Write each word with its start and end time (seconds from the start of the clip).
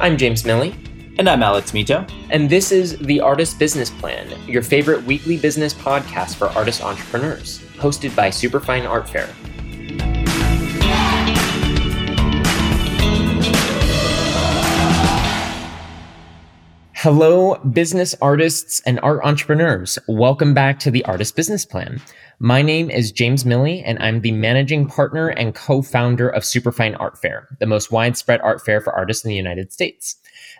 I'm 0.00 0.16
James 0.16 0.44
Miille. 0.44 0.72
And 1.18 1.28
I'm 1.28 1.42
Alex 1.42 1.72
Mitow. 1.72 2.08
And 2.30 2.48
this 2.48 2.70
is 2.70 2.96
The 2.98 3.20
Artist 3.20 3.58
Business 3.58 3.90
Plan, 3.90 4.28
your 4.48 4.62
favorite 4.62 5.02
weekly 5.02 5.36
business 5.36 5.74
podcast 5.74 6.36
for 6.36 6.46
artist 6.50 6.84
entrepreneurs, 6.84 7.58
hosted 7.78 8.14
by 8.14 8.30
Superfine 8.30 8.86
Art 8.86 9.08
Fair. 9.08 9.28
Hello, 17.02 17.54
business 17.58 18.16
artists 18.20 18.80
and 18.84 18.98
art 19.04 19.20
entrepreneurs. 19.22 20.00
Welcome 20.08 20.52
back 20.52 20.80
to 20.80 20.90
the 20.90 21.04
Artist 21.04 21.36
Business 21.36 21.64
Plan. 21.64 22.02
My 22.40 22.60
name 22.60 22.90
is 22.90 23.12
James 23.12 23.44
Miille, 23.44 23.84
and 23.86 24.00
I'm 24.00 24.20
the 24.20 24.32
managing 24.32 24.88
partner 24.88 25.28
and 25.28 25.54
co 25.54 25.80
founder 25.80 26.28
of 26.28 26.44
Superfine 26.44 26.96
Art 26.96 27.16
Fair, 27.16 27.46
the 27.60 27.66
most 27.66 27.92
widespread 27.92 28.40
art 28.40 28.64
fair 28.64 28.80
for 28.80 28.92
artists 28.92 29.24
in 29.24 29.28
the 29.28 29.36
United 29.36 29.72
States. 29.72 30.16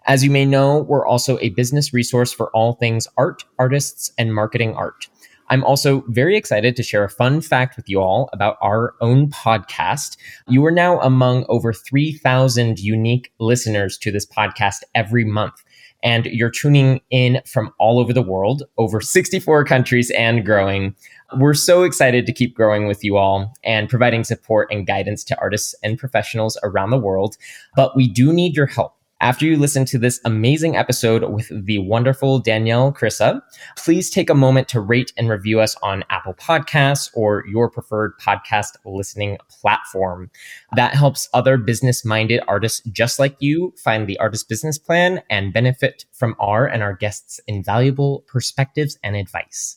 As 0.06 0.22
you 0.22 0.30
may 0.30 0.44
know, 0.44 0.82
we're 0.82 1.04
also 1.04 1.40
a 1.40 1.48
business 1.48 1.92
resource 1.92 2.32
for 2.32 2.52
all 2.52 2.74
things 2.74 3.08
art, 3.16 3.44
artists, 3.58 4.12
and 4.16 4.32
marketing 4.32 4.74
art. 4.74 5.08
I'm 5.48 5.64
also 5.64 6.04
very 6.06 6.36
excited 6.36 6.76
to 6.76 6.84
share 6.84 7.02
a 7.02 7.10
fun 7.10 7.40
fact 7.40 7.76
with 7.76 7.88
you 7.88 8.00
all 8.00 8.30
about 8.32 8.58
our 8.60 8.94
own 9.00 9.30
podcast. 9.30 10.16
You 10.46 10.64
are 10.66 10.70
now 10.70 11.00
among 11.00 11.46
over 11.48 11.72
3,000 11.72 12.78
unique 12.78 13.32
listeners 13.40 13.98
to 13.98 14.12
this 14.12 14.26
podcast 14.26 14.84
every 14.94 15.24
month 15.24 15.64
and 16.02 16.26
you're 16.26 16.50
tuning 16.50 17.00
in 17.10 17.40
from 17.46 17.72
all 17.78 17.98
over 17.98 18.12
the 18.12 18.22
world, 18.22 18.62
over 18.76 19.00
64 19.00 19.64
countries 19.64 20.10
and 20.12 20.44
growing. 20.44 20.94
We're 21.36 21.54
so 21.54 21.82
excited 21.82 22.26
to 22.26 22.32
keep 22.32 22.54
growing 22.54 22.86
with 22.86 23.04
you 23.04 23.16
all 23.16 23.52
and 23.64 23.88
providing 23.88 24.24
support 24.24 24.68
and 24.70 24.86
guidance 24.86 25.24
to 25.24 25.38
artists 25.40 25.74
and 25.82 25.98
professionals 25.98 26.58
around 26.62 26.90
the 26.90 26.98
world. 26.98 27.36
But 27.76 27.96
we 27.96 28.08
do 28.08 28.32
need 28.32 28.56
your 28.56 28.66
help. 28.66 28.97
After 29.20 29.46
you 29.46 29.56
listen 29.56 29.84
to 29.86 29.98
this 29.98 30.20
amazing 30.24 30.76
episode 30.76 31.28
with 31.32 31.50
the 31.50 31.78
wonderful 31.80 32.38
Danielle 32.38 32.92
Krysa, 32.92 33.42
please 33.76 34.10
take 34.10 34.30
a 34.30 34.34
moment 34.34 34.68
to 34.68 34.80
rate 34.80 35.12
and 35.16 35.28
review 35.28 35.58
us 35.58 35.74
on 35.82 36.04
Apple 36.08 36.34
Podcasts 36.34 37.10
or 37.14 37.44
your 37.48 37.68
preferred 37.68 38.12
podcast 38.20 38.76
listening 38.84 39.36
platform. 39.50 40.30
That 40.76 40.94
helps 40.94 41.28
other 41.34 41.56
business 41.56 42.04
minded 42.04 42.42
artists 42.46 42.80
just 42.92 43.18
like 43.18 43.34
you 43.40 43.74
find 43.82 44.06
the 44.06 44.16
artist 44.18 44.48
business 44.48 44.78
plan 44.78 45.20
and 45.28 45.52
benefit 45.52 46.04
from 46.12 46.36
our 46.38 46.66
and 46.66 46.84
our 46.84 46.94
guests' 46.94 47.40
invaluable 47.48 48.24
perspectives 48.28 49.00
and 49.02 49.16
advice. 49.16 49.76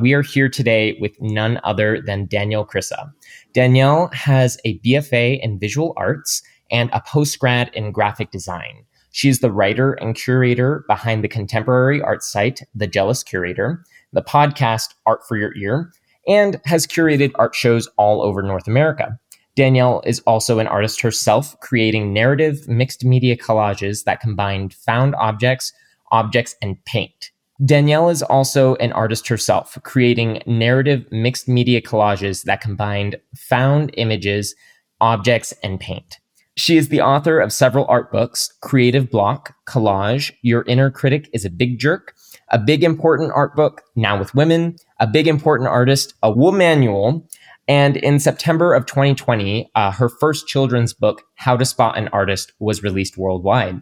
We 0.00 0.14
are 0.14 0.22
here 0.22 0.48
today 0.48 0.96
with 0.98 1.20
none 1.20 1.60
other 1.62 2.00
than 2.00 2.24
Danielle 2.24 2.64
Krysa. 2.66 3.12
Danielle 3.52 4.08
has 4.14 4.56
a 4.64 4.78
BFA 4.78 5.40
in 5.42 5.58
visual 5.58 5.92
arts 5.98 6.42
and 6.70 6.90
a 6.92 7.00
postgrad 7.00 7.72
in 7.74 7.92
graphic 7.92 8.30
design. 8.30 8.84
She's 9.10 9.40
the 9.40 9.50
writer 9.50 9.94
and 9.94 10.14
curator 10.14 10.84
behind 10.86 11.24
the 11.24 11.28
contemporary 11.28 12.00
art 12.02 12.22
site, 12.22 12.62
The 12.74 12.86
Jealous 12.86 13.22
Curator, 13.22 13.84
the 14.12 14.22
podcast 14.22 14.94
Art 15.06 15.26
for 15.26 15.36
Your 15.36 15.56
Ear, 15.56 15.92
and 16.26 16.60
has 16.64 16.86
curated 16.86 17.32
art 17.36 17.54
shows 17.54 17.88
all 17.96 18.22
over 18.22 18.42
North 18.42 18.68
America. 18.68 19.18
Danielle 19.56 20.02
is 20.06 20.20
also 20.20 20.60
an 20.60 20.68
artist 20.68 21.00
herself, 21.00 21.58
creating 21.60 22.12
narrative 22.12 22.68
mixed 22.68 23.04
media 23.04 23.36
collages 23.36 24.04
that 24.04 24.20
combine 24.20 24.68
found 24.68 25.16
objects, 25.16 25.72
objects, 26.12 26.54
and 26.62 26.82
paint. 26.84 27.32
Danielle 27.64 28.08
is 28.08 28.22
also 28.22 28.76
an 28.76 28.92
artist 28.92 29.26
herself, 29.26 29.76
creating 29.82 30.42
narrative 30.46 31.10
mixed 31.10 31.48
media 31.48 31.80
collages 31.80 32.44
that 32.44 32.60
combined 32.60 33.16
found 33.34 33.90
images, 33.96 34.54
objects, 35.00 35.52
and 35.64 35.80
paint. 35.80 36.20
She 36.58 36.76
is 36.76 36.88
the 36.88 37.00
author 37.00 37.38
of 37.38 37.52
several 37.52 37.86
art 37.88 38.10
books 38.10 38.52
Creative 38.62 39.08
Block, 39.08 39.54
Collage, 39.68 40.32
Your 40.42 40.62
Inner 40.62 40.90
Critic 40.90 41.30
is 41.32 41.44
a 41.44 41.50
Big 41.50 41.78
Jerk, 41.78 42.16
a 42.48 42.58
big 42.58 42.82
important 42.82 43.30
art 43.32 43.54
book, 43.54 43.82
Now 43.94 44.18
with 44.18 44.34
Women, 44.34 44.74
a 44.98 45.06
big 45.06 45.28
important 45.28 45.68
artist, 45.68 46.14
a 46.20 46.32
Womanual, 46.32 47.22
and 47.68 47.96
in 47.96 48.18
September 48.18 48.74
of 48.74 48.86
2020, 48.86 49.70
uh, 49.76 49.92
her 49.92 50.08
first 50.08 50.48
children's 50.48 50.92
book, 50.92 51.22
How 51.36 51.56
to 51.56 51.64
Spot 51.64 51.96
an 51.96 52.08
Artist, 52.08 52.52
was 52.58 52.82
released 52.82 53.16
worldwide. 53.16 53.80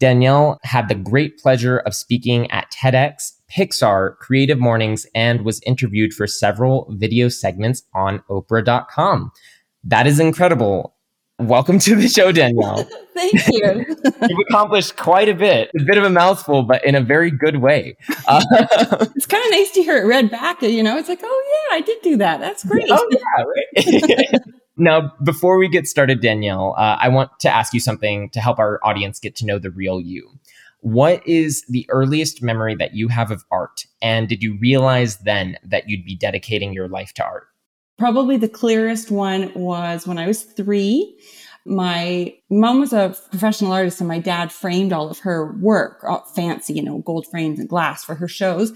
Danielle 0.00 0.58
had 0.64 0.88
the 0.88 0.96
great 0.96 1.38
pleasure 1.38 1.78
of 1.78 1.94
speaking 1.94 2.50
at 2.50 2.72
TEDx, 2.72 3.34
Pixar, 3.48 4.16
Creative 4.16 4.58
Mornings, 4.58 5.06
and 5.14 5.42
was 5.42 5.62
interviewed 5.64 6.12
for 6.12 6.26
several 6.26 6.92
video 6.98 7.28
segments 7.28 7.84
on 7.94 8.18
Oprah.com. 8.28 9.30
That 9.84 10.08
is 10.08 10.18
incredible. 10.18 10.95
Welcome 11.38 11.78
to 11.80 11.94
the 11.94 12.08
show, 12.08 12.32
Danielle. 12.32 12.88
Thank 13.14 13.46
you. 13.48 13.84
You've 13.86 14.38
accomplished 14.48 14.96
quite 14.96 15.28
a 15.28 15.34
bit. 15.34 15.70
A 15.78 15.84
bit 15.84 15.98
of 15.98 16.04
a 16.04 16.08
mouthful, 16.08 16.62
but 16.62 16.82
in 16.82 16.94
a 16.94 17.02
very 17.02 17.30
good 17.30 17.56
way. 17.56 17.98
Uh, 18.26 18.42
it's 19.14 19.26
kind 19.26 19.44
of 19.44 19.50
nice 19.50 19.70
to 19.72 19.82
hear 19.82 19.98
it 19.98 20.06
read 20.06 20.30
back. 20.30 20.62
You 20.62 20.82
know, 20.82 20.96
it's 20.96 21.10
like, 21.10 21.20
oh 21.22 21.68
yeah, 21.70 21.76
I 21.76 21.80
did 21.82 22.00
do 22.00 22.16
that. 22.16 22.40
That's 22.40 22.64
great. 22.64 22.86
Oh 22.88 23.06
yeah. 23.10 23.44
Right? 23.44 24.40
now, 24.78 25.12
before 25.22 25.58
we 25.58 25.68
get 25.68 25.86
started, 25.86 26.22
Danielle, 26.22 26.74
uh, 26.78 26.96
I 26.98 27.10
want 27.10 27.30
to 27.40 27.54
ask 27.54 27.74
you 27.74 27.80
something 27.80 28.30
to 28.30 28.40
help 28.40 28.58
our 28.58 28.80
audience 28.82 29.20
get 29.20 29.36
to 29.36 29.46
know 29.46 29.58
the 29.58 29.70
real 29.70 30.00
you. 30.00 30.30
What 30.80 31.26
is 31.26 31.66
the 31.68 31.84
earliest 31.90 32.42
memory 32.42 32.76
that 32.76 32.94
you 32.94 33.08
have 33.08 33.30
of 33.30 33.44
art, 33.50 33.84
and 34.00 34.26
did 34.26 34.42
you 34.42 34.56
realize 34.58 35.18
then 35.18 35.58
that 35.64 35.90
you'd 35.90 36.06
be 36.06 36.16
dedicating 36.16 36.72
your 36.72 36.88
life 36.88 37.12
to 37.14 37.24
art? 37.24 37.48
Probably 37.98 38.36
the 38.36 38.48
clearest 38.48 39.10
one 39.10 39.52
was 39.54 40.06
when 40.06 40.18
I 40.18 40.26
was 40.26 40.42
three. 40.42 41.18
My 41.64 42.34
mom 42.50 42.80
was 42.80 42.92
a 42.92 43.16
professional 43.30 43.72
artist 43.72 44.00
and 44.00 44.08
my 44.08 44.18
dad 44.18 44.52
framed 44.52 44.92
all 44.92 45.10
of 45.10 45.20
her 45.20 45.52
work, 45.60 46.04
uh, 46.06 46.20
fancy, 46.34 46.74
you 46.74 46.82
know, 46.82 46.98
gold 46.98 47.26
frames 47.26 47.58
and 47.58 47.68
glass 47.68 48.04
for 48.04 48.14
her 48.14 48.28
shows. 48.28 48.72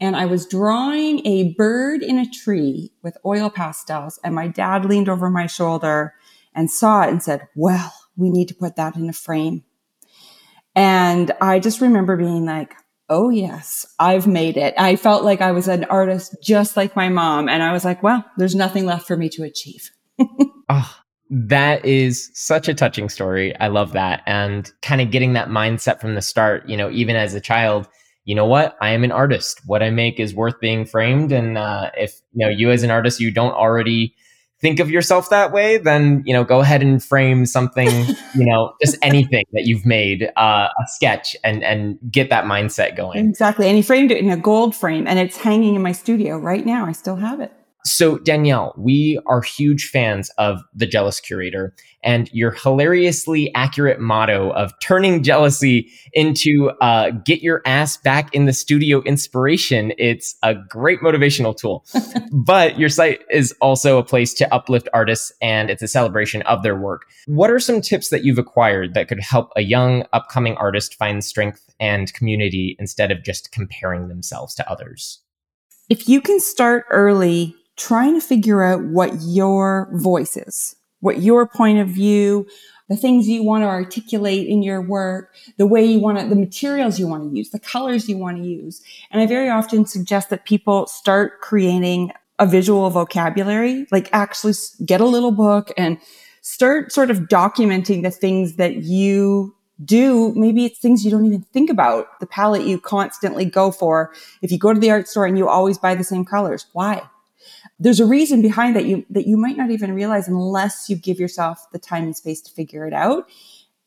And 0.00 0.16
I 0.16 0.26
was 0.26 0.46
drawing 0.46 1.24
a 1.26 1.52
bird 1.54 2.02
in 2.02 2.18
a 2.18 2.28
tree 2.28 2.92
with 3.02 3.16
oil 3.24 3.50
pastels 3.50 4.18
and 4.24 4.34
my 4.34 4.48
dad 4.48 4.84
leaned 4.84 5.08
over 5.08 5.30
my 5.30 5.46
shoulder 5.46 6.14
and 6.54 6.70
saw 6.70 7.02
it 7.02 7.10
and 7.10 7.22
said, 7.22 7.46
well, 7.54 7.92
we 8.16 8.30
need 8.30 8.48
to 8.48 8.54
put 8.54 8.76
that 8.76 8.96
in 8.96 9.08
a 9.08 9.12
frame. 9.12 9.62
And 10.74 11.30
I 11.40 11.60
just 11.60 11.80
remember 11.80 12.16
being 12.16 12.46
like, 12.46 12.74
oh 13.12 13.28
yes, 13.28 13.84
I've 13.98 14.26
made 14.26 14.56
it. 14.56 14.72
I 14.78 14.96
felt 14.96 15.22
like 15.22 15.42
I 15.42 15.52
was 15.52 15.68
an 15.68 15.84
artist 15.84 16.34
just 16.42 16.78
like 16.78 16.96
my 16.96 17.10
mom. 17.10 17.46
And 17.46 17.62
I 17.62 17.70
was 17.70 17.84
like, 17.84 18.02
well, 18.02 18.24
there's 18.38 18.54
nothing 18.54 18.86
left 18.86 19.06
for 19.06 19.18
me 19.18 19.28
to 19.28 19.44
achieve. 19.44 19.90
oh, 20.70 20.96
that 21.30 21.84
is 21.84 22.30
such 22.32 22.68
a 22.68 22.74
touching 22.74 23.10
story. 23.10 23.54
I 23.60 23.68
love 23.68 23.92
that. 23.92 24.22
And 24.24 24.72
kind 24.80 25.02
of 25.02 25.10
getting 25.10 25.34
that 25.34 25.48
mindset 25.48 26.00
from 26.00 26.14
the 26.14 26.22
start, 26.22 26.66
you 26.66 26.76
know, 26.76 26.90
even 26.90 27.14
as 27.14 27.34
a 27.34 27.40
child, 27.40 27.86
you 28.24 28.34
know 28.34 28.46
what? 28.46 28.78
I 28.80 28.90
am 28.90 29.04
an 29.04 29.12
artist. 29.12 29.60
What 29.66 29.82
I 29.82 29.90
make 29.90 30.18
is 30.18 30.34
worth 30.34 30.58
being 30.58 30.86
framed. 30.86 31.32
And 31.32 31.58
uh, 31.58 31.90
if, 31.98 32.18
you 32.32 32.46
know, 32.46 32.50
you 32.50 32.70
as 32.70 32.82
an 32.82 32.90
artist, 32.90 33.20
you 33.20 33.30
don't 33.30 33.52
already 33.52 34.14
think 34.62 34.80
of 34.80 34.90
yourself 34.90 35.28
that 35.28 35.52
way, 35.52 35.76
then 35.76 36.22
you 36.24 36.32
know, 36.32 36.44
go 36.44 36.60
ahead 36.60 36.82
and 36.82 37.04
frame 37.04 37.44
something, 37.44 37.88
you 38.34 38.46
know, 38.46 38.72
just 38.80 38.96
anything 39.02 39.44
that 39.52 39.66
you've 39.66 39.84
made, 39.84 40.32
uh, 40.36 40.68
a 40.78 40.86
sketch, 40.86 41.36
and 41.44 41.62
and 41.62 41.98
get 42.10 42.30
that 42.30 42.44
mindset 42.44 42.96
going. 42.96 43.28
Exactly, 43.28 43.66
and 43.66 43.76
he 43.76 43.82
framed 43.82 44.10
it 44.10 44.18
in 44.18 44.30
a 44.30 44.36
gold 44.36 44.74
frame, 44.74 45.06
and 45.06 45.18
it's 45.18 45.36
hanging 45.36 45.74
in 45.74 45.82
my 45.82 45.92
studio 45.92 46.38
right 46.38 46.64
now. 46.64 46.86
I 46.86 46.92
still 46.92 47.16
have 47.16 47.40
it. 47.40 47.52
So, 47.84 48.18
Danielle, 48.18 48.74
we 48.76 49.18
are 49.26 49.42
huge 49.42 49.88
fans 49.88 50.30
of 50.38 50.62
The 50.72 50.86
Jealous 50.86 51.18
Curator 51.18 51.74
and 52.04 52.30
your 52.32 52.52
hilariously 52.52 53.52
accurate 53.56 53.98
motto 53.98 54.50
of 54.50 54.72
turning 54.80 55.22
jealousy 55.24 55.90
into 56.12 56.70
uh, 56.80 57.10
get 57.10 57.42
your 57.42 57.60
ass 57.66 57.96
back 57.96 58.32
in 58.34 58.44
the 58.44 58.52
studio 58.52 59.02
inspiration. 59.02 59.92
It's 59.98 60.36
a 60.44 60.54
great 60.54 61.00
motivational 61.00 61.56
tool. 61.56 61.84
but 62.32 62.78
your 62.78 62.88
site 62.88 63.20
is 63.30 63.52
also 63.60 63.98
a 63.98 64.04
place 64.04 64.32
to 64.34 64.54
uplift 64.54 64.88
artists 64.94 65.32
and 65.42 65.68
it's 65.68 65.82
a 65.82 65.88
celebration 65.88 66.42
of 66.42 66.62
their 66.62 66.76
work. 66.76 67.02
What 67.26 67.50
are 67.50 67.60
some 67.60 67.80
tips 67.80 68.10
that 68.10 68.24
you've 68.24 68.38
acquired 68.38 68.94
that 68.94 69.08
could 69.08 69.20
help 69.20 69.50
a 69.56 69.62
young, 69.62 70.04
upcoming 70.12 70.56
artist 70.56 70.94
find 70.94 71.24
strength 71.24 71.68
and 71.80 72.12
community 72.14 72.76
instead 72.78 73.10
of 73.10 73.24
just 73.24 73.50
comparing 73.50 74.06
themselves 74.06 74.54
to 74.54 74.70
others? 74.70 75.20
If 75.88 76.08
you 76.08 76.20
can 76.20 76.38
start 76.38 76.86
early 76.90 77.56
trying 77.76 78.14
to 78.14 78.26
figure 78.26 78.62
out 78.62 78.84
what 78.84 79.12
your 79.20 79.90
voice 79.94 80.36
is, 80.36 80.76
what 81.00 81.22
your 81.22 81.46
point 81.46 81.78
of 81.78 81.88
view, 81.88 82.46
the 82.88 82.96
things 82.96 83.28
you 83.28 83.42
want 83.42 83.62
to 83.62 83.68
articulate 83.68 84.46
in 84.46 84.62
your 84.62 84.82
work, 84.82 85.34
the 85.56 85.66
way 85.66 85.84
you 85.84 85.98
want 85.98 86.18
to, 86.18 86.28
the 86.28 86.36
materials 86.36 86.98
you 86.98 87.06
want 87.06 87.30
to 87.30 87.36
use, 87.36 87.50
the 87.50 87.58
colors 87.58 88.08
you 88.08 88.18
want 88.18 88.36
to 88.36 88.44
use. 88.44 88.82
And 89.10 89.22
I 89.22 89.26
very 89.26 89.48
often 89.48 89.86
suggest 89.86 90.30
that 90.30 90.44
people 90.44 90.86
start 90.86 91.40
creating 91.40 92.12
a 92.38 92.46
visual 92.46 92.88
vocabulary, 92.90 93.86
like 93.90 94.10
actually 94.12 94.54
get 94.84 95.00
a 95.00 95.06
little 95.06 95.32
book 95.32 95.70
and 95.76 95.98
start 96.42 96.92
sort 96.92 97.10
of 97.10 97.20
documenting 97.20 98.02
the 98.02 98.10
things 98.10 98.56
that 98.56 98.82
you 98.82 99.54
do. 99.84 100.34
Maybe 100.34 100.64
it's 100.66 100.78
things 100.78 101.04
you 101.04 101.10
don't 101.10 101.24
even 101.24 101.42
think 101.52 101.70
about. 101.70 102.20
The 102.20 102.26
palette 102.26 102.66
you 102.66 102.80
constantly 102.80 103.44
go 103.44 103.70
for. 103.70 104.12
If 104.42 104.52
you 104.52 104.58
go 104.58 104.74
to 104.74 104.80
the 104.80 104.90
art 104.90 105.08
store 105.08 105.24
and 105.24 105.38
you 105.38 105.48
always 105.48 105.78
buy 105.78 105.94
the 105.94 106.04
same 106.04 106.24
colors, 106.24 106.66
why? 106.72 107.02
There's 107.78 108.00
a 108.00 108.06
reason 108.06 108.42
behind 108.42 108.76
that 108.76 108.86
you 108.86 109.04
that 109.10 109.26
you 109.26 109.36
might 109.36 109.56
not 109.56 109.70
even 109.70 109.94
realize 109.94 110.28
unless 110.28 110.88
you 110.88 110.96
give 110.96 111.20
yourself 111.20 111.66
the 111.72 111.78
time 111.78 112.04
and 112.04 112.16
space 112.16 112.40
to 112.42 112.50
figure 112.52 112.86
it 112.86 112.92
out 112.92 113.26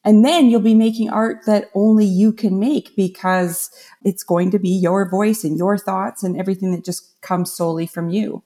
And 0.06 0.24
then 0.24 0.50
you'll 0.52 0.62
be 0.62 0.76
making 0.76 1.10
art 1.10 1.46
that 1.48 1.72
only 1.74 2.06
you 2.06 2.32
can 2.32 2.60
make 2.60 2.96
because 2.96 3.72
it's 4.04 4.24
going 4.24 4.52
to 4.52 4.60
be 4.60 4.70
your 4.70 5.10
voice 5.10 5.44
and 5.44 5.58
your 5.58 5.80
thoughts 5.80 6.24
and 6.24 6.38
everything 6.38 6.72
that 6.74 6.86
just 6.86 7.20
comes 7.22 7.52
solely 7.52 7.88
from 7.88 8.10
you. 8.10 8.44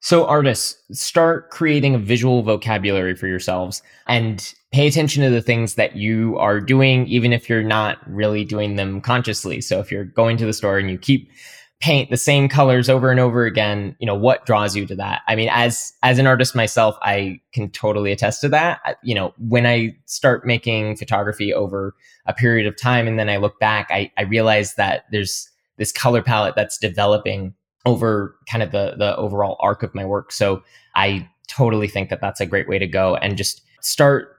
So, 0.00 0.26
artists, 0.26 0.80
start 0.92 1.50
creating 1.50 1.94
a 1.94 1.98
visual 1.98 2.42
vocabulary 2.42 3.14
for 3.16 3.26
yourselves 3.26 3.82
and 4.06 4.54
pay 4.72 4.86
attention 4.86 5.24
to 5.24 5.30
the 5.30 5.42
things 5.42 5.74
that 5.74 5.96
you 5.96 6.38
are 6.38 6.60
doing, 6.60 7.06
even 7.08 7.32
if 7.32 7.48
you're 7.50 7.64
not 7.64 7.98
really 8.06 8.44
doing 8.44 8.76
them 8.76 9.00
consciously. 9.00 9.60
So, 9.60 9.80
if 9.80 9.90
you're 9.92 10.04
going 10.04 10.36
to 10.38 10.46
the 10.46 10.52
store 10.52 10.78
and 10.78 10.88
you 10.88 10.98
keep 10.98 11.30
paint 11.80 12.10
the 12.10 12.16
same 12.16 12.48
colors 12.48 12.88
over 12.88 13.10
and 13.10 13.20
over 13.20 13.44
again 13.44 13.94
you 14.00 14.06
know 14.06 14.14
what 14.14 14.44
draws 14.46 14.74
you 14.74 14.84
to 14.86 14.96
that? 14.96 15.22
I 15.28 15.36
mean 15.36 15.48
as 15.52 15.92
as 16.02 16.18
an 16.18 16.26
artist 16.26 16.54
myself 16.56 16.96
i 17.02 17.40
can 17.52 17.70
totally 17.70 18.10
attest 18.12 18.40
to 18.40 18.48
that. 18.48 18.98
You 19.02 19.14
know 19.14 19.32
when 19.38 19.66
i 19.66 19.96
start 20.06 20.46
making 20.46 20.96
photography 20.96 21.54
over 21.54 21.94
a 22.26 22.34
period 22.34 22.66
of 22.66 22.76
time 22.76 23.06
and 23.06 23.18
then 23.18 23.28
i 23.28 23.36
look 23.36 23.60
back 23.60 23.88
i 23.90 24.10
i 24.18 24.22
realize 24.22 24.74
that 24.74 25.04
there's 25.12 25.48
this 25.76 25.92
color 25.92 26.22
palette 26.22 26.56
that's 26.56 26.78
developing 26.78 27.54
over 27.86 28.36
kind 28.50 28.62
of 28.62 28.72
the 28.72 28.94
the 28.98 29.16
overall 29.16 29.56
arc 29.60 29.82
of 29.82 29.94
my 29.94 30.04
work. 30.04 30.32
So 30.32 30.62
i 30.96 31.28
totally 31.46 31.88
think 31.88 32.10
that 32.10 32.20
that's 32.20 32.40
a 32.40 32.46
great 32.46 32.68
way 32.68 32.78
to 32.78 32.86
go 32.86 33.16
and 33.16 33.36
just 33.36 33.62
start 33.80 34.36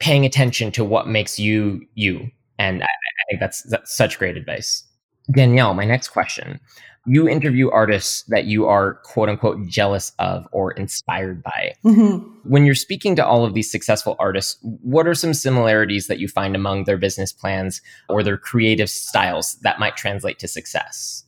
paying 0.00 0.24
attention 0.24 0.72
to 0.72 0.84
what 0.84 1.06
makes 1.06 1.38
you 1.38 1.86
you. 1.94 2.30
And 2.58 2.82
i, 2.82 2.86
I 2.86 3.22
think 3.28 3.40
that's 3.40 3.62
that's 3.64 3.94
such 3.94 4.18
great 4.18 4.38
advice 4.38 4.84
Danielle, 5.30 5.74
my 5.74 5.84
next 5.84 6.08
question. 6.08 6.60
You 7.06 7.28
interview 7.28 7.70
artists 7.70 8.22
that 8.24 8.44
you 8.44 8.66
are 8.66 8.94
quote 9.04 9.28
unquote 9.28 9.66
jealous 9.66 10.12
of 10.18 10.46
or 10.52 10.72
inspired 10.72 11.42
by. 11.42 11.74
Mm-hmm. 11.84 12.28
When 12.44 12.66
you're 12.66 12.74
speaking 12.74 13.16
to 13.16 13.26
all 13.26 13.44
of 13.44 13.54
these 13.54 13.70
successful 13.70 14.16
artists, 14.18 14.58
what 14.62 15.06
are 15.06 15.14
some 15.14 15.32
similarities 15.32 16.06
that 16.08 16.18
you 16.18 16.28
find 16.28 16.54
among 16.54 16.84
their 16.84 16.98
business 16.98 17.32
plans 17.32 17.80
or 18.08 18.22
their 18.22 18.36
creative 18.36 18.90
styles 18.90 19.54
that 19.62 19.78
might 19.78 19.96
translate 19.96 20.38
to 20.40 20.48
success? 20.48 21.24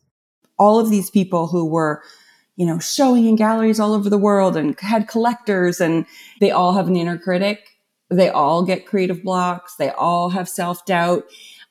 All 0.58 0.78
of 0.78 0.90
these 0.90 1.08
people 1.08 1.46
who 1.46 1.64
were 1.64 2.02
you 2.60 2.66
know, 2.66 2.78
showing 2.78 3.24
in 3.24 3.36
galleries 3.36 3.80
all 3.80 3.94
over 3.94 4.10
the 4.10 4.18
world 4.18 4.54
and 4.54 4.78
had 4.80 5.08
collectors 5.08 5.80
and 5.80 6.04
they 6.40 6.50
all 6.50 6.74
have 6.74 6.88
an 6.88 6.94
inner 6.96 7.16
critic. 7.16 7.78
They 8.10 8.28
all 8.28 8.62
get 8.62 8.84
creative 8.84 9.22
blocks. 9.22 9.76
They 9.76 9.88
all 9.92 10.28
have 10.28 10.46
self 10.46 10.84
doubt. 10.84 11.24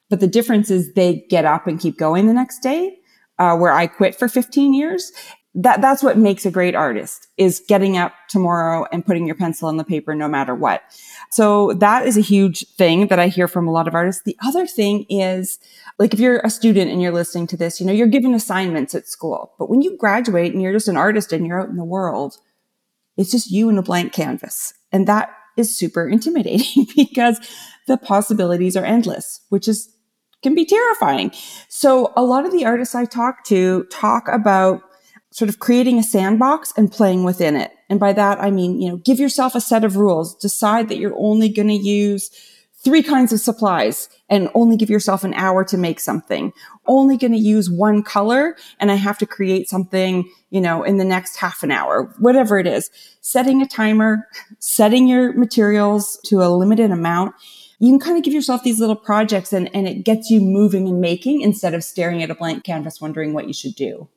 But 0.10 0.20
the 0.20 0.28
difference 0.28 0.72
is 0.72 0.94
they 0.94 1.26
get 1.30 1.46
up 1.46 1.68
and 1.68 1.80
keep 1.80 1.98
going 1.98 2.28
the 2.28 2.34
next 2.34 2.60
day, 2.60 2.98
uh, 3.38 3.56
where 3.56 3.72
I 3.72 3.88
quit 3.88 4.16
for 4.16 4.28
15 4.28 4.74
years. 4.74 5.12
That, 5.56 5.82
that's 5.82 6.04
what 6.04 6.18
makes 6.18 6.46
a 6.46 6.52
great 6.52 6.76
artist 6.76 7.28
is 7.38 7.62
getting 7.68 7.98
up 7.98 8.14
tomorrow 8.30 8.86
and 8.92 9.06
putting 9.06 9.26
your 9.26 9.36
pencil 9.36 9.68
on 9.68 9.78
the 9.78 9.84
paper 9.84 10.14
no 10.14 10.28
matter 10.28 10.54
what. 10.54 10.84
So 11.32 11.74
that 11.74 12.06
is 12.06 12.18
a 12.18 12.22
huge 12.22 12.68
thing 12.76 13.08
that 13.08 13.20
I 13.20 13.28
hear 13.28 13.48
from 13.48 13.68
a 13.68 13.72
lot 13.72 13.88
of 13.88 13.96
artists. 13.96 14.22
The 14.24 14.38
other 14.44 14.68
thing 14.68 15.06
is 15.10 15.58
like 15.98 16.14
if 16.14 16.20
you're 16.20 16.40
a 16.40 16.52
student 16.52 16.92
and 16.92 17.02
you're 17.02 17.12
listening 17.12 17.48
to 17.48 17.58
this, 17.58 17.80
you 17.80 17.86
know, 17.86 17.92
you're 17.92 18.08
given 18.08 18.36
assignments 18.36 18.94
at 18.94 19.08
school, 19.08 19.54
but 19.58 19.70
when 19.70 19.82
you 19.82 19.98
graduate 19.98 20.54
and 20.54 20.62
you're 20.62 20.74
just 20.74 20.88
an 20.88 20.98
artist 20.98 21.34
and 21.34 21.48
you're 21.48 21.60
out 21.60 21.70
in 21.70 21.78
the 21.78 21.84
world, 21.84 22.38
it's 23.18 23.32
just 23.32 23.52
you 23.52 23.70
and 23.70 23.78
a 23.78 23.82
blank 23.82 24.14
canvas. 24.14 24.74
And 24.92 25.08
that 25.08 25.30
is 25.58 25.76
super 25.76 26.08
intimidating 26.08 26.88
because 26.96 27.40
the 27.88 27.98
possibilities 27.98 28.78
are 28.78 28.86
endless, 28.86 29.42
which 29.50 29.68
is 29.68 29.94
can 30.42 30.56
be 30.56 30.66
terrifying. 30.66 31.32
So 31.68 32.14
a 32.16 32.24
lot 32.24 32.46
of 32.46 32.52
the 32.52 32.66
artists 32.66 32.96
I 32.96 33.06
talk 33.06 33.44
to 33.46 33.84
talk 33.86 34.28
about 34.28 34.82
sort 35.32 35.50
of 35.50 35.60
creating 35.60 36.00
a 36.00 36.04
sandbox 36.04 36.74
and 36.76 36.92
playing 36.92 37.24
within 37.24 37.56
it. 37.56 37.72
And 37.90 38.00
by 38.00 38.14
that, 38.14 38.42
I 38.42 38.52
mean, 38.52 38.82
you 38.82 38.90
know, 38.90 38.98
give 38.98 39.20
yourself 39.20 39.56
a 39.56 39.62
set 39.62 39.84
of 39.84 39.96
rules, 39.96 40.36
decide 40.36 40.90
that 40.90 40.98
you're 40.98 41.18
only 41.18 41.50
going 41.50 41.68
to 41.68 41.76
use 41.76 42.30
three 42.84 43.04
kinds 43.04 43.34
of 43.34 43.40
supplies 43.40 44.10
and 44.30 44.50
only 44.54 44.78
give 44.78 44.90
yourself 44.90 45.24
an 45.24 45.34
hour 45.34 45.64
to 45.66 45.78
make 45.78 46.00
something. 46.00 46.54
Only 46.88 47.18
going 47.18 47.34
to 47.34 47.38
use 47.38 47.70
one 47.70 48.04
color 48.04 48.56
and 48.80 48.92
I 48.92 48.96
have 48.96 49.18
to 49.20 49.26
create 49.26 49.70
something, 49.70 50.30
you 50.50 50.62
know, 50.62 50.84
in 50.84 50.98
the 50.98 51.06
next 51.06 51.36
half 51.38 51.62
an 51.62 51.72
hour, 51.72 52.16
whatever 52.20 52.58
it 52.58 52.68
is. 52.68 52.90
Setting 53.22 53.62
a 53.62 53.68
timer, 53.68 54.28
setting 54.60 55.08
your 55.08 55.34
materials 55.34 56.18
to 56.26 56.42
a 56.42 56.50
limited 56.50 56.90
amount 56.90 57.36
you 57.80 57.90
can 57.92 58.00
kind 58.00 58.18
of 58.18 58.24
give 58.24 58.34
yourself 58.34 58.64
these 58.64 58.80
little 58.80 58.96
projects 58.96 59.54
and, 59.54 59.74
and 59.74 59.88
it 59.88 60.04
gets 60.04 60.30
you 60.30 60.42
moving 60.42 60.88
and 60.88 61.00
making 61.00 61.42
instead 61.42 61.74
of 61.74 61.84
staring 61.84 62.22
at 62.22 62.30
a 62.30 62.36
blank 62.36 62.64
canvas 62.64 63.00
wondering 63.00 63.34
what 63.34 63.48
you 63.48 63.54
should 63.54 63.76
do. 63.76 64.10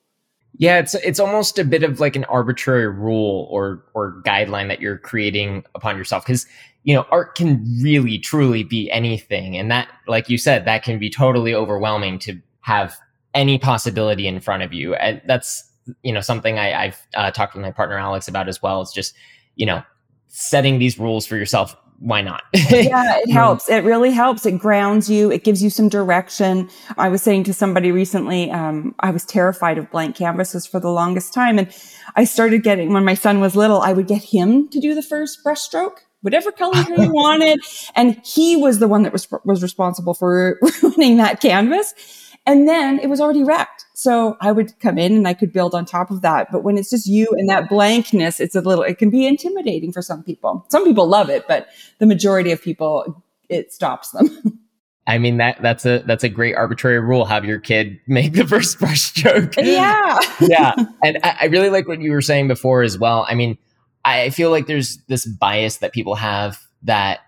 Yeah, 0.58 0.78
it's 0.78 0.94
it's 0.94 1.18
almost 1.18 1.58
a 1.58 1.64
bit 1.64 1.82
of 1.82 1.98
like 1.98 2.14
an 2.14 2.24
arbitrary 2.24 2.88
rule 2.88 3.48
or 3.50 3.84
or 3.94 4.20
guideline 4.26 4.68
that 4.68 4.80
you're 4.80 4.98
creating 4.98 5.64
upon 5.74 5.96
yourself 5.96 6.26
because 6.26 6.46
you 6.84 6.94
know 6.94 7.06
art 7.10 7.34
can 7.36 7.64
really 7.82 8.18
truly 8.18 8.62
be 8.62 8.90
anything 8.90 9.56
and 9.56 9.70
that 9.70 9.88
like 10.06 10.28
you 10.28 10.36
said 10.36 10.66
that 10.66 10.82
can 10.82 10.98
be 10.98 11.08
totally 11.08 11.54
overwhelming 11.54 12.18
to 12.18 12.38
have 12.60 12.98
any 13.32 13.58
possibility 13.58 14.26
in 14.26 14.40
front 14.40 14.62
of 14.62 14.74
you 14.74 14.94
and 14.96 15.22
that's 15.26 15.72
you 16.02 16.12
know 16.12 16.20
something 16.20 16.58
I, 16.58 16.84
I've 16.84 17.06
uh, 17.14 17.30
talked 17.30 17.54
with 17.54 17.62
my 17.62 17.70
partner 17.70 17.98
Alex 17.98 18.28
about 18.28 18.48
as 18.48 18.60
well. 18.60 18.82
It's 18.82 18.92
just 18.92 19.14
you 19.56 19.64
know 19.64 19.82
setting 20.28 20.78
these 20.78 20.98
rules 20.98 21.26
for 21.26 21.36
yourself 21.36 21.76
why 22.02 22.20
not? 22.20 22.42
yeah, 22.52 23.18
it 23.18 23.30
helps. 23.30 23.68
It 23.68 23.84
really 23.84 24.10
helps. 24.10 24.44
It 24.44 24.58
grounds 24.58 25.08
you. 25.08 25.30
It 25.30 25.44
gives 25.44 25.62
you 25.62 25.70
some 25.70 25.88
direction. 25.88 26.68
I 26.98 27.08
was 27.08 27.22
saying 27.22 27.44
to 27.44 27.54
somebody 27.54 27.92
recently, 27.92 28.50
um, 28.50 28.96
I 28.98 29.12
was 29.12 29.24
terrified 29.24 29.78
of 29.78 29.88
blank 29.92 30.16
canvases 30.16 30.66
for 30.66 30.80
the 30.80 30.90
longest 30.90 31.32
time. 31.32 31.60
And 31.60 31.72
I 32.16 32.24
started 32.24 32.64
getting, 32.64 32.92
when 32.92 33.04
my 33.04 33.14
son 33.14 33.40
was 33.40 33.54
little, 33.54 33.80
I 33.80 33.92
would 33.92 34.08
get 34.08 34.24
him 34.24 34.68
to 34.70 34.80
do 34.80 34.96
the 34.96 35.02
first 35.02 35.44
brushstroke 35.46 35.98
whatever 36.22 36.50
color 36.52 36.82
he 36.96 37.08
wanted. 37.08 37.60
And 37.94 38.20
he 38.24 38.56
was 38.56 38.78
the 38.78 38.88
one 38.88 39.02
that 39.02 39.12
was, 39.12 39.28
was 39.44 39.62
responsible 39.62 40.14
for 40.14 40.58
ruining 40.82 41.18
that 41.18 41.40
canvas. 41.40 41.94
And 42.44 42.68
then 42.68 42.98
it 42.98 43.08
was 43.08 43.20
already 43.20 43.44
wrecked. 43.44 43.84
So 43.94 44.36
I 44.40 44.50
would 44.50 44.78
come 44.80 44.98
in 44.98 45.14
and 45.14 45.28
I 45.28 45.34
could 45.34 45.52
build 45.52 45.74
on 45.74 45.84
top 45.84 46.10
of 46.10 46.22
that. 46.22 46.48
But 46.50 46.64
when 46.64 46.76
it's 46.76 46.90
just 46.90 47.06
you 47.06 47.28
and 47.30 47.48
that 47.48 47.68
blankness, 47.68 48.40
it's 48.40 48.56
a 48.56 48.60
little, 48.60 48.82
it 48.82 48.98
can 48.98 49.10
be 49.10 49.26
intimidating 49.26 49.92
for 49.92 50.02
some 50.02 50.24
people. 50.24 50.66
Some 50.68 50.84
people 50.84 51.06
love 51.06 51.30
it, 51.30 51.46
but 51.46 51.68
the 51.98 52.06
majority 52.06 52.50
of 52.50 52.60
people, 52.60 53.22
it 53.48 53.72
stops 53.72 54.10
them. 54.10 54.58
I 55.06 55.18
mean 55.18 55.38
that 55.38 55.60
that's 55.60 55.84
a 55.84 55.98
that's 56.06 56.22
a 56.22 56.28
great 56.28 56.54
arbitrary 56.54 57.00
rule. 57.00 57.24
Have 57.24 57.44
your 57.44 57.58
kid 57.58 57.98
make 58.06 58.34
the 58.34 58.46
first 58.46 58.78
brush 58.78 59.02
stroke. 59.02 59.56
Yeah, 59.56 60.18
yeah, 60.40 60.74
and 61.02 61.18
I, 61.24 61.38
I 61.40 61.44
really 61.46 61.70
like 61.70 61.88
what 61.88 62.00
you 62.00 62.12
were 62.12 62.22
saying 62.22 62.48
before 62.48 62.82
as 62.82 62.98
well. 62.98 63.26
I 63.28 63.34
mean, 63.34 63.58
I 64.04 64.30
feel 64.30 64.50
like 64.50 64.66
there's 64.66 64.98
this 65.08 65.26
bias 65.26 65.78
that 65.78 65.92
people 65.92 66.14
have 66.14 66.60
that 66.84 67.20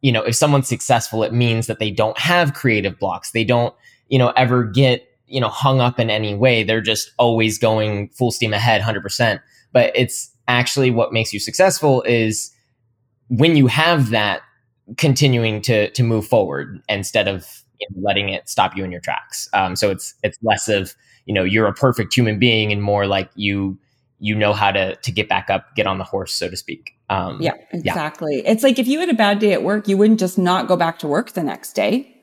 you 0.00 0.12
know 0.12 0.22
if 0.22 0.34
someone's 0.34 0.68
successful, 0.68 1.22
it 1.22 1.32
means 1.32 1.66
that 1.66 1.78
they 1.78 1.90
don't 1.90 2.18
have 2.18 2.54
creative 2.54 2.98
blocks. 2.98 3.32
They 3.32 3.44
don't 3.44 3.74
you 4.10 4.18
know, 4.18 4.30
ever 4.36 4.64
get, 4.64 5.08
you 5.26 5.40
know, 5.40 5.48
hung 5.48 5.80
up 5.80 5.98
in 5.98 6.10
any 6.10 6.34
way. 6.34 6.62
They're 6.62 6.82
just 6.82 7.12
always 7.18 7.58
going 7.58 8.10
full 8.10 8.32
steam 8.32 8.52
ahead, 8.52 8.82
100%. 8.82 9.40
But 9.72 9.92
it's 9.94 10.30
actually 10.48 10.90
what 10.90 11.12
makes 11.12 11.32
you 11.32 11.38
successful 11.38 12.02
is 12.02 12.52
when 13.28 13.56
you 13.56 13.68
have 13.68 14.10
that 14.10 14.42
continuing 14.96 15.62
to 15.62 15.88
to 15.92 16.02
move 16.02 16.26
forward 16.26 16.82
instead 16.88 17.28
of 17.28 17.62
you 17.78 17.86
know, 17.90 18.02
letting 18.02 18.28
it 18.28 18.48
stop 18.48 18.76
you 18.76 18.84
in 18.84 18.90
your 18.90 19.00
tracks. 19.00 19.48
Um, 19.52 19.76
so 19.76 19.90
it's 19.90 20.14
it's 20.24 20.36
less 20.42 20.68
of 20.68 20.94
you 21.26 21.32
know 21.32 21.44
you're 21.44 21.66
a 21.66 21.72
perfect 21.72 22.12
human 22.12 22.40
being 22.40 22.72
and 22.72 22.82
more 22.82 23.06
like 23.06 23.30
you 23.36 23.78
you 24.18 24.34
know 24.34 24.52
how 24.52 24.72
to 24.72 24.96
to 24.96 25.12
get 25.12 25.28
back 25.28 25.48
up, 25.48 25.76
get 25.76 25.86
on 25.86 25.98
the 25.98 26.04
horse, 26.04 26.32
so 26.32 26.50
to 26.50 26.56
speak. 26.56 26.90
Um, 27.08 27.40
yeah, 27.40 27.54
exactly. 27.70 28.42
Yeah. 28.42 28.50
It's 28.50 28.64
like 28.64 28.80
if 28.80 28.88
you 28.88 28.98
had 28.98 29.08
a 29.08 29.14
bad 29.14 29.38
day 29.38 29.52
at 29.52 29.62
work, 29.62 29.86
you 29.86 29.96
wouldn't 29.96 30.18
just 30.18 30.36
not 30.36 30.66
go 30.66 30.76
back 30.76 30.98
to 31.00 31.06
work 31.06 31.32
the 31.32 31.44
next 31.44 31.74
day 31.74 32.19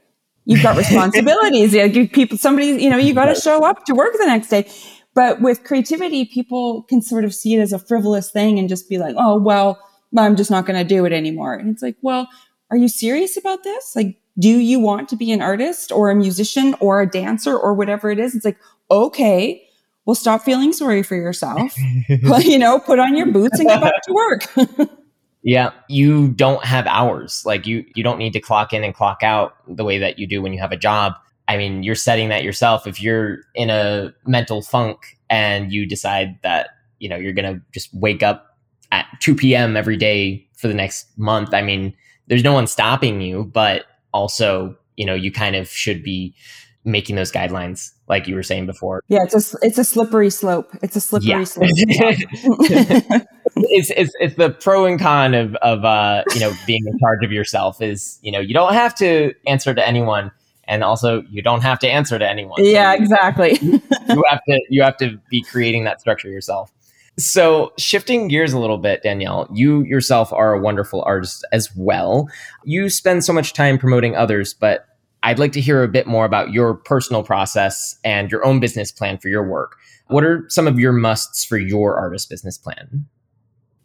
you've 0.47 0.63
got 0.63 0.75
responsibilities. 0.83 1.73
yeah, 1.73 1.87
people, 2.11 2.37
somebody, 2.37 2.67
you 2.81 2.89
know, 2.89 2.97
you 2.97 3.13
got 3.13 3.25
to 3.25 3.35
show 3.35 3.63
up 3.63 3.85
to 3.85 3.93
work 3.93 4.13
the 4.17 4.25
next 4.25 4.49
day. 4.49 4.69
But 5.13 5.41
with 5.41 5.63
creativity, 5.63 6.25
people 6.25 6.83
can 6.83 7.01
sort 7.01 7.25
of 7.25 7.33
see 7.33 7.55
it 7.55 7.59
as 7.59 7.73
a 7.73 7.79
frivolous 7.79 8.31
thing 8.31 8.57
and 8.57 8.69
just 8.69 8.89
be 8.89 8.97
like, 8.97 9.15
oh, 9.17 9.39
well, 9.39 9.79
I'm 10.17 10.35
just 10.35 10.51
not 10.51 10.65
going 10.65 10.77
to 10.77 10.87
do 10.87 11.05
it 11.05 11.13
anymore. 11.13 11.53
And 11.53 11.69
it's 11.69 11.81
like, 11.81 11.97
well, 12.01 12.27
are 12.71 12.77
you 12.77 12.87
serious 12.87 13.37
about 13.37 13.63
this? 13.63 13.95
Like, 13.95 14.19
do 14.39 14.49
you 14.49 14.79
want 14.79 15.09
to 15.09 15.15
be 15.15 15.31
an 15.31 15.41
artist 15.41 15.91
or 15.91 16.09
a 16.09 16.15
musician 16.15 16.75
or 16.79 17.01
a 17.01 17.09
dancer 17.09 17.57
or 17.57 17.73
whatever 17.73 18.11
it 18.11 18.19
is? 18.19 18.35
It's 18.35 18.45
like, 18.45 18.57
okay, 18.91 19.67
well, 20.05 20.15
stop 20.15 20.43
feeling 20.43 20.71
sorry 20.71 21.03
for 21.03 21.15
yourself. 21.15 21.73
you 22.07 22.59
know, 22.59 22.79
put 22.79 22.99
on 22.99 23.17
your 23.17 23.31
boots 23.31 23.59
and 23.59 23.67
get 23.67 23.81
back 23.81 24.01
to 24.03 24.13
work. 24.13 24.89
Yeah, 25.43 25.71
you 25.87 26.29
don't 26.29 26.63
have 26.65 26.87
hours. 26.87 27.43
Like 27.45 27.65
you 27.65 27.85
you 27.95 28.03
don't 28.03 28.17
need 28.17 28.33
to 28.33 28.39
clock 28.39 28.73
in 28.73 28.83
and 28.83 28.93
clock 28.93 29.23
out 29.23 29.55
the 29.67 29.83
way 29.83 29.97
that 29.99 30.19
you 30.19 30.27
do 30.27 30.41
when 30.41 30.51
you 30.51 30.59
have 30.59 30.71
a 30.71 30.77
job. 30.77 31.13
I 31.47 31.57
mean, 31.57 31.83
you're 31.83 31.95
setting 31.95 32.29
that 32.29 32.43
yourself. 32.43 32.85
If 32.87 33.01
you're 33.01 33.39
in 33.55 33.69
a 33.69 34.13
mental 34.25 34.61
funk 34.61 35.17
and 35.29 35.71
you 35.71 35.85
decide 35.85 36.37
that, 36.43 36.71
you 36.99 37.07
know, 37.07 37.15
you're 37.15 37.33
going 37.33 37.55
to 37.55 37.61
just 37.71 37.93
wake 37.93 38.21
up 38.21 38.57
at 38.91 39.05
2 39.21 39.35
p.m. 39.35 39.77
every 39.77 39.95
day 39.95 40.45
for 40.57 40.67
the 40.67 40.73
next 40.73 41.17
month, 41.17 41.53
I 41.53 41.61
mean, 41.61 41.95
there's 42.27 42.43
no 42.43 42.51
one 42.51 42.67
stopping 42.67 43.21
you, 43.21 43.45
but 43.45 43.85
also, 44.13 44.75
you 44.97 45.05
know, 45.05 45.13
you 45.13 45.31
kind 45.31 45.55
of 45.55 45.69
should 45.69 46.03
be 46.03 46.35
making 46.83 47.15
those 47.15 47.31
guidelines 47.31 47.91
like 48.07 48.27
you 48.27 48.35
were 48.35 48.43
saying 48.43 48.65
before. 48.65 49.03
Yeah 49.07 49.23
it's 49.23 49.53
a 49.53 49.57
it's 49.61 49.77
a 49.77 49.83
slippery 49.83 50.29
slope. 50.29 50.69
It's 50.81 50.95
a 50.95 51.01
slippery 51.01 51.29
yeah. 51.29 51.43
slope. 51.43 53.23
It's, 53.59 53.89
it's 53.89 54.13
it's 54.19 54.35
the 54.35 54.51
pro 54.51 54.85
and 54.85 54.99
con 54.99 55.33
of 55.33 55.55
of 55.55 55.83
uh 55.83 56.23
you 56.35 56.39
know 56.39 56.53
being 56.67 56.85
in 56.85 56.99
charge 56.99 57.23
of 57.23 57.31
yourself 57.31 57.81
is 57.81 58.19
you 58.21 58.31
know 58.31 58.39
you 58.39 58.53
don't 58.53 58.73
have 58.73 58.93
to 58.95 59.33
answer 59.47 59.73
to 59.73 59.87
anyone 59.87 60.31
and 60.65 60.83
also 60.83 61.23
you 61.31 61.41
don't 61.41 61.61
have 61.61 61.79
to 61.79 61.89
answer 61.89 62.19
to 62.19 62.29
anyone. 62.29 62.63
Yeah 62.63 62.93
exactly. 62.93 63.57
you 63.61 64.23
have 64.29 64.43
to 64.47 64.61
you 64.69 64.83
have 64.83 64.97
to 64.97 65.17
be 65.31 65.41
creating 65.41 65.85
that 65.85 66.01
structure 66.01 66.29
yourself. 66.29 66.71
So, 67.19 67.73
shifting 67.79 68.27
gears 68.27 68.53
a 68.53 68.59
little 68.59 68.77
bit, 68.77 69.01
Danielle, 69.01 69.49
you 69.51 69.81
yourself 69.83 70.31
are 70.31 70.53
a 70.53 70.59
wonderful 70.59 71.01
artist 71.01 71.43
as 71.51 71.75
well. 71.75 72.29
You 72.63 72.91
spend 72.91 73.25
so 73.25 73.33
much 73.33 73.53
time 73.53 73.79
promoting 73.79 74.15
others, 74.15 74.53
but 74.53 74.86
I'd 75.23 75.39
like 75.39 75.51
to 75.53 75.61
hear 75.61 75.83
a 75.83 75.87
bit 75.87 76.07
more 76.07 76.25
about 76.25 76.51
your 76.51 76.73
personal 76.75 77.23
process 77.23 77.97
and 78.03 78.31
your 78.31 78.45
own 78.45 78.59
business 78.59 78.91
plan 78.91 79.17
for 79.17 79.29
your 79.29 79.47
work. 79.47 79.77
What 80.07 80.23
are 80.23 80.45
some 80.47 80.67
of 80.67 80.79
your 80.79 80.93
musts 80.93 81.43
for 81.43 81.57
your 81.57 81.97
artist 81.97 82.29
business 82.29 82.57
plan? 82.57 83.07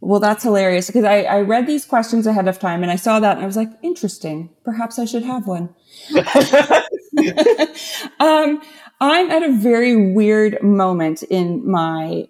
Well, 0.00 0.20
that's 0.20 0.42
hilarious 0.42 0.88
because 0.88 1.04
I, 1.04 1.22
I 1.22 1.40
read 1.42 1.66
these 1.66 1.84
questions 1.84 2.26
ahead 2.26 2.48
of 2.48 2.58
time 2.58 2.82
and 2.82 2.90
I 2.90 2.96
saw 2.96 3.20
that 3.20 3.36
and 3.36 3.42
I 3.42 3.46
was 3.46 3.56
like, 3.56 3.70
interesting. 3.82 4.50
Perhaps 4.64 4.98
I 4.98 5.04
should 5.04 5.22
have 5.22 5.46
one. 5.46 5.74
um, 8.20 8.60
I'm 9.00 9.30
at 9.30 9.44
a 9.44 9.52
very 9.52 10.12
weird 10.12 10.60
moment 10.62 11.22
in 11.24 11.68
my 11.68 12.26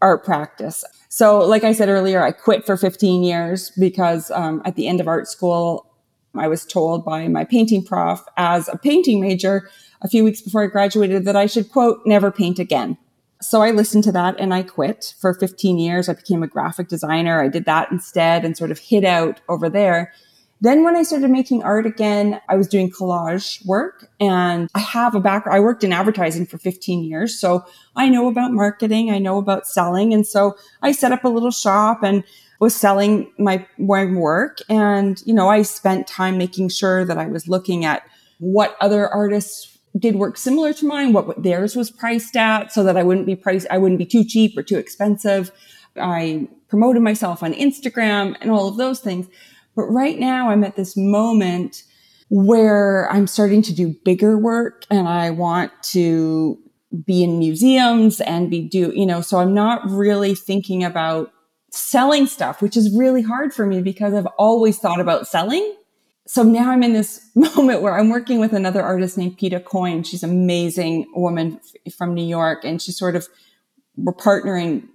art 0.00 0.24
practice. 0.24 0.84
So, 1.08 1.40
like 1.40 1.64
I 1.64 1.72
said 1.72 1.88
earlier, 1.88 2.22
I 2.22 2.30
quit 2.32 2.64
for 2.64 2.76
15 2.76 3.22
years 3.22 3.70
because 3.78 4.30
um, 4.30 4.62
at 4.64 4.76
the 4.76 4.86
end 4.86 5.00
of 5.00 5.08
art 5.08 5.28
school, 5.28 5.91
I 6.34 6.48
was 6.48 6.64
told 6.64 7.04
by 7.04 7.28
my 7.28 7.44
painting 7.44 7.84
prof 7.84 8.24
as 8.36 8.68
a 8.68 8.78
painting 8.78 9.20
major 9.20 9.68
a 10.00 10.08
few 10.08 10.24
weeks 10.24 10.40
before 10.40 10.64
I 10.64 10.66
graduated 10.66 11.24
that 11.24 11.36
I 11.36 11.46
should, 11.46 11.70
quote, 11.70 12.00
never 12.06 12.30
paint 12.30 12.58
again. 12.58 12.96
So 13.40 13.60
I 13.60 13.72
listened 13.72 14.04
to 14.04 14.12
that 14.12 14.38
and 14.38 14.54
I 14.54 14.62
quit 14.62 15.14
for 15.20 15.34
15 15.34 15.78
years. 15.78 16.08
I 16.08 16.14
became 16.14 16.42
a 16.42 16.46
graphic 16.46 16.88
designer. 16.88 17.42
I 17.42 17.48
did 17.48 17.64
that 17.64 17.90
instead 17.90 18.44
and 18.44 18.56
sort 18.56 18.70
of 18.70 18.78
hid 18.78 19.04
out 19.04 19.40
over 19.48 19.68
there. 19.68 20.12
Then 20.60 20.84
when 20.84 20.94
I 20.94 21.02
started 21.02 21.28
making 21.28 21.64
art 21.64 21.86
again, 21.86 22.40
I 22.48 22.54
was 22.54 22.68
doing 22.68 22.88
collage 22.88 23.66
work 23.66 24.08
and 24.20 24.68
I 24.76 24.78
have 24.78 25.16
a 25.16 25.20
background. 25.20 25.56
I 25.56 25.60
worked 25.60 25.82
in 25.82 25.92
advertising 25.92 26.46
for 26.46 26.56
15 26.56 27.02
years. 27.02 27.36
So 27.36 27.64
I 27.96 28.08
know 28.08 28.28
about 28.28 28.52
marketing. 28.52 29.10
I 29.10 29.18
know 29.18 29.38
about 29.38 29.66
selling. 29.66 30.14
And 30.14 30.24
so 30.24 30.56
I 30.80 30.92
set 30.92 31.10
up 31.10 31.24
a 31.24 31.28
little 31.28 31.50
shop 31.50 32.04
and 32.04 32.22
was 32.62 32.76
selling 32.76 33.28
my, 33.38 33.66
my 33.76 34.04
work. 34.04 34.58
And, 34.68 35.20
you 35.26 35.34
know, 35.34 35.48
I 35.48 35.62
spent 35.62 36.06
time 36.06 36.38
making 36.38 36.68
sure 36.68 37.04
that 37.04 37.18
I 37.18 37.26
was 37.26 37.48
looking 37.48 37.84
at 37.84 38.04
what 38.38 38.76
other 38.80 39.08
artists 39.08 39.76
did 39.98 40.14
work 40.14 40.36
similar 40.36 40.72
to 40.74 40.86
mine, 40.86 41.12
what 41.12 41.42
theirs 41.42 41.74
was 41.74 41.90
priced 41.90 42.36
at 42.36 42.70
so 42.72 42.84
that 42.84 42.96
I 42.96 43.02
wouldn't 43.02 43.26
be 43.26 43.34
priced, 43.34 43.66
I 43.68 43.78
wouldn't 43.78 43.98
be 43.98 44.06
too 44.06 44.22
cheap 44.22 44.56
or 44.56 44.62
too 44.62 44.78
expensive. 44.78 45.50
I 45.96 46.46
promoted 46.68 47.02
myself 47.02 47.42
on 47.42 47.52
Instagram 47.52 48.36
and 48.40 48.52
all 48.52 48.68
of 48.68 48.76
those 48.76 49.00
things. 49.00 49.26
But 49.74 49.86
right 49.86 50.20
now 50.20 50.50
I'm 50.50 50.62
at 50.62 50.76
this 50.76 50.96
moment 50.96 51.82
where 52.28 53.10
I'm 53.10 53.26
starting 53.26 53.62
to 53.62 53.74
do 53.74 53.96
bigger 54.04 54.38
work 54.38 54.86
and 54.88 55.08
I 55.08 55.30
want 55.30 55.72
to 55.94 56.60
be 57.04 57.24
in 57.24 57.40
museums 57.40 58.20
and 58.20 58.48
be 58.48 58.68
do, 58.68 58.92
you 58.94 59.04
know, 59.04 59.20
so 59.20 59.40
I'm 59.40 59.52
not 59.52 59.90
really 59.90 60.36
thinking 60.36 60.84
about 60.84 61.31
selling 61.72 62.26
stuff, 62.26 62.62
which 62.62 62.76
is 62.76 62.96
really 62.96 63.22
hard 63.22 63.52
for 63.52 63.66
me 63.66 63.82
because 63.82 64.14
I've 64.14 64.26
always 64.38 64.78
thought 64.78 65.00
about 65.00 65.26
selling. 65.26 65.74
So 66.26 66.42
now 66.42 66.70
I'm 66.70 66.82
in 66.82 66.92
this 66.92 67.28
moment 67.34 67.82
where 67.82 67.98
I'm 67.98 68.10
working 68.10 68.38
with 68.38 68.52
another 68.52 68.82
artist 68.82 69.18
named 69.18 69.38
Petah 69.38 69.64
Coyne. 69.64 70.04
She's 70.04 70.22
an 70.22 70.30
amazing 70.30 71.10
woman 71.14 71.60
from 71.96 72.14
New 72.14 72.24
York 72.24 72.64
and 72.64 72.80
she's 72.80 72.96
sort 72.96 73.16
of, 73.16 73.26
we're 73.96 74.12
partnering. 74.12 74.88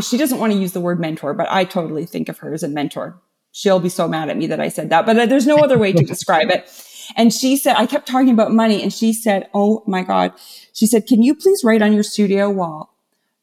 She 0.00 0.16
doesn't 0.16 0.38
want 0.38 0.52
to 0.52 0.58
use 0.58 0.72
the 0.72 0.80
word 0.80 0.98
mentor, 0.98 1.34
but 1.34 1.46
I 1.50 1.64
totally 1.64 2.06
think 2.06 2.28
of 2.28 2.38
her 2.38 2.52
as 2.52 2.62
a 2.62 2.68
mentor 2.68 3.20
she'll 3.56 3.80
be 3.80 3.88
so 3.88 4.06
mad 4.06 4.28
at 4.28 4.36
me 4.36 4.46
that 4.46 4.60
I 4.60 4.68
said 4.68 4.90
that, 4.90 5.06
but 5.06 5.18
uh, 5.18 5.24
there's 5.24 5.46
no 5.46 5.56
other 5.56 5.78
way 5.78 5.90
to 5.90 6.04
describe 6.04 6.50
it. 6.50 6.70
And 7.16 7.32
she 7.32 7.56
said, 7.56 7.76
I 7.76 7.86
kept 7.86 8.06
talking 8.06 8.28
about 8.28 8.52
money 8.52 8.82
and 8.82 8.92
she 8.92 9.14
said, 9.14 9.48
Oh 9.54 9.82
my 9.86 10.02
God. 10.02 10.34
She 10.74 10.86
said, 10.86 11.06
can 11.06 11.22
you 11.22 11.34
please 11.34 11.64
write 11.64 11.80
on 11.80 11.94
your 11.94 12.02
studio 12.02 12.50
wall, 12.50 12.94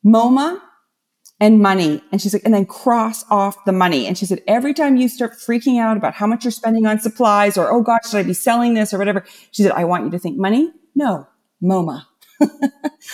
MoMA 0.05 0.61
and 1.43 1.59
money? 1.59 2.01
And 2.11 2.21
she's 2.21 2.33
like, 2.33 2.43
and 2.45 2.53
then 2.53 2.65
cross 2.65 3.25
off 3.29 3.65
the 3.65 3.71
money. 3.71 4.07
And 4.07 4.17
she 4.17 4.25
said, 4.25 4.41
every 4.47 4.73
time 4.73 4.95
you 4.95 5.09
start 5.09 5.33
freaking 5.33 5.79
out 5.79 5.97
about 5.97 6.13
how 6.13 6.25
much 6.25 6.45
you're 6.45 6.51
spending 6.51 6.85
on 6.85 6.99
supplies 6.99 7.57
or, 7.57 7.69
oh 7.71 7.81
gosh, 7.81 8.09
should 8.09 8.17
I 8.17 8.23
be 8.23 8.33
selling 8.33 8.73
this 8.73 8.93
or 8.93 8.97
whatever? 8.97 9.25
She 9.51 9.63
said, 9.63 9.73
I 9.73 9.83
want 9.83 10.05
you 10.05 10.11
to 10.11 10.19
think 10.19 10.37
money. 10.37 10.71
No, 10.95 11.27
MoMA. 11.61 12.05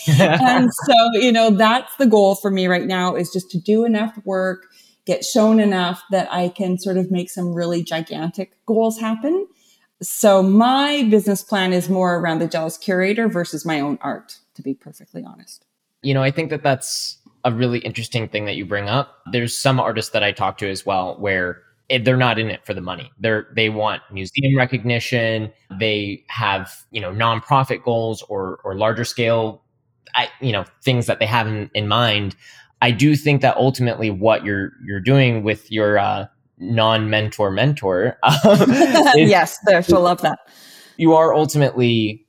and 0.07 0.69
so, 0.85 0.93
you 1.13 1.31
know, 1.31 1.49
that's 1.49 1.95
the 1.97 2.05
goal 2.05 2.35
for 2.35 2.51
me 2.51 2.67
right 2.67 2.85
now 2.85 3.15
is 3.15 3.31
just 3.33 3.49
to 3.51 3.59
do 3.59 3.83
enough 3.83 4.17
work 4.23 4.65
get 5.09 5.25
shown 5.25 5.59
enough 5.59 6.03
that 6.11 6.31
I 6.31 6.49
can 6.49 6.77
sort 6.77 6.95
of 6.97 7.09
make 7.09 7.31
some 7.31 7.51
really 7.51 7.83
gigantic 7.83 8.63
goals 8.67 8.99
happen. 8.99 9.47
So 10.03 10.43
my 10.43 11.07
business 11.09 11.41
plan 11.41 11.73
is 11.73 11.89
more 11.89 12.17
around 12.17 12.39
the 12.39 12.47
jealous 12.47 12.77
curator 12.77 13.27
versus 13.27 13.65
my 13.65 13.79
own 13.79 13.97
art, 14.01 14.37
to 14.53 14.61
be 14.61 14.75
perfectly 14.75 15.23
honest. 15.23 15.65
You 16.03 16.13
know, 16.13 16.21
I 16.21 16.29
think 16.29 16.51
that 16.51 16.61
that's 16.61 17.17
a 17.43 17.51
really 17.51 17.79
interesting 17.79 18.27
thing 18.27 18.45
that 18.45 18.55
you 18.55 18.65
bring 18.65 18.89
up. 18.89 19.19
There's 19.31 19.57
some 19.57 19.79
artists 19.79 20.11
that 20.11 20.23
I 20.23 20.31
talk 20.31 20.57
to 20.59 20.69
as 20.69 20.85
well 20.85 21.15
where 21.19 21.61
they're 22.01 22.17
not 22.17 22.37
in 22.37 22.49
it 22.49 22.65
for 22.65 22.73
the 22.73 22.81
money. 22.81 23.11
They're 23.19 23.47
they 23.55 23.69
want 23.69 24.01
museum 24.11 24.57
recognition. 24.57 25.51
They 25.79 26.23
have 26.27 26.85
you 26.91 27.01
know 27.01 27.11
nonprofit 27.11 27.83
goals 27.83 28.21
or 28.23 28.59
or 28.63 28.75
larger 28.75 29.05
scale, 29.05 29.63
I, 30.15 30.29
you 30.41 30.51
know 30.51 30.65
things 30.83 31.07
that 31.07 31.19
they 31.19 31.25
have 31.25 31.47
in, 31.47 31.69
in 31.73 31.87
mind. 31.87 32.35
I 32.81 32.91
do 32.91 33.15
think 33.15 33.41
that 33.41 33.57
ultimately 33.57 34.09
what 34.09 34.45
you're 34.45 34.71
you're 34.85 34.99
doing 34.99 35.43
with 35.43 35.71
your 35.71 35.97
uh, 35.97 36.27
non-mentor 36.57 37.51
mentor, 37.51 38.17
um, 38.23 38.71
yes, 39.15 39.57
she'll 39.85 40.01
love 40.01 40.21
that. 40.21 40.39
You 40.97 41.13
are 41.13 41.33
ultimately 41.33 42.25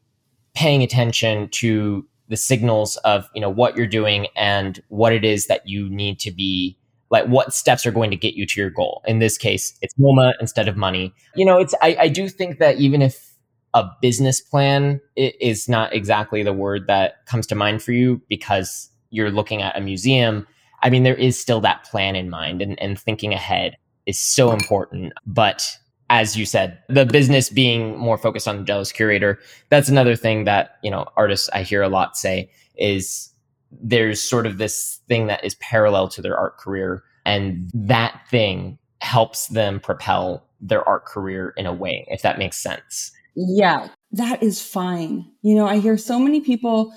paying 0.55 0.83
attention 0.83 1.49
to 1.49 2.07
the 2.31 2.37
signals 2.37 2.97
of 2.99 3.29
you 3.35 3.41
know 3.41 3.51
what 3.51 3.77
you're 3.77 3.87
doing 3.87 4.27
and 4.35 4.83
what 4.89 5.13
it 5.13 5.25
is 5.25 5.47
that 5.49 5.69
you 5.69 5.91
need 5.91 6.19
to 6.19 6.31
be 6.31 6.77
like 7.11 7.27
what 7.27 7.53
steps 7.53 7.85
are 7.85 7.91
going 7.91 8.11
to 8.11 8.17
get 8.17 8.35
you 8.35 8.47
to 8.47 8.59
your 8.59 8.71
goal 8.71 9.03
in 9.07 9.19
this 9.19 9.37
case 9.37 9.77
it's 9.83 9.95
moma 9.95 10.33
instead 10.41 10.69
of 10.69 10.77
money 10.77 11.13
you 11.35 11.45
know 11.45 11.59
it's 11.59 11.75
i, 11.83 11.97
I 12.01 12.09
do 12.09 12.29
think 12.29 12.59
that 12.59 12.79
even 12.79 13.03
if 13.03 13.31
a 13.75 13.89
business 14.01 14.41
plan 14.41 15.01
is 15.17 15.69
not 15.69 15.93
exactly 15.93 16.43
the 16.43 16.53
word 16.53 16.87
that 16.89 17.25
comes 17.27 17.47
to 17.49 17.55
mind 17.55 17.83
for 17.83 17.93
you 17.93 18.21
because 18.29 18.91
you're 19.11 19.31
looking 19.31 19.63
at 19.63 19.77
a 19.77 19.81
museum, 19.81 20.47
I 20.83 20.91
mean, 20.91 21.03
there 21.03 21.15
is 21.15 21.41
still 21.41 21.61
that 21.61 21.85
plan 21.85 22.17
in 22.17 22.31
mind 22.31 22.63
and, 22.63 22.81
and 22.81 22.99
thinking 22.99 23.33
ahead 23.33 23.77
is 24.07 24.21
so 24.21 24.53
important. 24.53 25.13
But 25.27 25.77
as 26.11 26.37
you 26.37 26.45
said, 26.45 26.77
the 26.89 27.07
business 27.07 27.49
being 27.49 27.97
more 27.97 28.19
focused 28.19 28.49
on 28.49 28.59
the 28.59 28.65
jealous 28.65 28.91
curator, 28.91 29.39
that's 29.69 29.89
another 29.89 30.17
thing 30.17 30.45
that, 30.45 30.77
you 30.83 30.91
know, 30.91 31.07
artists 31.17 31.49
I 31.55 31.63
hear 31.63 31.83
a 31.83 31.89
lot 31.89 32.17
say 32.17 32.51
is 32.77 33.31
there's 33.71 34.21
sort 34.21 34.45
of 34.45 34.59
this 34.59 34.99
thing 35.07 35.29
that 35.29 35.45
is 35.45 35.55
parallel 35.55 36.09
to 36.09 36.21
their 36.21 36.37
art 36.37 36.59
career. 36.59 37.05
And 37.25 37.71
that 37.73 38.23
thing 38.29 38.79
helps 39.01 39.47
them 39.49 39.79
propel 39.79 40.45
their 40.61 40.87
art 40.87 41.07
career 41.07 41.55
in 41.57 41.67
a 41.67 41.73
way, 41.73 42.05
if 42.09 42.23
that 42.23 42.39
makes 42.39 42.59
sense. 42.61 43.13
Yeah, 43.37 43.89
that 44.11 44.43
is 44.43 44.61
fine. 44.61 45.31
You 45.43 45.55
know, 45.55 45.67
I 45.67 45.79
hear 45.79 45.97
so 45.97 46.19
many 46.19 46.41
people 46.41 46.93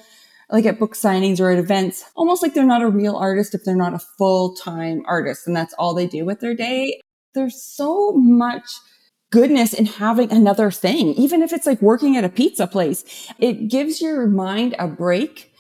like 0.50 0.66
at 0.66 0.80
book 0.80 0.96
signings 0.96 1.40
or 1.40 1.52
at 1.52 1.60
events, 1.60 2.04
almost 2.16 2.42
like 2.42 2.56
they're 2.56 2.64
not 2.64 2.82
a 2.82 2.90
real 2.90 3.16
artist 3.16 3.54
if 3.54 3.64
they're 3.64 3.76
not 3.76 3.94
a 3.94 4.00
full 4.18 4.56
time 4.56 5.04
artist 5.06 5.46
and 5.46 5.56
that's 5.56 5.74
all 5.76 5.94
they 5.94 6.08
do 6.08 6.26
with 6.26 6.40
their 6.40 6.56
day. 6.56 7.00
There's 7.36 7.62
so 7.62 8.14
much 8.14 8.66
goodness 9.34 9.74
in 9.74 9.88
having 9.88 10.32
another 10.32 10.70
thing, 10.70 11.14
even 11.16 11.42
if 11.42 11.52
it's 11.52 11.66
like 11.66 11.82
working 11.82 12.16
at 12.16 12.24
a 12.24 12.30
pizza 12.30 12.68
place. 12.68 13.04
It 13.40 13.68
gives 13.68 14.00
your 14.00 14.28
mind 14.28 14.76
a 14.78 14.88
break 14.88 15.52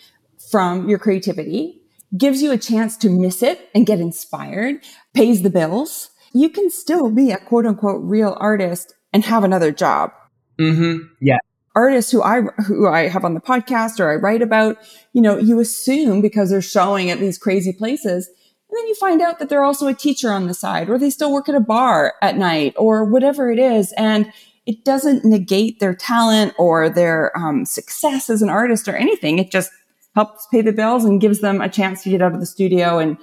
from 0.51 0.88
your 0.88 1.00
creativity, 1.00 1.82
gives 2.15 2.44
you 2.44 2.51
a 2.51 2.58
chance 2.60 2.96
to 2.98 3.10
miss 3.10 3.42
it 3.42 3.72
and 3.74 3.88
get 3.88 4.00
inspired, 4.00 4.75
pays 5.15 5.42
the 5.42 5.50
bills. 5.50 6.12
You 6.34 6.50
can 6.50 6.70
still 6.70 7.10
be 7.10 7.32
a 7.32 7.38
quote 7.38 7.65
unquote 7.65 8.03
real 8.03 8.38
artist 8.39 8.94
and 9.12 9.25
have 9.25 9.44
another 9.44 9.72
job. 9.72 10.12
Mm-hmm. 10.60 11.08
Yeah 11.20 11.39
artists 11.75 12.12
who 12.12 12.22
I 12.22 12.42
who 12.68 12.88
I 12.88 13.08
have 13.08 13.25
on 13.25 13.34
the 13.34 13.42
podcast 13.42 14.00
or 14.00 14.12
I 14.12 14.15
write 14.15 14.44
about, 14.44 14.77
you 15.12 15.24
know, 15.24 15.39
you 15.39 15.60
assume 15.60 16.22
because 16.22 16.51
they're 16.51 16.62
showing 16.62 17.10
at 17.10 17.20
these 17.20 17.39
crazy 17.39 17.74
places, 17.74 18.30
and 18.74 18.80
then 18.80 18.88
you 18.88 18.96
find 18.96 19.22
out 19.22 19.38
that 19.38 19.50
they're 19.50 19.63
also 19.63 19.86
a 19.86 19.94
teacher 19.94 20.32
on 20.32 20.48
the 20.48 20.53
side, 20.56 20.89
or 20.89 20.98
they 20.98 21.12
still 21.12 21.32
work 21.32 21.48
at 21.48 21.53
a 21.53 21.60
bar 21.60 22.15
at 22.24 22.38
night, 22.38 22.74
or 22.75 23.06
whatever 23.06 23.51
it 23.51 23.60
is, 23.60 23.94
and 23.98 24.34
it 24.65 24.84
doesn't 24.84 25.24
negate 25.24 25.80
their 25.80 25.94
talent 25.94 26.56
or 26.58 26.89
their 26.89 27.38
um, 27.38 27.65
success 27.65 28.32
as 28.32 28.42
an 28.42 28.50
artist 28.50 28.88
or 28.88 28.96
anything. 28.96 29.38
It 29.38 29.51
just 29.51 29.70
helps 30.15 30.48
pay 30.48 30.62
the 30.62 30.72
bills 30.72 31.06
and 31.06 31.22
gives 31.22 31.39
them 31.39 31.62
a 31.62 31.70
chance 31.70 32.01
to 32.01 32.10
get 32.10 32.24
out 32.24 32.34
of 32.34 32.39
the 32.39 32.48
studio 32.48 32.98
and 32.98 33.15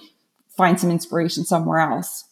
find 0.56 0.78
some 0.78 0.88
inspiration 0.88 1.44
somewhere 1.44 1.80
else. 1.80 2.24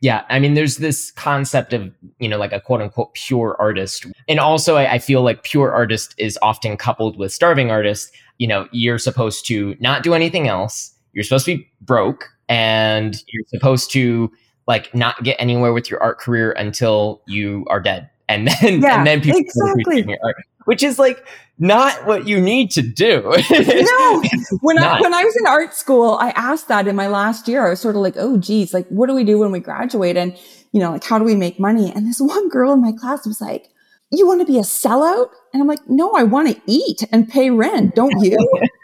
Yeah, 0.00 0.24
I 0.28 0.38
mean, 0.38 0.54
there's 0.54 0.76
this 0.76 1.10
concept 1.10 1.72
of, 1.72 1.92
you 2.20 2.28
know, 2.28 2.38
like 2.38 2.52
a 2.52 2.60
quote 2.60 2.80
unquote 2.80 3.14
pure 3.14 3.56
artist. 3.58 4.06
And 4.28 4.38
also, 4.38 4.76
I, 4.76 4.92
I, 4.92 4.98
feel 5.00 5.22
like 5.22 5.42
pure 5.42 5.72
artist 5.72 6.14
is 6.16 6.38
often 6.42 6.76
coupled 6.76 7.18
with 7.18 7.32
starving 7.32 7.72
artist. 7.72 8.14
You 8.38 8.46
know, 8.46 8.68
you're 8.70 8.98
supposed 8.98 9.46
to 9.46 9.76
not 9.80 10.04
do 10.04 10.14
anything 10.14 10.46
else. 10.46 10.92
You're 11.12 11.24
supposed 11.24 11.46
to 11.46 11.56
be 11.56 11.68
broke 11.80 12.28
and 12.52 13.22
you're 13.28 13.44
supposed 13.46 13.90
to 13.92 14.30
like 14.68 14.94
not 14.94 15.22
get 15.24 15.36
anywhere 15.38 15.72
with 15.72 15.90
your 15.90 16.02
art 16.02 16.18
career 16.18 16.52
until 16.52 17.22
you 17.26 17.64
are 17.68 17.80
dead. 17.80 18.10
And 18.28 18.46
then, 18.46 18.82
yeah, 18.82 18.98
and 18.98 19.06
then 19.06 19.20
people 19.20 19.40
exactly. 19.40 20.04
your 20.06 20.18
art, 20.22 20.36
which 20.66 20.82
is 20.82 20.98
like 20.98 21.26
not 21.58 22.06
what 22.06 22.28
you 22.28 22.40
need 22.40 22.70
to 22.72 22.82
do. 22.82 23.22
no, 23.50 24.22
when 24.60 24.78
I, 24.78 25.00
when 25.00 25.14
I 25.14 25.24
was 25.24 25.36
in 25.36 25.46
art 25.46 25.74
school, 25.74 26.18
I 26.20 26.30
asked 26.30 26.68
that 26.68 26.86
in 26.86 26.94
my 26.94 27.08
last 27.08 27.48
year. 27.48 27.66
I 27.66 27.70
was 27.70 27.80
sort 27.80 27.96
of 27.96 28.02
like, 28.02 28.14
oh, 28.16 28.36
geez, 28.36 28.74
like, 28.74 28.86
what 28.88 29.06
do 29.06 29.14
we 29.14 29.24
do 29.24 29.38
when 29.38 29.50
we 29.50 29.60
graduate? 29.60 30.16
And, 30.16 30.38
you 30.72 30.80
know, 30.80 30.92
like, 30.92 31.04
how 31.04 31.18
do 31.18 31.24
we 31.24 31.34
make 31.34 31.58
money? 31.58 31.90
And 31.94 32.06
this 32.06 32.20
one 32.20 32.48
girl 32.48 32.72
in 32.72 32.82
my 32.82 32.92
class 32.92 33.26
was 33.26 33.40
like, 33.40 33.68
you 34.10 34.26
want 34.26 34.40
to 34.42 34.46
be 34.46 34.58
a 34.58 34.62
sellout? 34.62 35.30
And 35.54 35.62
I'm 35.62 35.68
like, 35.68 35.88
no, 35.88 36.12
I 36.12 36.22
want 36.22 36.48
to 36.48 36.60
eat 36.66 37.02
and 37.12 37.28
pay 37.28 37.50
rent. 37.50 37.94
Don't 37.94 38.20
you? 38.20 38.36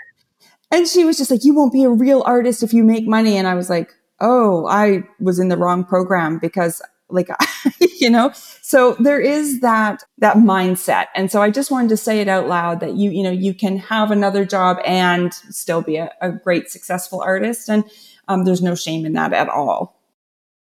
and 0.70 0.86
she 0.86 1.04
was 1.04 1.16
just 1.16 1.30
like, 1.30 1.44
you 1.44 1.54
won't 1.54 1.72
be 1.72 1.84
a 1.84 1.90
real 1.90 2.22
artist 2.26 2.62
if 2.62 2.72
you 2.72 2.84
make 2.84 3.06
money. 3.06 3.36
And 3.36 3.46
I 3.46 3.54
was 3.54 3.70
like, 3.70 3.94
oh, 4.20 4.66
I 4.66 5.04
was 5.20 5.38
in 5.38 5.48
the 5.48 5.56
wrong 5.56 5.84
program 5.84 6.38
because 6.38 6.82
like 7.10 7.28
you 8.00 8.10
know? 8.10 8.30
So 8.60 8.94
there 8.94 9.20
is 9.20 9.60
that 9.60 10.04
that 10.18 10.36
mindset. 10.36 11.06
And 11.14 11.30
so 11.30 11.40
i 11.40 11.50
just 11.50 11.70
wanted 11.70 11.88
to 11.88 11.96
say 11.96 12.20
it 12.20 12.28
out 12.28 12.48
loud 12.48 12.80
that 12.80 12.94
you 12.94 13.10
you 13.10 13.22
know 13.22 13.30
you 13.30 13.54
can 13.54 13.78
have 13.78 14.10
another 14.10 14.44
job 14.44 14.78
and 14.84 15.32
still 15.32 15.80
be 15.82 15.96
a, 15.96 16.10
a 16.20 16.30
great 16.30 16.70
successful 16.70 17.22
artist. 17.22 17.68
And 17.68 17.84
um, 18.28 18.44
there's 18.44 18.62
no 18.62 18.74
shame 18.74 19.06
in 19.06 19.14
that 19.14 19.32
at 19.32 19.48
all. 19.48 19.98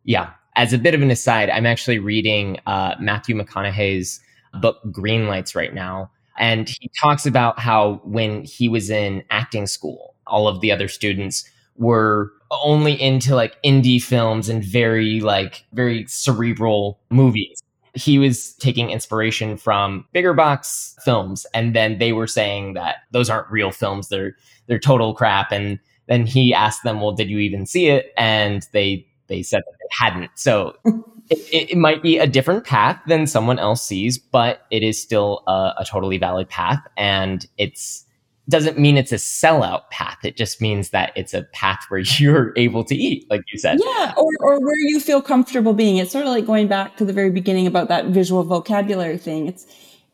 Yeah. 0.02 0.30
As 0.56 0.72
a 0.72 0.78
bit 0.78 0.94
of 0.94 1.02
an 1.02 1.10
aside 1.10 1.50
i'm 1.50 1.66
actually 1.66 1.98
reading 1.98 2.58
uh, 2.66 2.94
matthew 3.00 3.34
mcconaughey's 3.34 4.20
book 4.60 4.78
green 4.92 5.26
lights 5.26 5.56
right 5.56 5.74
now 5.74 6.08
and 6.38 6.68
he 6.68 6.90
talks 7.00 7.26
about 7.26 7.58
how 7.58 8.00
when 8.04 8.44
he 8.44 8.68
was 8.68 8.90
in 8.90 9.22
acting 9.30 9.66
school 9.66 10.14
all 10.26 10.48
of 10.48 10.60
the 10.60 10.72
other 10.72 10.88
students 10.88 11.48
were 11.76 12.32
only 12.50 13.00
into 13.00 13.34
like 13.34 13.60
indie 13.62 14.02
films 14.02 14.48
and 14.48 14.62
very 14.64 15.20
like 15.20 15.64
very 15.72 16.06
cerebral 16.06 17.00
movies. 17.10 17.62
He 17.94 18.18
was 18.18 18.54
taking 18.54 18.90
inspiration 18.90 19.56
from 19.56 20.06
bigger 20.12 20.34
box 20.34 20.96
films 21.04 21.46
and 21.54 21.74
then 21.74 21.98
they 21.98 22.12
were 22.12 22.26
saying 22.26 22.74
that 22.74 22.96
those 23.12 23.30
aren't 23.30 23.50
real 23.50 23.70
films, 23.70 24.08
they're 24.08 24.36
they're 24.66 24.78
total 24.78 25.14
crap 25.14 25.52
and 25.52 25.78
then 26.06 26.26
he 26.26 26.52
asked 26.52 26.82
them, 26.84 27.00
"Well, 27.00 27.12
did 27.12 27.30
you 27.30 27.38
even 27.38 27.64
see 27.66 27.86
it?" 27.88 28.12
and 28.16 28.66
they 28.72 29.06
they 29.28 29.42
said 29.42 29.62
that 29.64 29.72
they 29.80 30.04
hadn't. 30.04 30.30
So 30.34 30.76
it, 31.30 31.70
it, 31.70 31.78
might 31.78 32.02
be 32.02 32.18
a 32.18 32.26
different 32.26 32.64
path 32.64 33.00
than 33.06 33.26
someone 33.26 33.58
else 33.58 33.82
sees, 33.86 34.18
but 34.18 34.66
it 34.70 34.82
is 34.82 35.00
still 35.00 35.42
a, 35.46 35.74
a 35.78 35.84
totally 35.88 36.18
valid 36.18 36.48
path 36.48 36.84
and 36.96 37.46
it's 37.56 38.04
doesn't 38.48 38.78
mean 38.78 38.98
it's 38.98 39.12
a 39.12 39.16
sellout 39.16 39.88
path. 39.90 40.18
It 40.22 40.36
just 40.36 40.60
means 40.60 40.90
that 40.90 41.12
it's 41.16 41.32
a 41.32 41.44
path 41.44 41.86
where 41.88 42.00
you're 42.18 42.52
able 42.56 42.84
to 42.84 42.94
eat, 42.94 43.26
like 43.30 43.42
you 43.52 43.58
said. 43.58 43.78
Yeah, 43.82 44.12
or, 44.16 44.30
or 44.40 44.60
where 44.60 44.78
you 44.86 45.00
feel 45.00 45.22
comfortable 45.22 45.72
being. 45.72 45.96
It's 45.96 46.12
sort 46.12 46.26
of 46.26 46.30
like 46.30 46.46
going 46.46 46.68
back 46.68 46.96
to 46.98 47.04
the 47.04 47.12
very 47.12 47.30
beginning 47.30 47.66
about 47.66 47.88
that 47.88 48.06
visual 48.06 48.44
vocabulary 48.44 49.18
thing. 49.18 49.46
It's 49.46 49.66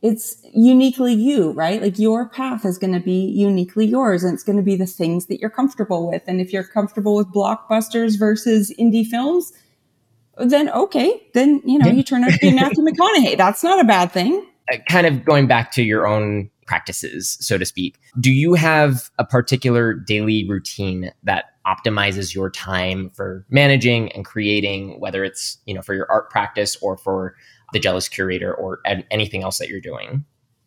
it's 0.02 0.43
uniquely 0.55 1.12
you, 1.12 1.50
right? 1.52 1.83
Like 1.83 1.99
your 1.99 2.26
path 2.26 2.64
is 2.64 2.79
going 2.79 2.95
to 2.95 3.00
be 3.00 3.26
uniquely 3.26 3.85
yours 3.85 4.25
and 4.25 4.33
it's 4.33 4.43
going 4.43 4.57
to 4.57 4.62
be 4.62 4.75
the 4.75 4.87
things 4.87 5.26
that 5.26 5.40
you're 5.40 5.50
comfortable 5.50 6.09
with. 6.09 6.23
And 6.26 6.40
if 6.40 6.55
you're 6.55 6.64
comfortable 6.64 7.14
with 7.14 7.26
blockbusters 7.26 8.19
versus 8.19 8.73
indie 8.79 9.07
films, 9.07 9.52
then 10.45 10.71
okay, 10.71 11.23
then 11.35 11.63
you 11.65 11.79
know, 11.79 11.89
you 11.89 12.03
turn 12.03 12.25
out 12.25 12.33
to 12.33 12.39
be 12.39 12.53
Matthew 12.55 12.85
McConaughey. 12.85 13.37
That's 13.37 13.63
not 13.63 13.81
a 13.81 13.85
bad 13.85 14.13
thing. 14.13 14.47
Uh, 14.73 14.79
kind 14.89 15.07
of 15.07 15.25
going 15.25 15.47
back 15.47 15.73
to 15.73 15.83
your 15.83 16.07
own 16.07 16.51
practices, 16.67 17.37
so 17.41 17.59
to 17.59 17.67
speak. 17.67 17.99
Do 18.21 18.31
you 18.31 18.55
have 18.55 19.11
a 19.19 19.25
particular 19.25 19.93
daily 19.93 20.49
routine 20.49 21.13
that 21.25 21.47
optimizes 21.67 22.33
your 22.33 22.49
time 22.49 23.11
for 23.11 23.45
managing 23.51 24.13
and 24.13 24.25
creating, 24.25 25.01
whether 25.01 25.25
it's, 25.25 25.59
you 25.67 25.75
know, 25.75 25.83
for 25.83 25.95
your 25.95 26.07
art 26.11 26.31
practice 26.31 26.77
or 26.81 26.97
for 26.97 27.35
the 27.73 27.81
jealous 27.81 28.09
curator 28.09 28.55
or 28.55 28.81
anything 29.11 29.43
else 29.43 29.59
that 29.59 29.69
you're 29.69 29.81
doing? 29.81 30.25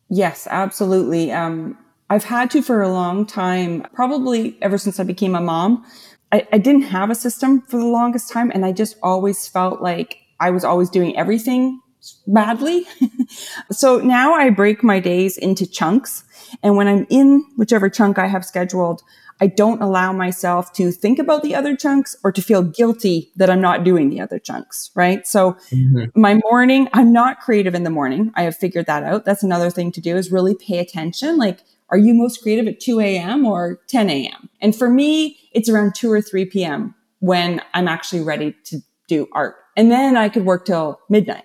Yes, 0.09 0.45
absolutely. 0.51 1.31
Um, 1.31 1.77
I've 2.09 2.25
had 2.25 2.51
to 2.51 2.61
for 2.61 2.81
a 2.81 2.89
long 2.89 3.25
time, 3.25 3.87
probably 3.93 4.57
ever 4.61 4.77
since 4.77 4.99
I 4.99 5.03
became 5.03 5.35
a 5.35 5.41
mom. 5.41 5.85
I, 6.33 6.47
I 6.51 6.57
didn't 6.57 6.81
have 6.81 7.11
a 7.11 7.15
system 7.15 7.61
for 7.61 7.77
the 7.77 7.85
longest 7.85 8.31
time, 8.31 8.51
and 8.51 8.65
I 8.65 8.71
just 8.71 8.97
always 9.03 9.47
felt 9.47 9.83
like 9.83 10.17
I 10.39 10.49
was 10.49 10.63
always 10.63 10.89
doing 10.89 11.15
everything 11.15 11.79
badly. 12.25 12.85
so 13.71 13.99
now 13.99 14.33
I 14.33 14.49
break 14.49 14.83
my 14.83 14.99
days 14.99 15.37
into 15.37 15.67
chunks. 15.67 16.23
And 16.63 16.75
when 16.75 16.87
I'm 16.87 17.05
in 17.09 17.45
whichever 17.55 17.87
chunk 17.87 18.17
I 18.17 18.25
have 18.25 18.43
scheduled, 18.43 19.03
I 19.39 19.47
don't 19.47 19.81
allow 19.81 20.11
myself 20.11 20.73
to 20.73 20.91
think 20.91 21.19
about 21.19 21.43
the 21.43 21.53
other 21.53 21.75
chunks 21.75 22.15
or 22.23 22.31
to 22.31 22.41
feel 22.41 22.63
guilty 22.63 23.31
that 23.35 23.49
I'm 23.49 23.61
not 23.61 23.83
doing 23.83 24.09
the 24.09 24.19
other 24.19 24.39
chunks, 24.39 24.89
right? 24.95 25.25
So 25.27 25.53
mm-hmm. 25.69 26.19
my 26.19 26.39
morning, 26.49 26.89
I'm 26.93 27.13
not 27.13 27.41
creative 27.41 27.75
in 27.75 27.83
the 27.83 27.89
morning. 27.89 28.31
I 28.35 28.43
have 28.43 28.55
figured 28.55 28.87
that 28.87 29.03
out. 29.03 29.23
That's 29.23 29.43
another 29.43 29.69
thing 29.69 29.91
to 29.91 30.01
do 30.01 30.17
is 30.17 30.31
really 30.31 30.55
pay 30.55 30.79
attention. 30.79 31.37
Like, 31.37 31.59
are 31.93 31.97
you 31.97 32.15
most 32.15 32.41
creative 32.41 32.67
at 32.67 32.79
2 32.79 32.99
a.m. 33.01 33.45
or 33.45 33.79
10 33.87 34.09
a.m.? 34.09 34.49
And 34.61 34.75
for 34.75 34.89
me, 34.89 35.37
it's 35.51 35.69
around 35.69 35.93
2 35.93 36.11
or 36.11 36.21
3 36.23 36.45
p.m. 36.45 36.95
when 37.19 37.61
I'm 37.75 37.87
actually 37.87 38.21
ready 38.21 38.55
to 38.65 38.79
do 39.07 39.27
art. 39.31 39.57
And 39.77 39.91
then 39.91 40.17
I 40.17 40.27
could 40.29 40.43
work 40.43 40.65
till 40.65 40.99
midnight. 41.07 41.43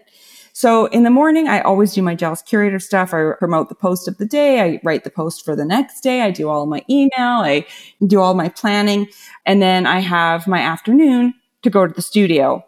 So 0.54 0.86
in 0.86 1.02
the 1.02 1.10
morning, 1.10 1.48
I 1.48 1.60
always 1.60 1.92
do 1.92 2.00
my 2.00 2.14
Jealous 2.14 2.40
Curator 2.40 2.78
stuff. 2.78 3.12
I 3.12 3.32
promote 3.38 3.68
the 3.68 3.74
post 3.74 4.08
of 4.08 4.16
the 4.16 4.24
day. 4.24 4.62
I 4.62 4.80
write 4.82 5.04
the 5.04 5.10
post 5.10 5.44
for 5.44 5.54
the 5.54 5.66
next 5.66 6.00
day. 6.00 6.22
I 6.22 6.30
do 6.30 6.48
all 6.48 6.64
my 6.64 6.82
email. 6.88 7.10
I 7.18 7.66
do 8.06 8.20
all 8.20 8.32
my 8.32 8.48
planning. 8.48 9.06
And 9.44 9.60
then 9.60 9.86
I 9.86 10.00
have 10.00 10.48
my 10.48 10.60
afternoon 10.60 11.34
to 11.62 11.68
go 11.68 11.86
to 11.86 11.92
the 11.92 12.00
studio. 12.00 12.64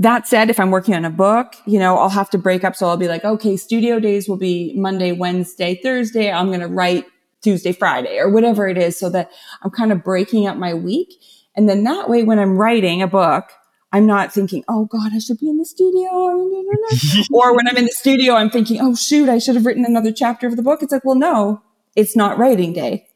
That 0.00 0.26
said, 0.26 0.50
if 0.50 0.58
I'm 0.58 0.72
working 0.72 0.94
on 0.94 1.04
a 1.04 1.10
book, 1.10 1.54
you 1.64 1.78
know, 1.78 1.96
I'll 1.96 2.08
have 2.08 2.30
to 2.30 2.38
break 2.38 2.64
up. 2.64 2.74
So 2.74 2.88
I'll 2.88 2.96
be 2.96 3.06
like, 3.06 3.24
okay, 3.24 3.56
studio 3.56 4.00
days 4.00 4.28
will 4.28 4.36
be 4.36 4.74
Monday, 4.76 5.12
Wednesday, 5.12 5.78
Thursday. 5.80 6.32
I'm 6.32 6.48
going 6.48 6.60
to 6.60 6.66
write 6.66 7.04
Tuesday, 7.42 7.72
Friday 7.72 8.18
or 8.18 8.28
whatever 8.28 8.68
it 8.68 8.78
is 8.78 8.98
so 8.98 9.08
that 9.10 9.30
I'm 9.62 9.70
kind 9.70 9.92
of 9.92 10.04
breaking 10.04 10.46
up 10.46 10.56
my 10.56 10.74
week. 10.74 11.14
And 11.56 11.68
then 11.68 11.84
that 11.84 12.08
way, 12.08 12.22
when 12.22 12.38
I'm 12.38 12.56
writing 12.56 13.02
a 13.02 13.06
book, 13.06 13.50
I'm 13.92 14.06
not 14.06 14.32
thinking, 14.32 14.64
oh 14.68 14.84
God, 14.84 15.12
I 15.12 15.18
should 15.18 15.38
be 15.38 15.48
in 15.48 15.58
the 15.58 15.64
studio. 15.64 16.08
or 17.32 17.56
when 17.56 17.66
I'm 17.66 17.76
in 17.76 17.84
the 17.84 17.92
studio, 17.92 18.34
I'm 18.34 18.50
thinking, 18.50 18.80
oh 18.80 18.94
shoot, 18.94 19.28
I 19.28 19.38
should 19.38 19.56
have 19.56 19.66
written 19.66 19.84
another 19.84 20.12
chapter 20.12 20.46
of 20.46 20.56
the 20.56 20.62
book. 20.62 20.82
It's 20.82 20.92
like, 20.92 21.04
well, 21.04 21.16
no, 21.16 21.62
it's 21.96 22.14
not 22.14 22.38
writing 22.38 22.72
day. 22.72 23.09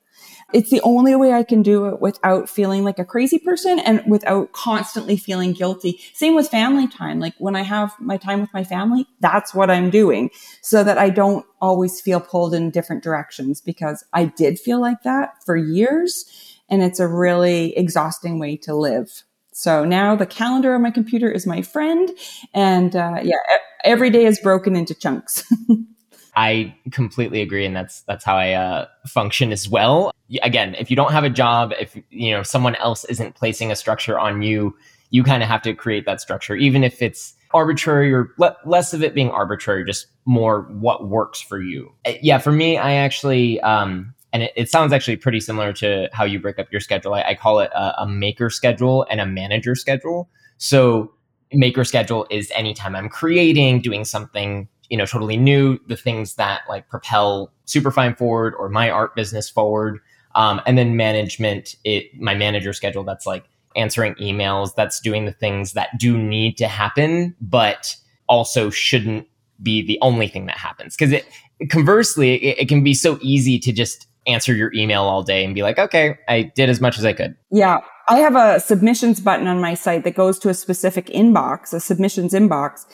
It's 0.54 0.70
the 0.70 0.80
only 0.82 1.16
way 1.16 1.32
I 1.32 1.42
can 1.42 1.62
do 1.62 1.86
it 1.86 2.00
without 2.00 2.48
feeling 2.48 2.84
like 2.84 3.00
a 3.00 3.04
crazy 3.04 3.40
person 3.40 3.80
and 3.80 4.00
without 4.06 4.52
constantly 4.52 5.16
feeling 5.16 5.52
guilty. 5.52 5.98
Same 6.14 6.36
with 6.36 6.48
family 6.48 6.86
time. 6.86 7.18
Like 7.18 7.34
when 7.38 7.56
I 7.56 7.62
have 7.62 7.92
my 7.98 8.16
time 8.16 8.40
with 8.40 8.54
my 8.54 8.62
family, 8.62 9.06
that's 9.18 9.52
what 9.52 9.68
I'm 9.68 9.90
doing 9.90 10.30
so 10.62 10.84
that 10.84 10.96
I 10.96 11.10
don't 11.10 11.44
always 11.60 12.00
feel 12.00 12.20
pulled 12.20 12.54
in 12.54 12.70
different 12.70 13.02
directions 13.02 13.60
because 13.60 14.04
I 14.12 14.26
did 14.26 14.60
feel 14.60 14.80
like 14.80 15.02
that 15.02 15.44
for 15.44 15.56
years. 15.56 16.24
And 16.68 16.82
it's 16.82 17.00
a 17.00 17.08
really 17.08 17.76
exhausting 17.76 18.38
way 18.38 18.56
to 18.58 18.76
live. 18.76 19.24
So 19.50 19.84
now 19.84 20.14
the 20.14 20.24
calendar 20.24 20.74
on 20.74 20.82
my 20.82 20.92
computer 20.92 21.30
is 21.30 21.48
my 21.48 21.62
friend. 21.62 22.10
And 22.54 22.94
uh, 22.94 23.18
yeah, 23.24 23.36
every 23.82 24.10
day 24.10 24.24
is 24.24 24.38
broken 24.38 24.76
into 24.76 24.94
chunks. 24.94 25.44
I 26.36 26.74
completely 26.90 27.40
agree, 27.40 27.64
and 27.64 27.76
that's 27.76 28.02
that's 28.02 28.24
how 28.24 28.36
I 28.36 28.52
uh, 28.52 28.86
function 29.06 29.52
as 29.52 29.68
well. 29.68 30.12
Again, 30.42 30.74
if 30.78 30.90
you 30.90 30.96
don't 30.96 31.12
have 31.12 31.24
a 31.24 31.30
job, 31.30 31.72
if 31.78 31.96
you 32.10 32.32
know 32.32 32.42
someone 32.42 32.74
else 32.76 33.04
isn't 33.04 33.34
placing 33.34 33.70
a 33.70 33.76
structure 33.76 34.18
on 34.18 34.42
you, 34.42 34.76
you 35.10 35.22
kind 35.22 35.42
of 35.42 35.48
have 35.48 35.62
to 35.62 35.74
create 35.74 36.06
that 36.06 36.20
structure, 36.20 36.56
even 36.56 36.82
if 36.82 37.00
it's 37.00 37.34
arbitrary 37.52 38.12
or 38.12 38.30
le- 38.38 38.56
less 38.66 38.92
of 38.92 39.02
it 39.02 39.14
being 39.14 39.30
arbitrary, 39.30 39.84
just 39.84 40.08
more 40.24 40.62
what 40.62 41.08
works 41.08 41.40
for 41.40 41.62
you. 41.62 41.92
Uh, 42.04 42.14
yeah, 42.20 42.38
for 42.38 42.50
me, 42.50 42.76
I 42.76 42.94
actually 42.94 43.60
um, 43.60 44.14
and 44.32 44.42
it, 44.42 44.52
it, 44.56 44.68
sounds 44.68 44.92
actually 44.92 45.16
pretty 45.16 45.38
similar 45.38 45.72
to 45.74 46.08
how 46.12 46.24
you 46.24 46.40
break 46.40 46.58
up 46.58 46.66
your 46.72 46.80
schedule. 46.80 47.14
I, 47.14 47.22
I 47.22 47.34
call 47.36 47.60
it 47.60 47.70
a, 47.72 48.02
a, 48.02 48.08
maker 48.08 48.50
schedule 48.50 49.06
and 49.08 49.20
a 49.20 49.26
manager 49.26 49.76
schedule. 49.76 50.28
So 50.58 51.12
maker 51.52 51.84
schedule 51.84 52.26
is 52.30 52.50
anytime 52.52 52.96
I'm 52.96 53.08
creating, 53.08 53.80
doing 53.80 54.04
something, 54.04 54.68
you 54.90 54.96
know, 54.96 55.06
totally 55.06 55.36
new, 55.36 55.78
the 55.86 55.96
things 55.96 56.34
that 56.34 56.62
like 56.68 56.88
propel 56.88 57.52
Superfine 57.64 58.14
forward 58.14 58.54
or 58.58 58.68
my 58.68 58.90
art 58.90 59.14
business 59.14 59.48
forward. 59.48 60.00
Um, 60.34 60.60
and 60.66 60.76
then 60.76 60.96
management, 60.96 61.76
it 61.84 62.06
my 62.20 62.34
manager 62.34 62.72
schedule 62.72 63.04
that's 63.04 63.26
like 63.26 63.44
answering 63.76 64.14
emails, 64.16 64.74
that's 64.74 65.00
doing 65.00 65.24
the 65.24 65.32
things 65.32 65.72
that 65.72 65.88
do 65.98 66.16
need 66.16 66.56
to 66.58 66.68
happen, 66.68 67.34
but 67.40 67.94
also 68.28 68.70
shouldn't 68.70 69.26
be 69.62 69.82
the 69.82 69.98
only 70.02 70.28
thing 70.28 70.46
that 70.46 70.56
happens. 70.56 70.96
Because 70.96 71.12
it 71.12 71.26
conversely, 71.70 72.34
it, 72.34 72.58
it, 72.60 72.68
can 72.68 72.82
be 72.82 72.94
so 72.94 73.18
easy 73.20 73.58
to 73.60 73.72
just 73.72 74.06
answer 74.26 74.54
your 74.54 74.72
email 74.74 75.02
all 75.02 75.22
day 75.22 75.44
and 75.44 75.54
be 75.54 75.62
like, 75.62 75.78
okay, 75.78 76.18
I 76.28 76.52
did 76.54 76.68
as 76.68 76.80
much 76.80 76.98
as 76.98 77.04
I 77.04 77.12
could. 77.12 77.36
Yeah. 77.50 77.80
I 78.08 78.18
have 78.18 78.36
a 78.36 78.60
submissions 78.60 79.20
button 79.20 79.46
on 79.46 79.60
my 79.60 79.74
site 79.74 80.04
that 80.04 80.14
goes 80.14 80.38
to 80.40 80.50
a 80.50 80.54
specific 80.54 81.06
inbox, 81.06 81.72
a 81.72 81.80
submissions 81.80 82.34
inbox. 82.34 82.84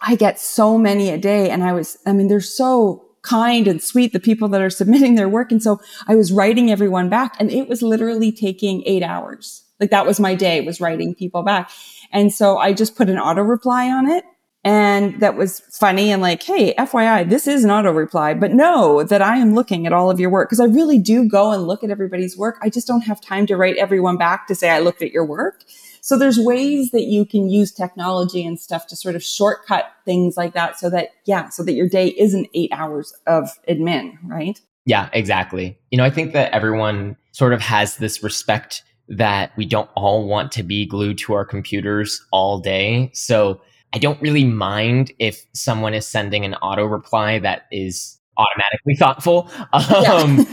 I 0.00 0.14
get 0.14 0.38
so 0.38 0.78
many 0.78 1.10
a 1.10 1.18
day 1.18 1.50
and 1.50 1.64
I 1.64 1.72
was, 1.72 1.98
I 2.06 2.12
mean, 2.12 2.28
they're 2.28 2.40
so 2.40 3.04
kind 3.22 3.66
and 3.66 3.82
sweet, 3.82 4.12
the 4.12 4.20
people 4.20 4.48
that 4.48 4.60
are 4.60 4.70
submitting 4.80 5.14
their 5.14 5.28
work. 5.28 5.50
And 5.52 5.62
so 5.62 5.80
I 6.06 6.14
was 6.14 6.32
writing 6.32 6.70
everyone 6.70 7.08
back 7.08 7.36
and 7.38 7.50
it 7.50 7.68
was 7.68 7.82
literally 7.82 8.32
taking 8.32 8.82
eight 8.86 9.02
hours. 9.02 9.64
Like 9.80 9.90
that 9.90 10.06
was 10.06 10.18
my 10.18 10.34
day 10.34 10.60
was 10.62 10.80
writing 10.80 11.14
people 11.14 11.42
back. 11.42 11.70
And 12.12 12.32
so 12.32 12.56
I 12.56 12.72
just 12.72 12.96
put 12.96 13.10
an 13.10 13.18
auto 13.18 13.42
reply 13.42 13.90
on 13.90 14.08
it 14.08 14.24
and 14.66 15.20
that 15.20 15.36
was 15.36 15.60
funny 15.70 16.10
and 16.10 16.20
like, 16.20 16.42
Hey, 16.42 16.74
FYI, 16.74 17.28
this 17.28 17.46
is 17.46 17.62
an 17.62 17.70
auto 17.70 17.92
reply, 17.92 18.34
but 18.34 18.52
know 18.52 19.04
that 19.04 19.22
I 19.22 19.36
am 19.36 19.54
looking 19.54 19.86
at 19.86 19.92
all 19.92 20.10
of 20.10 20.18
your 20.18 20.28
work 20.28 20.48
because 20.48 20.60
I 20.60 20.64
really 20.64 20.98
do 20.98 21.28
go 21.28 21.52
and 21.52 21.68
look 21.68 21.84
at 21.84 21.90
everybody's 21.90 22.36
work. 22.36 22.56
I 22.60 22.68
just 22.68 22.88
don't 22.88 23.02
have 23.02 23.20
time 23.20 23.46
to 23.46 23.56
write 23.56 23.76
everyone 23.76 24.16
back 24.16 24.48
to 24.48 24.56
say 24.56 24.70
I 24.70 24.80
looked 24.80 25.02
at 25.02 25.12
your 25.12 25.24
work. 25.24 25.62
So 26.06 26.16
there's 26.16 26.38
ways 26.38 26.92
that 26.92 27.02
you 27.02 27.26
can 27.26 27.48
use 27.48 27.72
technology 27.72 28.46
and 28.46 28.60
stuff 28.60 28.86
to 28.86 28.94
sort 28.94 29.16
of 29.16 29.24
shortcut 29.24 29.90
things 30.04 30.36
like 30.36 30.54
that 30.54 30.78
so 30.78 30.88
that, 30.88 31.08
yeah, 31.24 31.48
so 31.48 31.64
that 31.64 31.72
your 31.72 31.88
day 31.88 32.14
isn't 32.16 32.46
eight 32.54 32.70
hours 32.72 33.12
of 33.26 33.50
admin, 33.68 34.16
right? 34.22 34.60
Yeah, 34.84 35.08
exactly. 35.12 35.76
You 35.90 35.98
know, 35.98 36.04
I 36.04 36.10
think 36.10 36.32
that 36.32 36.52
everyone 36.52 37.16
sort 37.32 37.52
of 37.52 37.60
has 37.60 37.96
this 37.96 38.22
respect 38.22 38.84
that 39.08 39.50
we 39.56 39.66
don't 39.66 39.90
all 39.96 40.28
want 40.28 40.52
to 40.52 40.62
be 40.62 40.86
glued 40.86 41.18
to 41.18 41.32
our 41.32 41.44
computers 41.44 42.24
all 42.30 42.60
day. 42.60 43.10
So 43.12 43.60
I 43.92 43.98
don't 43.98 44.22
really 44.22 44.44
mind 44.44 45.10
if 45.18 45.44
someone 45.54 45.92
is 45.92 46.06
sending 46.06 46.44
an 46.44 46.54
auto 46.54 46.84
reply 46.84 47.40
that 47.40 47.66
is 47.72 48.16
automatically 48.36 48.94
thoughtful. 48.94 49.50
Um, 49.72 50.38
yeah. 50.38 50.44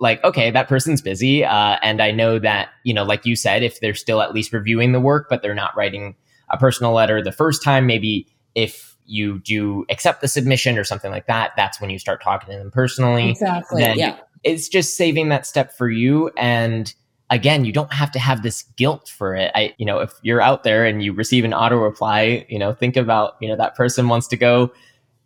Like, 0.00 0.24
okay, 0.24 0.50
that 0.50 0.66
person's 0.66 1.02
busy. 1.02 1.44
Uh, 1.44 1.76
and 1.82 2.00
I 2.02 2.10
know 2.10 2.38
that, 2.38 2.70
you 2.84 2.94
know, 2.94 3.04
like 3.04 3.26
you 3.26 3.36
said, 3.36 3.62
if 3.62 3.80
they're 3.80 3.94
still 3.94 4.22
at 4.22 4.32
least 4.34 4.52
reviewing 4.52 4.92
the 4.92 5.00
work, 5.00 5.26
but 5.28 5.42
they're 5.42 5.54
not 5.54 5.76
writing 5.76 6.16
a 6.48 6.56
personal 6.56 6.92
letter 6.92 7.22
the 7.22 7.30
first 7.30 7.62
time, 7.62 7.86
maybe 7.86 8.26
if 8.54 8.96
you 9.04 9.40
do 9.40 9.84
accept 9.90 10.22
the 10.22 10.28
submission 10.28 10.78
or 10.78 10.84
something 10.84 11.10
like 11.10 11.26
that, 11.26 11.52
that's 11.56 11.80
when 11.80 11.90
you 11.90 11.98
start 11.98 12.22
talking 12.22 12.50
to 12.50 12.58
them 12.58 12.70
personally. 12.70 13.30
Exactly. 13.30 13.82
Then 13.82 13.98
yeah. 13.98 14.18
It's 14.42 14.68
just 14.68 14.96
saving 14.96 15.28
that 15.28 15.46
step 15.46 15.76
for 15.76 15.90
you. 15.90 16.30
And 16.36 16.92
again, 17.28 17.66
you 17.66 17.72
don't 17.72 17.92
have 17.92 18.10
to 18.12 18.18
have 18.18 18.42
this 18.42 18.62
guilt 18.76 19.06
for 19.06 19.36
it. 19.36 19.52
I, 19.54 19.74
you 19.76 19.84
know, 19.84 19.98
if 19.98 20.12
you're 20.22 20.40
out 20.40 20.62
there 20.62 20.86
and 20.86 21.02
you 21.02 21.12
receive 21.12 21.44
an 21.44 21.52
auto 21.52 21.76
reply, 21.76 22.46
you 22.48 22.58
know, 22.58 22.72
think 22.72 22.96
about, 22.96 23.34
you 23.40 23.48
know, 23.48 23.56
that 23.56 23.74
person 23.74 24.08
wants 24.08 24.28
to 24.28 24.38
go 24.38 24.72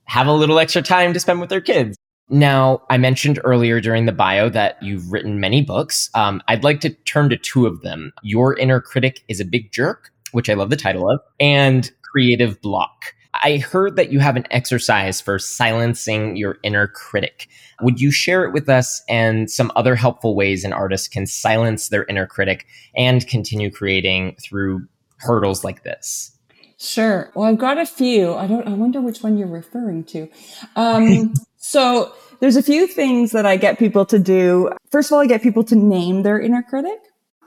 have 0.07 0.27
a 0.27 0.33
little 0.33 0.59
extra 0.59 0.83
time 0.83 1.13
to 1.13 1.21
spend 1.21 1.41
with 1.41 1.49
their 1.49 1.61
kids. 1.61 1.97
Now, 2.31 2.83
I 2.89 2.97
mentioned 2.97 3.39
earlier 3.45 3.81
during 3.81 4.07
the 4.07 4.13
bio 4.13 4.49
that 4.49 4.83
you've 4.83 5.13
written 5.13 5.41
many 5.41 5.63
books. 5.63 6.09
Um, 6.15 6.43
I'd 6.49 6.65
like 6.65 6.81
to 6.81 6.91
turn 6.91 7.29
to 7.31 7.37
two 7.37 7.67
of 7.67 7.83
them. 7.83 8.13
Your 8.23 8.57
Inner 8.57 8.81
Critic 8.81 9.23
is 9.29 9.41
a 9.41 9.45
Big 9.45 9.73
Jerk, 9.73 10.11
which 10.33 10.49
I 10.49 10.55
love 10.55 10.71
the 10.71 10.77
title 10.77 11.11
of, 11.11 11.21
and 11.39 11.91
Creative 12.03 12.61
Block. 12.63 13.15
I 13.43 13.59
heard 13.59 13.97
that 13.97 14.13
you 14.13 14.21
have 14.21 14.37
an 14.37 14.47
exercise 14.51 15.21
for 15.21 15.39
silencing 15.39 16.37
your 16.37 16.59
inner 16.63 16.87
critic. 16.87 17.49
Would 17.83 18.01
you 18.01 18.11
share 18.11 18.45
it 18.45 18.53
with 18.53 18.69
us 18.69 19.03
and 19.09 19.51
some 19.51 19.73
other 19.77 19.97
helpful 19.97 20.37
ways 20.37 20.65
an 20.65 20.73
artist 20.73 21.11
can 21.11 21.27
silence 21.27 21.89
their 21.89 22.05
inner 22.05 22.27
critic 22.27 22.67
and 22.97 23.27
continue 23.27 23.71
creating 23.71 24.37
through 24.43 24.87
hurdles 25.19 25.65
like 25.65 25.83
this? 25.83 26.31
Sure. 26.79 27.31
Well, 27.35 27.49
I've 27.49 27.59
got 27.59 27.79
a 27.79 27.87
few. 27.87 28.35
I 28.35 28.47
don't. 28.47 28.67
I 28.67 28.73
wonder 28.73 29.01
which 29.01 29.23
one 29.23 29.37
you're 29.37 29.49
referring 29.49 30.05
to. 30.05 30.29
Um, 30.77 31.35
so 31.67 32.13
there's 32.41 32.57
a 32.57 32.63
few 32.63 32.87
things 32.87 33.33
that 33.33 33.47
I 33.47 33.57
get 33.57 33.79
people 33.79 34.05
to 34.07 34.19
do. 34.19 34.69
First 34.91 35.09
of 35.09 35.15
all, 35.15 35.23
I 35.23 35.27
get 35.27 35.43
people 35.43 35.65
to 35.65 35.75
name 35.75 36.23
their 36.23 36.39
inner 36.39 36.63
critic, 36.63 36.99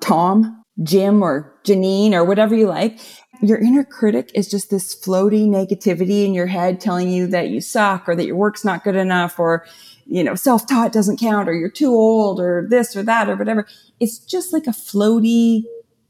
Tom, 0.01 0.63
Jim, 0.81 1.21
or 1.21 1.55
Janine, 1.63 2.13
or 2.13 2.25
whatever 2.25 2.55
you 2.55 2.65
like. 2.65 2.99
Your 3.43 3.59
inner 3.59 3.83
critic 3.83 4.31
is 4.33 4.49
just 4.49 4.71
this 4.71 4.99
floaty 4.99 5.47
negativity 5.47 6.25
in 6.25 6.33
your 6.33 6.47
head 6.47 6.81
telling 6.81 7.09
you 7.11 7.27
that 7.27 7.49
you 7.49 7.61
suck 7.61 8.09
or 8.09 8.15
that 8.15 8.25
your 8.25 8.35
work's 8.35 8.65
not 8.65 8.83
good 8.83 8.95
enough 8.95 9.37
or, 9.37 9.67
you 10.07 10.23
know, 10.23 10.33
self-taught 10.33 10.91
doesn't 10.91 11.19
count 11.19 11.47
or 11.47 11.53
you're 11.53 11.69
too 11.69 11.93
old 11.93 12.39
or 12.39 12.65
this 12.67 12.95
or 12.95 13.03
that 13.03 13.29
or 13.29 13.35
whatever. 13.35 13.67
It's 13.99 14.17
just 14.17 14.51
like 14.51 14.65
a 14.65 14.71
floaty 14.71 15.65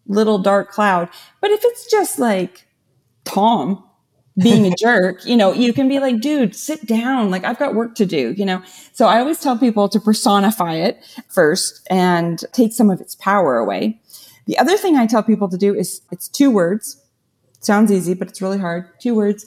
little 0.08 0.39
dark 0.39 0.72
cloud. 0.72 1.10
But 1.41 1.52
if 1.52 1.60
it's 1.65 1.91
just 1.91 2.20
like 2.20 2.67
Tom 3.26 3.84
being 4.38 4.65
a 4.71 4.76
jerk, 4.76 5.26
you 5.26 5.36
know, 5.36 5.52
you 5.52 5.73
can 5.73 5.89
be 5.89 6.00
like, 6.00 6.21
dude, 6.21 6.56
sit 6.56 6.86
down. 6.86 7.32
Like 7.32 7.43
I've 7.43 7.60
got 7.60 7.76
work 7.76 7.95
to 7.95 8.06
do, 8.06 8.34
you 8.38 8.45
know? 8.45 8.62
So 8.93 9.08
I 9.08 9.19
always 9.19 9.39
tell 9.39 9.58
people 9.58 9.89
to 9.89 10.00
personify 10.00 10.76
it 10.76 11.04
first 11.30 11.86
and 11.89 12.43
take 12.54 12.73
some 12.73 12.89
of 12.89 13.02
its 13.02 13.15
power 13.15 13.58
away. 13.58 14.00
The 14.45 14.58
other 14.58 14.78
thing 14.78 14.95
I 14.95 15.08
tell 15.08 15.23
people 15.23 15.50
to 15.50 15.58
do 15.58 15.76
is 15.76 16.02
it's 16.12 16.28
two 16.28 16.52
words 16.52 17.04
Sounds 17.60 17.91
easy, 17.91 18.13
but 18.13 18.30
it's 18.30 18.41
really 18.41 18.60
hard. 18.60 18.88
Two 19.00 19.15
words. 19.15 19.45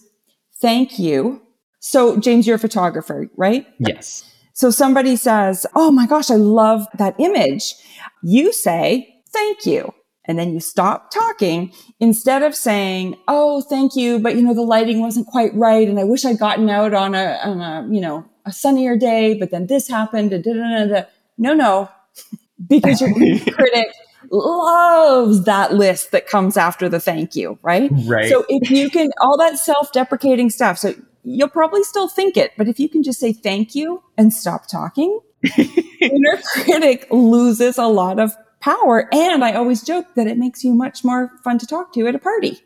Thank 0.60 0.98
you. 0.98 1.42
So, 1.78 2.18
James, 2.18 2.46
you're 2.46 2.56
a 2.56 2.58
photographer, 2.58 3.30
right? 3.36 3.66
Yes. 3.78 4.24
So 4.52 4.70
somebody 4.70 5.16
says, 5.16 5.66
Oh 5.74 5.90
my 5.90 6.06
gosh, 6.06 6.30
I 6.30 6.34
love 6.34 6.86
that 6.98 7.14
image. 7.18 7.74
You 8.22 8.52
say, 8.52 9.22
thank 9.30 9.64
you. 9.64 9.94
And 10.30 10.38
then 10.38 10.54
you 10.54 10.60
stop 10.60 11.10
talking 11.10 11.72
instead 11.98 12.42
of 12.42 12.54
saying, 12.54 13.16
Oh, 13.26 13.60
thank 13.62 13.96
you. 13.96 14.20
But 14.20 14.36
you 14.36 14.42
know, 14.42 14.54
the 14.54 14.62
lighting 14.62 15.00
wasn't 15.00 15.26
quite 15.26 15.52
right. 15.54 15.88
And 15.88 15.98
I 15.98 16.04
wish 16.04 16.24
I'd 16.24 16.38
gotten 16.38 16.70
out 16.70 16.94
on 16.94 17.16
a, 17.16 17.40
on 17.42 17.60
a, 17.60 17.86
you 17.92 18.00
know, 18.00 18.24
a 18.46 18.52
sunnier 18.52 18.96
day, 18.96 19.34
but 19.34 19.50
then 19.50 19.66
this 19.66 19.88
happened. 19.88 20.32
And 20.32 20.44
da, 20.44 20.52
da, 20.52 20.86
da, 20.86 21.02
no, 21.36 21.52
no, 21.52 21.90
because 22.68 23.00
your 23.00 23.12
critic 23.52 23.88
loves 24.30 25.44
that 25.44 25.74
list 25.74 26.12
that 26.12 26.28
comes 26.28 26.56
after 26.56 26.88
the 26.88 27.00
thank 27.00 27.34
you, 27.34 27.58
right? 27.62 27.90
Right. 28.04 28.30
So 28.30 28.44
if 28.48 28.70
you 28.70 28.88
can, 28.88 29.10
all 29.20 29.36
that 29.38 29.58
self 29.58 29.92
deprecating 29.92 30.50
stuff. 30.50 30.78
So 30.78 30.94
you'll 31.24 31.48
probably 31.48 31.82
still 31.82 32.08
think 32.08 32.36
it, 32.36 32.52
but 32.56 32.68
if 32.68 32.78
you 32.78 32.88
can 32.88 33.02
just 33.02 33.18
say 33.18 33.32
thank 33.32 33.74
you 33.74 34.02
and 34.16 34.32
stop 34.32 34.68
talking, 34.68 35.18
inner 36.00 36.38
critic 36.62 37.06
loses 37.10 37.78
a 37.78 37.86
lot 37.86 38.18
of 38.18 38.32
power. 38.60 39.08
And 39.12 39.44
I 39.44 39.52
always 39.52 39.82
joke 39.82 40.06
that 40.16 40.26
it 40.26 40.38
makes 40.38 40.64
you 40.64 40.74
much 40.74 41.04
more 41.04 41.30
fun 41.42 41.58
to 41.58 41.66
talk 41.66 41.92
to 41.94 42.06
at 42.06 42.14
a 42.14 42.18
party 42.18 42.60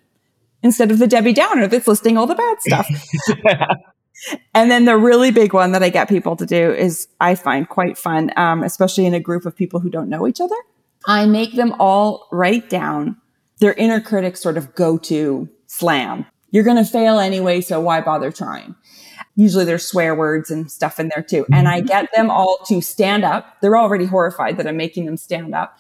instead 0.63 0.91
of 0.91 0.99
the 0.99 1.07
Debbie 1.07 1.33
Downer 1.33 1.67
that's 1.67 1.87
listing 1.87 2.17
all 2.17 2.27
the 2.27 2.35
bad 2.35 2.61
stuff. 2.61 2.89
and 4.55 4.71
then 4.71 4.87
the 4.87 4.97
really 4.97 5.31
big 5.31 5.53
one 5.53 5.73
that 5.73 5.83
I 5.83 5.91
get 5.91 6.09
people 6.09 6.37
to 6.37 6.47
do 6.47 6.73
is 6.73 7.07
I 7.21 7.35
find 7.35 7.69
quite 7.69 7.99
fun, 7.99 8.31
um, 8.37 8.63
especially 8.63 9.07
in 9.07 9.15
a 9.15 9.21
group 9.21 9.47
of 9.47 9.55
people 9.55 9.81
who 9.81 9.91
don't 9.91 10.09
know 10.09 10.27
each 10.27 10.41
other. 10.41 10.57
I 11.07 11.27
make 11.27 11.55
them 11.55 11.75
all 11.79 12.29
write 12.33 12.71
down 12.71 13.17
their 13.59 13.75
inner 13.75 14.01
critic 14.01 14.37
sort 14.37 14.57
of 14.57 14.75
go 14.75 14.99
to 14.99 15.49
slam. 15.67 16.27
You're 16.51 16.65
going 16.65 16.83
to 16.83 16.91
fail 16.91 17.19
anyway, 17.19 17.61
so 17.61 17.81
why 17.81 18.01
bother 18.01 18.31
trying? 18.31 18.75
Usually 19.37 19.65
there's 19.65 19.87
swear 19.87 20.15
words 20.15 20.51
and 20.51 20.71
stuff 20.71 21.01
in 21.01 21.11
there 21.15 21.23
too. 21.23 21.47
And 21.53 21.69
I 21.69 21.79
mm-hmm. 21.79 21.87
get 21.87 22.09
them 22.15 22.31
all 22.31 22.59
to 22.67 22.81
stand 22.81 23.25
up. 23.25 23.61
They're 23.61 23.77
already 23.77 24.07
horrified 24.07 24.57
that 24.59 24.67
I'm 24.67 24.77
making 24.77 25.07
them 25.07 25.17
stand 25.17 25.55
up. 25.55 25.79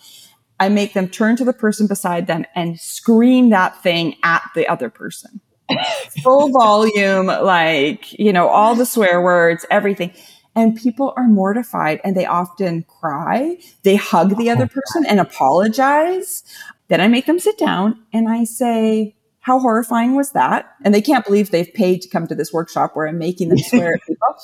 I 0.58 0.68
make 0.68 0.92
them 0.92 1.08
turn 1.08 1.36
to 1.36 1.44
the 1.44 1.52
person 1.52 1.86
beside 1.86 2.26
them 2.26 2.44
and 2.54 2.78
scream 2.78 3.50
that 3.50 3.82
thing 3.82 4.16
at 4.22 4.42
the 4.54 4.68
other 4.68 4.90
person. 4.90 5.40
Full 6.22 6.50
volume, 6.50 7.26
like, 7.26 8.12
you 8.18 8.32
know, 8.32 8.48
all 8.48 8.74
the 8.74 8.86
swear 8.86 9.20
words, 9.20 9.64
everything 9.70 10.12
and 10.56 10.76
people 10.76 11.12
are 11.16 11.26
mortified 11.26 12.00
and 12.04 12.16
they 12.16 12.26
often 12.26 12.84
cry. 12.84 13.58
They 13.82 13.96
hug 13.96 14.36
the 14.36 14.50
other 14.50 14.64
oh 14.64 14.68
person 14.68 15.06
and 15.06 15.20
apologize. 15.20 16.44
Then 16.88 17.00
I 17.00 17.08
make 17.08 17.26
them 17.26 17.38
sit 17.38 17.58
down 17.58 18.02
and 18.12 18.28
I 18.28 18.44
say, 18.44 19.16
how 19.44 19.58
horrifying 19.58 20.14
was 20.14 20.32
that? 20.32 20.74
And 20.84 20.94
they 20.94 21.02
can't 21.02 21.24
believe 21.24 21.50
they've 21.50 21.72
paid 21.74 22.00
to 22.00 22.08
come 22.08 22.26
to 22.28 22.34
this 22.34 22.50
workshop 22.50 22.92
where 22.94 23.06
I'm 23.06 23.18
making 23.18 23.50
them 23.50 23.58
swear 23.58 23.92
at 23.92 24.06
people. 24.06 24.34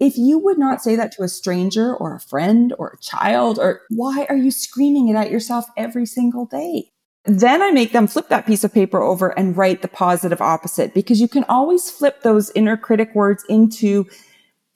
If 0.00 0.16
you 0.16 0.38
would 0.38 0.56
not 0.56 0.82
say 0.82 0.96
that 0.96 1.12
to 1.12 1.22
a 1.22 1.28
stranger 1.28 1.94
or 1.94 2.14
a 2.14 2.20
friend 2.20 2.72
or 2.78 2.96
a 2.96 3.02
child, 3.02 3.58
or 3.58 3.82
why 3.90 4.24
are 4.30 4.36
you 4.36 4.50
screaming 4.50 5.08
it 5.08 5.14
at 5.14 5.30
yourself 5.30 5.66
every 5.76 6.06
single 6.06 6.46
day? 6.46 6.90
Then 7.26 7.60
I 7.60 7.70
make 7.70 7.92
them 7.92 8.06
flip 8.06 8.30
that 8.30 8.46
piece 8.46 8.64
of 8.64 8.72
paper 8.72 9.02
over 9.02 9.38
and 9.38 9.54
write 9.58 9.82
the 9.82 9.88
positive 9.88 10.40
opposite 10.40 10.94
because 10.94 11.20
you 11.20 11.28
can 11.28 11.44
always 11.50 11.90
flip 11.90 12.22
those 12.22 12.50
inner 12.54 12.78
critic 12.78 13.14
words 13.14 13.44
into 13.50 14.06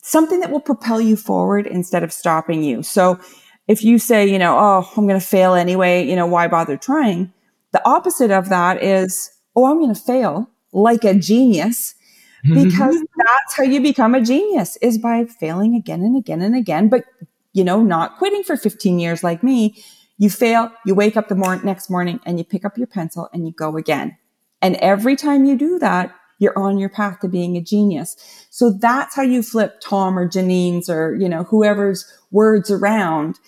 something 0.02 0.40
that 0.40 0.50
will 0.50 0.60
propel 0.60 1.00
you 1.00 1.16
forward 1.16 1.66
instead 1.66 2.02
of 2.02 2.12
stopping 2.12 2.62
you. 2.62 2.82
So 2.82 3.18
if 3.66 3.82
you 3.82 3.98
say, 3.98 4.26
you 4.28 4.38
know, 4.38 4.58
oh, 4.58 4.90
I'm 4.94 5.06
going 5.06 5.18
to 5.18 5.26
fail 5.26 5.54
anyway, 5.54 6.06
you 6.06 6.16
know, 6.16 6.26
why 6.26 6.48
bother 6.48 6.76
trying? 6.76 7.32
The 7.72 7.82
opposite 7.88 8.30
of 8.30 8.50
that 8.50 8.82
is, 8.82 9.30
oh, 9.64 9.70
I'm 9.70 9.78
going 9.78 9.94
to 9.94 10.00
fail 10.00 10.50
like 10.72 11.04
a 11.04 11.14
genius 11.14 11.94
because 12.42 12.96
that's 13.16 13.56
how 13.56 13.64
you 13.64 13.80
become 13.80 14.14
a 14.14 14.20
genius 14.20 14.76
is 14.80 14.98
by 14.98 15.24
failing 15.24 15.74
again 15.74 16.00
and 16.00 16.16
again 16.16 16.40
and 16.40 16.56
again, 16.56 16.88
but 16.88 17.04
you 17.52 17.64
know, 17.64 17.82
not 17.82 18.16
quitting 18.18 18.42
for 18.42 18.56
15 18.56 18.98
years 18.98 19.22
like 19.22 19.42
me. 19.42 19.82
You 20.18 20.30
fail, 20.30 20.70
you 20.84 20.94
wake 20.94 21.16
up 21.16 21.28
the 21.28 21.34
mor- 21.34 21.62
next 21.62 21.90
morning 21.90 22.20
and 22.24 22.38
you 22.38 22.44
pick 22.44 22.64
up 22.64 22.78
your 22.78 22.86
pencil 22.86 23.28
and 23.32 23.46
you 23.46 23.52
go 23.52 23.76
again. 23.76 24.16
And 24.62 24.76
every 24.76 25.16
time 25.16 25.44
you 25.44 25.56
do 25.56 25.78
that, 25.78 26.14
you're 26.38 26.58
on 26.58 26.78
your 26.78 26.88
path 26.88 27.20
to 27.20 27.28
being 27.28 27.56
a 27.56 27.60
genius. 27.60 28.16
So 28.50 28.70
that's 28.70 29.14
how 29.14 29.22
you 29.22 29.42
flip 29.42 29.80
Tom 29.80 30.18
or 30.18 30.28
Janine's 30.28 30.88
or, 30.88 31.14
you 31.14 31.28
know, 31.28 31.44
whoever's 31.44 32.10
words 32.30 32.70
around. 32.70 33.38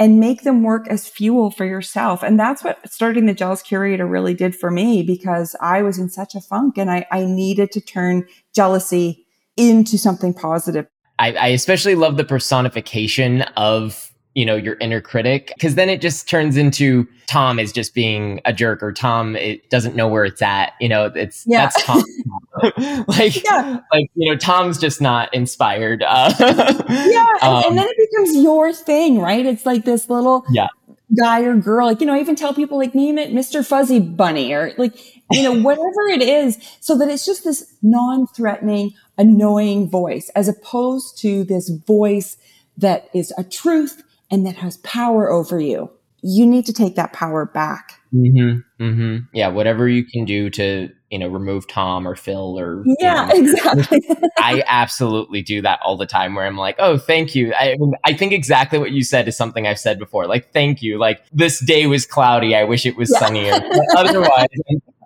And 0.00 0.18
make 0.18 0.42
them 0.44 0.62
work 0.62 0.88
as 0.88 1.06
fuel 1.06 1.50
for 1.50 1.66
yourself. 1.66 2.22
And 2.22 2.40
that's 2.40 2.64
what 2.64 2.78
starting 2.90 3.26
the 3.26 3.34
Jealous 3.34 3.60
Curator 3.60 4.06
really 4.06 4.32
did 4.32 4.56
for 4.56 4.70
me 4.70 5.02
because 5.02 5.54
I 5.60 5.82
was 5.82 5.98
in 5.98 6.08
such 6.08 6.34
a 6.34 6.40
funk 6.40 6.78
and 6.78 6.90
I, 6.90 7.06
I 7.12 7.26
needed 7.26 7.70
to 7.72 7.82
turn 7.82 8.26
jealousy 8.54 9.26
into 9.58 9.98
something 9.98 10.32
positive. 10.32 10.86
I, 11.18 11.34
I 11.34 11.46
especially 11.48 11.96
love 11.96 12.16
the 12.16 12.24
personification 12.24 13.42
of 13.58 14.09
you 14.34 14.44
know 14.46 14.54
your 14.54 14.76
inner 14.80 15.00
critic 15.00 15.52
because 15.56 15.74
then 15.74 15.88
it 15.88 16.00
just 16.00 16.28
turns 16.28 16.56
into 16.56 17.06
tom 17.26 17.58
is 17.58 17.72
just 17.72 17.94
being 17.94 18.40
a 18.44 18.52
jerk 18.52 18.82
or 18.82 18.92
tom 18.92 19.34
it 19.36 19.68
doesn't 19.70 19.96
know 19.96 20.06
where 20.06 20.24
it's 20.24 20.42
at 20.42 20.72
you 20.80 20.88
know 20.88 21.06
it's 21.14 21.44
yeah. 21.46 21.62
that's 21.66 21.84
tom 21.84 22.02
like 23.08 23.42
yeah. 23.44 23.80
like 23.92 24.10
you 24.14 24.30
know 24.30 24.36
tom's 24.36 24.78
just 24.78 25.00
not 25.00 25.32
inspired 25.34 26.02
uh, 26.02 26.32
yeah 26.38 27.26
and, 27.42 27.42
um, 27.42 27.64
and, 27.66 27.78
then 27.78 27.86
it 27.88 28.10
becomes 28.10 28.36
your 28.36 28.72
thing 28.72 29.18
right 29.18 29.46
it's 29.46 29.66
like 29.66 29.84
this 29.84 30.08
little 30.08 30.44
yeah 30.50 30.68
guy 31.18 31.42
or 31.42 31.56
girl 31.56 31.86
like 31.86 32.00
you 32.00 32.06
know 32.06 32.14
I 32.14 32.20
even 32.20 32.36
tell 32.36 32.54
people 32.54 32.78
like 32.78 32.94
name 32.94 33.18
it 33.18 33.32
mr 33.32 33.66
fuzzy 33.66 33.98
bunny 33.98 34.52
or 34.52 34.72
like 34.78 34.94
you 35.32 35.42
know 35.42 35.60
whatever 35.60 36.08
it 36.08 36.22
is 36.22 36.56
so 36.78 36.96
that 36.98 37.08
it's 37.08 37.26
just 37.26 37.42
this 37.42 37.74
non-threatening 37.82 38.92
annoying 39.18 39.90
voice 39.90 40.28
as 40.36 40.46
opposed 40.46 41.18
to 41.18 41.42
this 41.42 41.68
voice 41.68 42.36
that 42.76 43.08
is 43.12 43.32
a 43.36 43.42
truth 43.42 44.04
and 44.30 44.46
that 44.46 44.56
has 44.56 44.76
power 44.78 45.30
over 45.30 45.58
you, 45.58 45.90
you 46.22 46.46
need 46.46 46.66
to 46.66 46.72
take 46.72 46.96
that 46.96 47.12
power 47.12 47.46
back. 47.46 48.00
Mm-hmm, 48.14 48.82
mm-hmm. 48.82 49.16
Yeah, 49.32 49.48
whatever 49.48 49.88
you 49.88 50.04
can 50.04 50.24
do 50.24 50.50
to 50.50 50.90
you 51.10 51.18
know 51.18 51.28
remove 51.28 51.68
Tom 51.68 52.06
or 52.06 52.16
Phil 52.16 52.58
or 52.58 52.82
yeah, 52.98 53.32
you 53.32 53.42
know, 53.42 53.52
exactly. 53.52 54.02
I 54.38 54.62
absolutely 54.66 55.42
do 55.42 55.62
that 55.62 55.80
all 55.84 55.96
the 55.96 56.06
time. 56.06 56.34
Where 56.34 56.46
I'm 56.46 56.56
like, 56.56 56.76
oh, 56.78 56.98
thank 56.98 57.34
you. 57.34 57.54
I, 57.54 57.76
I 58.04 58.14
think 58.14 58.32
exactly 58.32 58.78
what 58.78 58.92
you 58.92 59.04
said 59.04 59.28
is 59.28 59.36
something 59.36 59.66
I've 59.66 59.78
said 59.78 59.98
before. 59.98 60.26
Like, 60.26 60.52
thank 60.52 60.82
you. 60.82 60.98
Like 60.98 61.22
this 61.32 61.64
day 61.64 61.86
was 61.86 62.06
cloudy. 62.06 62.54
I 62.54 62.64
wish 62.64 62.84
it 62.86 62.96
was 62.96 63.10
yeah. 63.12 63.18
sunnier. 63.18 63.60
otherwise, 63.96 64.48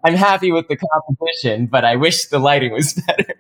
I'm 0.04 0.14
happy 0.14 0.52
with 0.52 0.68
the 0.68 0.76
composition, 0.76 1.66
but 1.66 1.84
I 1.84 1.96
wish 1.96 2.26
the 2.26 2.38
lighting 2.38 2.72
was 2.72 2.92
better. 3.06 3.34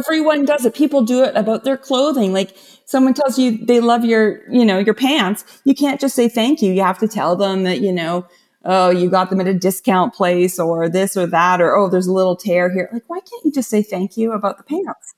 Everyone 0.00 0.44
does 0.44 0.64
it. 0.64 0.74
People 0.74 1.02
do 1.02 1.22
it 1.22 1.36
about 1.36 1.64
their 1.64 1.76
clothing. 1.76 2.32
Like 2.32 2.56
someone 2.84 3.14
tells 3.14 3.38
you 3.38 3.64
they 3.64 3.80
love 3.80 4.04
your, 4.04 4.50
you 4.52 4.64
know, 4.64 4.78
your 4.78 4.94
pants. 4.94 5.44
You 5.64 5.74
can't 5.74 6.00
just 6.00 6.16
say 6.16 6.28
thank 6.28 6.60
you. 6.60 6.72
You 6.72 6.82
have 6.82 6.98
to 6.98 7.08
tell 7.08 7.36
them 7.36 7.62
that, 7.62 7.80
you 7.80 7.92
know, 7.92 8.26
oh, 8.64 8.90
you 8.90 9.08
got 9.08 9.30
them 9.30 9.40
at 9.40 9.46
a 9.46 9.54
discount 9.54 10.12
place 10.12 10.58
or 10.58 10.88
this 10.88 11.16
or 11.16 11.26
that, 11.26 11.60
or 11.60 11.76
oh, 11.76 11.88
there's 11.88 12.08
a 12.08 12.12
little 12.12 12.36
tear 12.36 12.70
here. 12.72 12.88
Like, 12.92 13.04
why 13.06 13.20
can't 13.20 13.44
you 13.44 13.52
just 13.52 13.70
say 13.70 13.82
thank 13.82 14.16
you 14.16 14.32
about 14.32 14.58
the 14.58 14.64
pants? 14.64 15.14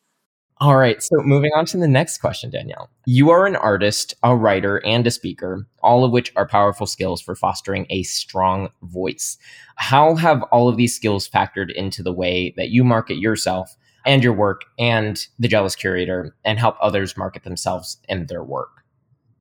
All 0.61 0.77
right. 0.77 1.03
So 1.03 1.17
moving 1.23 1.53
on 1.57 1.65
to 1.67 1.79
the 1.79 1.89
next 1.89 2.19
question, 2.19 2.51
Danielle. 2.51 2.91
You 3.07 3.31
are 3.31 3.47
an 3.47 3.57
artist, 3.57 4.13
a 4.23 4.37
writer, 4.37 4.85
and 4.85 5.07
a 5.07 5.11
speaker, 5.11 5.67
all 5.83 6.05
of 6.05 6.13
which 6.13 6.33
are 6.37 6.47
powerful 6.47 6.87
skills 6.87 7.23
for 7.23 7.35
fostering 7.35 7.87
a 7.89 8.03
strong 8.03 8.69
voice. 8.83 9.39
How 9.77 10.17
have 10.17 10.43
all 10.53 10.69
of 10.69 10.77
these 10.77 10.95
skills 10.95 11.27
factored 11.27 11.73
into 11.73 12.03
the 12.03 12.13
way 12.13 12.53
that 12.59 12.69
you 12.69 12.85
market 12.85 13.17
yourself 13.17 13.75
and 14.05 14.23
your 14.23 14.35
work 14.35 14.67
and 14.79 15.27
the 15.39 15.49
Jealous 15.49 15.75
Curator 15.75 16.37
and 16.45 16.59
help 16.59 16.77
others 16.83 17.17
market 17.17 17.45
themselves 17.45 17.97
and 18.11 18.29
their 18.29 18.45
work? 18.45 18.85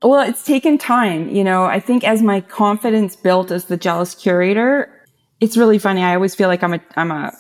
Well, 0.02 0.22
it's 0.22 0.46
taken 0.46 0.78
time. 0.78 1.28
You 1.28 1.44
know, 1.44 1.66
I 1.66 1.82
think 1.82 2.06
as 2.06 2.22
my 2.22 2.40
confidence 2.40 3.18
built 3.18 3.52
as 3.52 3.66
the 3.66 3.76
Jealous 3.76 4.16
Curator, 4.16 4.90
it's 5.42 5.58
really 5.58 5.80
funny. 5.80 6.02
I 6.02 6.16
always 6.16 6.34
feel 6.34 6.48
like 6.48 6.64
I'm 6.64 6.76
a, 6.76 6.80
I'm 6.96 7.12
a 7.12 7.34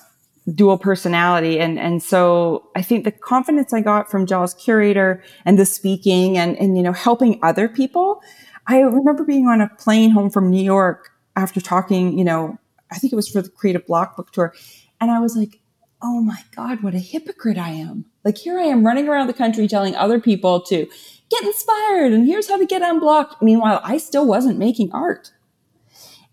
dual 0.55 0.77
personality. 0.77 1.59
And, 1.59 1.79
and 1.79 2.01
so 2.01 2.69
I 2.75 2.81
think 2.81 3.03
the 3.03 3.11
confidence 3.11 3.73
I 3.73 3.81
got 3.81 4.09
from 4.09 4.25
Jealous 4.25 4.53
Curator 4.53 5.23
and 5.45 5.57
the 5.57 5.65
speaking 5.65 6.37
and, 6.37 6.57
and, 6.57 6.77
you 6.77 6.83
know, 6.83 6.93
helping 6.93 7.39
other 7.43 7.67
people. 7.67 8.21
I 8.67 8.79
remember 8.81 9.23
being 9.23 9.47
on 9.47 9.61
a 9.61 9.69
plane 9.69 10.11
home 10.11 10.29
from 10.29 10.49
New 10.49 10.63
York 10.63 11.09
after 11.35 11.59
talking, 11.59 12.17
you 12.17 12.23
know, 12.23 12.57
I 12.91 12.97
think 12.97 13.13
it 13.13 13.15
was 13.15 13.27
for 13.27 13.41
the 13.41 13.49
Creative 13.49 13.85
Block 13.85 14.15
book 14.15 14.31
tour. 14.31 14.53
And 15.01 15.11
I 15.11 15.19
was 15.19 15.35
like, 15.35 15.59
oh 16.01 16.21
my 16.21 16.41
God, 16.55 16.81
what 16.81 16.93
a 16.93 16.99
hypocrite 16.99 17.57
I 17.57 17.69
am. 17.69 18.05
Like 18.23 18.37
here 18.37 18.59
I 18.59 18.63
am 18.63 18.85
running 18.85 19.07
around 19.07 19.27
the 19.27 19.33
country 19.33 19.67
telling 19.67 19.95
other 19.95 20.19
people 20.19 20.61
to 20.61 20.87
get 21.29 21.43
inspired 21.43 22.13
and 22.13 22.25
here's 22.25 22.49
how 22.49 22.57
to 22.57 22.65
get 22.65 22.81
unblocked. 22.81 23.41
Meanwhile, 23.41 23.81
I 23.83 23.97
still 23.97 24.25
wasn't 24.25 24.57
making 24.57 24.91
art. 24.91 25.31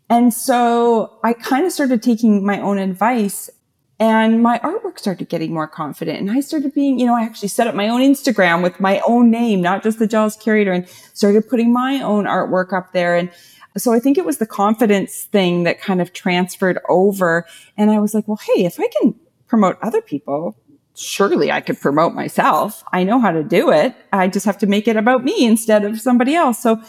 And 0.08 0.32
so 0.32 1.18
I 1.24 1.32
kind 1.32 1.66
of 1.66 1.72
started 1.72 2.02
taking 2.02 2.44
my 2.46 2.60
own 2.60 2.78
advice 2.78 3.50
and 3.98 4.42
my 4.42 4.58
artwork 4.58 4.98
started 4.98 5.28
getting 5.28 5.54
more 5.54 5.66
confident. 5.66 6.20
And 6.20 6.30
I 6.30 6.40
started 6.40 6.74
being, 6.74 6.98
you 6.98 7.06
know, 7.06 7.14
I 7.14 7.22
actually 7.22 7.48
set 7.48 7.66
up 7.66 7.74
my 7.74 7.88
own 7.88 8.02
Instagram 8.02 8.62
with 8.62 8.78
my 8.78 9.00
own 9.06 9.30
name, 9.30 9.62
not 9.62 9.82
just 9.82 9.98
the 9.98 10.06
Jealous 10.06 10.36
Curator, 10.36 10.72
and 10.72 10.88
started 11.14 11.48
putting 11.48 11.72
my 11.72 12.02
own 12.02 12.24
artwork 12.24 12.72
up 12.72 12.92
there. 12.92 13.16
And 13.16 13.30
so 13.76 13.92
I 13.92 13.98
think 13.98 14.18
it 14.18 14.26
was 14.26 14.38
the 14.38 14.46
confidence 14.46 15.24
thing 15.24 15.62
that 15.62 15.80
kind 15.80 16.02
of 16.02 16.12
transferred 16.12 16.78
over. 16.88 17.46
And 17.76 17.90
I 17.90 17.98
was 17.98 18.12
like, 18.12 18.28
well, 18.28 18.38
hey, 18.46 18.64
if 18.66 18.78
I 18.78 18.88
can 19.00 19.14
promote 19.46 19.78
other 19.82 20.02
people, 20.02 20.56
surely 20.94 21.50
I 21.50 21.60
could 21.60 21.80
promote 21.80 22.14
myself. 22.14 22.82
I 22.92 23.04
know 23.04 23.18
how 23.18 23.30
to 23.30 23.42
do 23.42 23.70
it. 23.70 23.94
I 24.12 24.28
just 24.28 24.46
have 24.46 24.58
to 24.58 24.66
make 24.66 24.88
it 24.88 24.96
about 24.96 25.24
me 25.24 25.46
instead 25.46 25.84
of 25.84 26.00
somebody 26.00 26.34
else. 26.34 26.58
So 26.62 26.82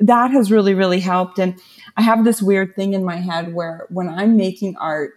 that 0.00 0.30
has 0.30 0.50
really, 0.50 0.74
really 0.74 1.00
helped. 1.00 1.38
And 1.38 1.60
I 1.96 2.02
have 2.02 2.24
this 2.24 2.42
weird 2.42 2.74
thing 2.74 2.94
in 2.94 3.04
my 3.04 3.16
head 3.16 3.54
where 3.54 3.86
when 3.90 4.08
I'm 4.08 4.36
making 4.36 4.76
art, 4.76 5.14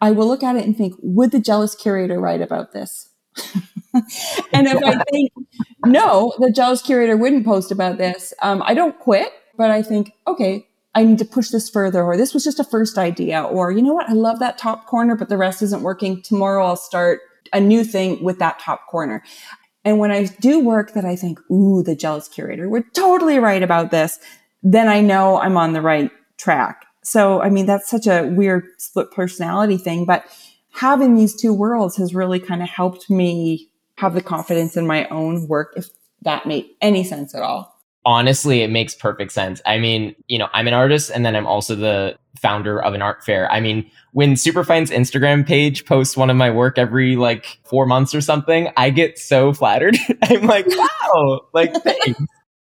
I 0.00 0.10
will 0.12 0.26
look 0.26 0.42
at 0.42 0.56
it 0.56 0.64
and 0.64 0.76
think, 0.76 0.94
would 1.02 1.30
the 1.30 1.40
jealous 1.40 1.74
curator 1.74 2.18
write 2.18 2.40
about 2.40 2.72
this? 2.72 3.10
and 3.94 4.66
if 4.66 4.82
I 4.82 5.02
think, 5.10 5.32
no, 5.84 6.32
the 6.38 6.50
jealous 6.50 6.82
curator 6.82 7.16
wouldn't 7.16 7.44
post 7.44 7.70
about 7.70 7.98
this, 7.98 8.32
um, 8.42 8.62
I 8.64 8.74
don't 8.74 8.98
quit, 8.98 9.32
but 9.56 9.70
I 9.70 9.82
think, 9.82 10.12
okay, 10.26 10.66
I 10.94 11.04
need 11.04 11.18
to 11.18 11.24
push 11.24 11.50
this 11.50 11.70
further, 11.70 12.02
or 12.02 12.16
this 12.16 12.34
was 12.34 12.44
just 12.44 12.58
a 12.58 12.64
first 12.64 12.98
idea, 12.98 13.42
or 13.42 13.70
you 13.70 13.82
know 13.82 13.94
what, 13.94 14.08
I 14.08 14.14
love 14.14 14.40
that 14.40 14.58
top 14.58 14.86
corner, 14.86 15.14
but 15.14 15.28
the 15.28 15.38
rest 15.38 15.62
isn't 15.62 15.82
working. 15.82 16.22
Tomorrow 16.22 16.64
I'll 16.64 16.76
start 16.76 17.20
a 17.52 17.60
new 17.60 17.84
thing 17.84 18.22
with 18.24 18.38
that 18.38 18.58
top 18.58 18.86
corner. 18.88 19.22
And 19.84 19.98
when 19.98 20.10
I 20.10 20.24
do 20.40 20.60
work 20.60 20.92
that 20.94 21.04
I 21.04 21.16
think, 21.16 21.38
ooh, 21.50 21.82
the 21.82 21.96
jealous 21.96 22.28
curator 22.28 22.68
would 22.68 22.92
totally 22.94 23.38
right 23.38 23.62
about 23.62 23.90
this, 23.90 24.18
then 24.62 24.88
I 24.88 25.00
know 25.00 25.40
I'm 25.40 25.56
on 25.56 25.72
the 25.72 25.80
right 25.80 26.10
track. 26.36 26.84
So, 27.02 27.40
I 27.40 27.50
mean, 27.50 27.66
that's 27.66 27.88
such 27.88 28.06
a 28.06 28.24
weird 28.24 28.64
split 28.78 29.10
personality 29.10 29.78
thing, 29.78 30.04
but 30.04 30.24
having 30.72 31.14
these 31.14 31.34
two 31.34 31.52
worlds 31.52 31.96
has 31.96 32.14
really 32.14 32.38
kind 32.38 32.62
of 32.62 32.68
helped 32.68 33.10
me 33.10 33.70
have 33.96 34.14
the 34.14 34.22
confidence 34.22 34.76
in 34.76 34.86
my 34.86 35.06
own 35.08 35.48
work, 35.48 35.72
if 35.76 35.88
that 36.22 36.46
made 36.46 36.66
any 36.80 37.04
sense 37.04 37.34
at 37.34 37.42
all. 37.42 37.76
Honestly, 38.06 38.62
it 38.62 38.70
makes 38.70 38.94
perfect 38.94 39.30
sense. 39.30 39.60
I 39.66 39.78
mean, 39.78 40.14
you 40.26 40.38
know, 40.38 40.48
I'm 40.54 40.66
an 40.66 40.74
artist 40.74 41.10
and 41.14 41.24
then 41.24 41.36
I'm 41.36 41.46
also 41.46 41.74
the 41.74 42.16
founder 42.40 42.82
of 42.82 42.94
an 42.94 43.02
art 43.02 43.22
fair. 43.22 43.50
I 43.52 43.60
mean, 43.60 43.90
when 44.12 44.36
Superfine's 44.36 44.90
Instagram 44.90 45.46
page 45.46 45.84
posts 45.84 46.16
one 46.16 46.30
of 46.30 46.36
my 46.36 46.50
work 46.50 46.78
every 46.78 47.16
like 47.16 47.58
four 47.64 47.84
months 47.84 48.14
or 48.14 48.22
something, 48.22 48.70
I 48.76 48.88
get 48.88 49.18
so 49.18 49.52
flattered. 49.52 49.98
I'm 50.22 50.46
like, 50.46 50.66
wow, 50.66 51.40
like 51.52 51.74
thanks 51.82 52.18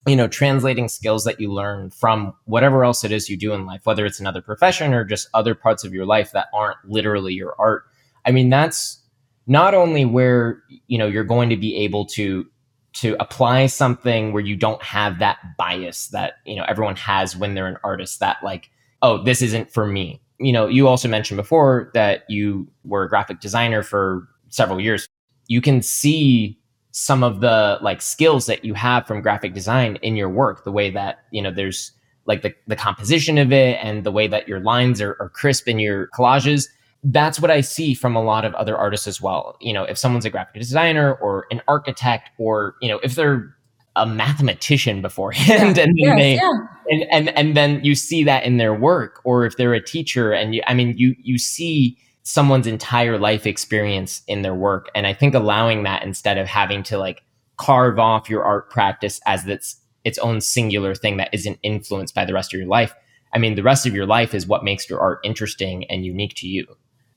you 0.06 0.16
know, 0.16 0.28
translating 0.28 0.88
skills 0.88 1.24
that 1.24 1.40
you 1.40 1.52
learn 1.52 1.90
from 1.90 2.34
whatever 2.44 2.84
else 2.84 3.04
it 3.04 3.12
is 3.12 3.28
you 3.28 3.36
do 3.36 3.52
in 3.52 3.66
life, 3.66 3.82
whether 3.84 4.06
it's 4.06 4.20
another 4.20 4.40
profession 4.40 4.94
or 4.94 5.04
just 5.04 5.28
other 5.34 5.54
parts 5.54 5.84
of 5.84 5.92
your 5.92 6.06
life 6.06 6.32
that 6.32 6.46
aren't 6.54 6.78
literally 6.84 7.34
your 7.34 7.54
art. 7.58 7.84
I 8.24 8.30
mean, 8.32 8.48
that's 8.48 9.02
not 9.46 9.74
only 9.74 10.04
where, 10.04 10.62
you 10.86 10.96
know, 10.96 11.06
you're 11.06 11.24
going 11.24 11.50
to 11.50 11.56
be 11.56 11.76
able 11.76 12.06
to 12.06 12.46
to 12.92 13.16
apply 13.20 13.66
something 13.66 14.32
where 14.32 14.42
you 14.42 14.56
don't 14.56 14.82
have 14.82 15.20
that 15.20 15.38
bias 15.56 16.08
that, 16.08 16.34
you 16.44 16.56
know, 16.56 16.64
everyone 16.66 16.96
has 16.96 17.36
when 17.36 17.54
they're 17.54 17.68
an 17.68 17.76
artist 17.84 18.18
that 18.18 18.38
like, 18.42 18.68
oh, 19.02 19.22
this 19.22 19.42
isn't 19.42 19.72
for 19.72 19.86
me. 19.86 20.20
You 20.40 20.52
know, 20.52 20.66
you 20.66 20.88
also 20.88 21.08
mentioned 21.08 21.36
before 21.36 21.90
that 21.94 22.24
you 22.28 22.66
were 22.84 23.04
a 23.04 23.08
graphic 23.08 23.40
designer 23.40 23.82
for 23.82 24.26
several 24.48 24.80
years. 24.80 25.06
You 25.46 25.60
can 25.60 25.82
see 25.82 26.59
some 26.92 27.22
of 27.22 27.40
the 27.40 27.78
like 27.80 28.02
skills 28.02 28.46
that 28.46 28.64
you 28.64 28.74
have 28.74 29.06
from 29.06 29.20
graphic 29.20 29.54
design 29.54 29.96
in 30.02 30.16
your 30.16 30.28
work 30.28 30.64
the 30.64 30.72
way 30.72 30.90
that 30.90 31.20
you 31.30 31.40
know 31.40 31.50
there's 31.50 31.92
like 32.26 32.42
the, 32.42 32.54
the 32.66 32.76
composition 32.76 33.38
of 33.38 33.52
it 33.52 33.78
and 33.82 34.04
the 34.04 34.12
way 34.12 34.28
that 34.28 34.46
your 34.46 34.60
lines 34.60 35.00
are, 35.00 35.16
are 35.20 35.28
crisp 35.28 35.68
in 35.68 35.78
your 35.78 36.08
collages 36.08 36.68
that's 37.04 37.40
what 37.40 37.50
i 37.50 37.60
see 37.60 37.94
from 37.94 38.16
a 38.16 38.22
lot 38.22 38.44
of 38.44 38.54
other 38.54 38.76
artists 38.76 39.06
as 39.06 39.20
well 39.20 39.56
you 39.60 39.72
know 39.72 39.84
if 39.84 39.96
someone's 39.96 40.24
a 40.24 40.30
graphic 40.30 40.60
designer 40.60 41.14
or 41.14 41.46
an 41.50 41.62
architect 41.68 42.30
or 42.38 42.74
you 42.80 42.88
know 42.88 42.98
if 43.02 43.14
they're 43.14 43.54
a 43.96 44.06
mathematician 44.06 45.02
beforehand 45.02 45.76
yeah. 45.76 45.82
and 45.84 45.96
then 45.96 45.96
yes, 45.96 46.18
they 46.18 46.34
yeah. 46.34 46.50
and, 46.90 47.04
and 47.10 47.38
and 47.38 47.56
then 47.56 47.84
you 47.84 47.94
see 47.94 48.24
that 48.24 48.44
in 48.44 48.56
their 48.56 48.74
work 48.74 49.20
or 49.24 49.44
if 49.44 49.56
they're 49.56 49.74
a 49.74 49.82
teacher 49.82 50.32
and 50.32 50.54
you 50.54 50.62
i 50.66 50.74
mean 50.74 50.94
you 50.96 51.14
you 51.22 51.38
see 51.38 51.96
someone's 52.22 52.66
entire 52.66 53.18
life 53.18 53.46
experience 53.46 54.22
in 54.26 54.42
their 54.42 54.54
work. 54.54 54.88
And 54.94 55.06
I 55.06 55.14
think 55.14 55.34
allowing 55.34 55.84
that 55.84 56.02
instead 56.02 56.38
of 56.38 56.46
having 56.46 56.82
to 56.84 56.98
like 56.98 57.22
carve 57.56 57.98
off 57.98 58.30
your 58.30 58.44
art 58.44 58.70
practice 58.70 59.20
as 59.26 59.46
its 59.46 59.76
its 60.04 60.18
own 60.18 60.40
singular 60.40 60.94
thing 60.94 61.18
that 61.18 61.28
isn't 61.32 61.58
influenced 61.62 62.14
by 62.14 62.24
the 62.24 62.32
rest 62.32 62.54
of 62.54 62.58
your 62.58 62.68
life. 62.68 62.94
I 63.34 63.38
mean, 63.38 63.54
the 63.54 63.62
rest 63.62 63.86
of 63.86 63.94
your 63.94 64.06
life 64.06 64.34
is 64.34 64.46
what 64.46 64.64
makes 64.64 64.88
your 64.88 64.98
art 64.98 65.20
interesting 65.24 65.84
and 65.90 66.04
unique 66.04 66.34
to 66.36 66.48
you. 66.48 66.66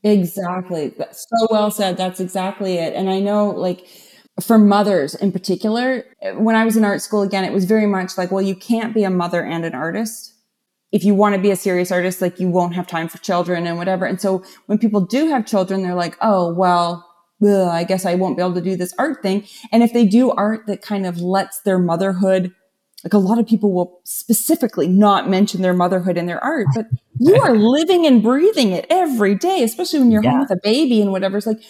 Exactly. 0.02 0.92
So 1.12 1.48
well 1.50 1.70
said. 1.70 1.96
That's 1.96 2.20
exactly 2.20 2.76
it. 2.76 2.92
And 2.94 3.08
I 3.08 3.20
know 3.20 3.48
like 3.48 3.86
for 4.40 4.58
mothers 4.58 5.14
in 5.14 5.32
particular, 5.32 6.04
when 6.34 6.56
I 6.56 6.64
was 6.64 6.76
in 6.76 6.84
art 6.84 7.00
school, 7.00 7.22
again, 7.22 7.44
it 7.44 7.52
was 7.52 7.64
very 7.64 7.86
much 7.86 8.18
like, 8.18 8.30
well, 8.30 8.42
you 8.42 8.54
can't 8.54 8.92
be 8.92 9.04
a 9.04 9.10
mother 9.10 9.42
and 9.42 9.64
an 9.64 9.74
artist. 9.74 10.33
If 10.94 11.02
you 11.02 11.12
want 11.12 11.34
to 11.34 11.40
be 11.40 11.50
a 11.50 11.56
serious 11.56 11.90
artist, 11.90 12.22
like 12.22 12.38
you 12.38 12.48
won't 12.48 12.76
have 12.76 12.86
time 12.86 13.08
for 13.08 13.18
children 13.18 13.66
and 13.66 13.76
whatever. 13.76 14.06
And 14.06 14.20
so 14.20 14.44
when 14.66 14.78
people 14.78 15.00
do 15.00 15.28
have 15.28 15.44
children, 15.44 15.82
they're 15.82 15.94
like, 15.94 16.16
oh, 16.20 16.54
well, 16.54 17.04
ugh, 17.42 17.68
I 17.68 17.82
guess 17.82 18.06
I 18.06 18.14
won't 18.14 18.36
be 18.36 18.42
able 18.42 18.54
to 18.54 18.60
do 18.60 18.76
this 18.76 18.94
art 18.96 19.20
thing. 19.20 19.44
And 19.72 19.82
if 19.82 19.92
they 19.92 20.06
do 20.06 20.30
art 20.30 20.68
that 20.68 20.82
kind 20.82 21.04
of 21.04 21.20
lets 21.20 21.60
their 21.62 21.80
motherhood, 21.80 22.54
like 23.02 23.12
a 23.12 23.18
lot 23.18 23.40
of 23.40 23.46
people 23.46 23.72
will 23.72 24.00
specifically 24.04 24.86
not 24.86 25.28
mention 25.28 25.62
their 25.62 25.74
motherhood 25.74 26.16
in 26.16 26.26
their 26.26 26.42
art, 26.42 26.68
but 26.76 26.86
you 27.18 27.40
are 27.42 27.56
living 27.56 28.06
and 28.06 28.22
breathing 28.22 28.70
it 28.70 28.86
every 28.88 29.34
day, 29.34 29.64
especially 29.64 29.98
when 29.98 30.12
you're 30.12 30.22
yeah. 30.22 30.30
home 30.30 30.40
with 30.40 30.50
a 30.52 30.60
baby 30.62 31.02
and 31.02 31.10
whatever. 31.10 31.36
It's 31.36 31.46
like, 31.46 31.60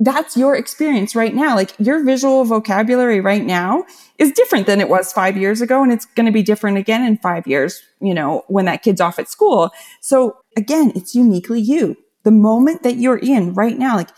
that's 0.00 0.34
your 0.34 0.56
experience 0.56 1.14
right 1.14 1.34
now. 1.34 1.54
Like 1.54 1.74
your 1.78 2.02
visual 2.02 2.44
vocabulary 2.46 3.20
right 3.20 3.44
now 3.44 3.84
is 4.18 4.32
different 4.32 4.66
than 4.66 4.80
it 4.80 4.88
was 4.88 5.12
five 5.12 5.36
years 5.36 5.60
ago. 5.60 5.82
And 5.82 5.92
it's 5.92 6.06
going 6.06 6.26
to 6.26 6.32
be 6.32 6.42
different 6.42 6.78
again 6.78 7.04
in 7.04 7.18
five 7.18 7.46
years, 7.46 7.82
you 8.00 8.14
know, 8.14 8.42
when 8.48 8.64
that 8.64 8.82
kid's 8.82 9.00
off 9.00 9.18
at 9.18 9.28
school. 9.28 9.70
So 10.00 10.38
again, 10.56 10.92
it's 10.94 11.14
uniquely 11.14 11.60
you. 11.60 11.96
The 12.22 12.30
moment 12.30 12.82
that 12.82 12.96
you're 12.96 13.18
in 13.18 13.52
right 13.52 13.78
now, 13.78 13.96
like 13.96 14.08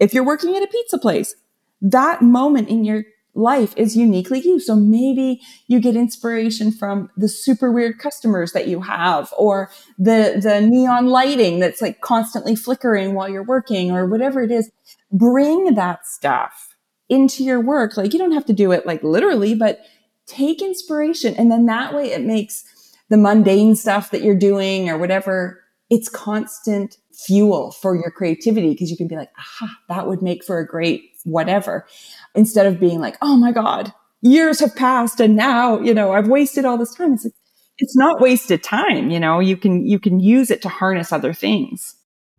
if 0.00 0.12
you're 0.12 0.24
working 0.24 0.56
at 0.56 0.64
a 0.64 0.66
pizza 0.66 0.98
place, 0.98 1.36
that 1.80 2.22
moment 2.22 2.68
in 2.68 2.84
your 2.84 3.04
life 3.34 3.72
is 3.76 3.96
uniquely 3.96 4.40
you. 4.40 4.58
So 4.58 4.74
maybe 4.74 5.40
you 5.68 5.80
get 5.80 5.94
inspiration 5.94 6.72
from 6.72 7.08
the 7.16 7.28
super 7.28 7.70
weird 7.70 7.98
customers 7.98 8.52
that 8.52 8.66
you 8.66 8.80
have 8.80 9.32
or 9.38 9.70
the, 9.96 10.40
the 10.42 10.60
neon 10.60 11.06
lighting 11.06 11.60
that's 11.60 11.80
like 11.80 12.00
constantly 12.00 12.56
flickering 12.56 13.14
while 13.14 13.28
you're 13.28 13.44
working 13.44 13.92
or 13.92 14.06
whatever 14.06 14.42
it 14.42 14.50
is. 14.50 14.70
Bring 15.12 15.74
that 15.74 16.06
stuff 16.06 16.76
into 17.08 17.44
your 17.44 17.60
work. 17.60 17.96
Like 17.96 18.12
you 18.12 18.18
don't 18.18 18.32
have 18.32 18.46
to 18.46 18.52
do 18.52 18.72
it 18.72 18.86
like 18.86 19.02
literally, 19.02 19.54
but 19.54 19.80
take 20.26 20.62
inspiration. 20.62 21.34
And 21.34 21.50
then 21.50 21.66
that 21.66 21.94
way 21.94 22.12
it 22.12 22.22
makes 22.22 22.64
the 23.08 23.16
mundane 23.16 23.74
stuff 23.74 24.12
that 24.12 24.22
you're 24.22 24.36
doing 24.36 24.88
or 24.88 24.96
whatever, 24.96 25.60
it's 25.90 26.08
constant 26.08 26.96
fuel 27.12 27.72
for 27.72 27.96
your 27.96 28.10
creativity 28.10 28.70
because 28.70 28.90
you 28.90 28.96
can 28.96 29.08
be 29.08 29.16
like, 29.16 29.30
aha, 29.36 29.68
that 29.88 30.06
would 30.06 30.22
make 30.22 30.44
for 30.44 30.58
a 30.58 30.66
great 30.66 31.02
whatever. 31.24 31.86
Instead 32.34 32.66
of 32.66 32.78
being 32.80 33.00
like, 33.00 33.18
oh 33.20 33.36
my 33.36 33.50
God, 33.50 33.92
years 34.22 34.60
have 34.60 34.76
passed 34.76 35.20
and 35.20 35.36
now, 35.36 35.80
you 35.80 35.92
know, 35.92 36.12
I've 36.12 36.28
wasted 36.28 36.64
all 36.64 36.78
this 36.78 36.94
time. 36.94 37.14
It's 37.14 37.24
like, 37.24 37.34
it's 37.78 37.96
not 37.96 38.20
wasted 38.20 38.62
time. 38.62 39.10
You 39.10 39.18
know, 39.18 39.40
you 39.40 39.56
can, 39.56 39.84
you 39.84 39.98
can 39.98 40.20
use 40.20 40.50
it 40.50 40.62
to 40.62 40.68
harness 40.68 41.12
other 41.12 41.32
things. 41.32 41.96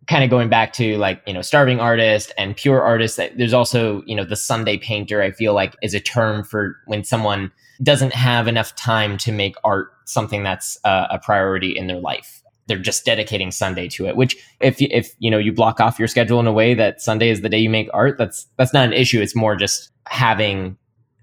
Kind 0.08 0.24
of 0.24 0.30
going 0.30 0.48
back 0.48 0.72
to 0.74 0.96
like, 0.98 1.22
you 1.26 1.32
know, 1.32 1.42
starving 1.42 1.78
artist 1.78 2.32
and 2.36 2.56
pure 2.56 2.82
artist, 2.82 3.20
there's 3.36 3.52
also, 3.52 4.02
you 4.04 4.16
know, 4.16 4.24
the 4.24 4.36
Sunday 4.36 4.76
painter, 4.76 5.22
I 5.22 5.30
feel 5.30 5.54
like 5.54 5.76
is 5.82 5.94
a 5.94 6.00
term 6.00 6.42
for 6.42 6.76
when 6.86 7.04
someone 7.04 7.52
doesn't 7.82 8.12
have 8.12 8.48
enough 8.48 8.74
time 8.74 9.16
to 9.18 9.32
make 9.32 9.54
art 9.64 9.92
something 10.04 10.42
that's 10.42 10.76
uh, 10.84 11.06
a 11.10 11.18
priority 11.18 11.76
in 11.76 11.86
their 11.86 12.00
life 12.00 12.42
they're 12.66 12.78
just 12.78 13.04
dedicating 13.04 13.50
Sunday 13.50 13.88
to 13.88 14.06
it. 14.06 14.16
Which 14.16 14.36
if 14.60 14.80
if 14.80 15.14
you 15.18 15.30
know 15.30 15.38
you 15.38 15.52
block 15.52 15.80
off 15.80 15.98
your 15.98 16.08
schedule 16.08 16.40
in 16.40 16.46
a 16.46 16.52
way 16.52 16.74
that 16.74 17.00
Sunday 17.00 17.28
is 17.28 17.40
the 17.40 17.48
day 17.48 17.58
you 17.58 17.70
make 17.70 17.88
art, 17.92 18.18
that's 18.18 18.46
that's 18.56 18.72
not 18.72 18.86
an 18.86 18.92
issue. 18.92 19.20
It's 19.20 19.34
more 19.34 19.56
just 19.56 19.90
having 20.06 20.76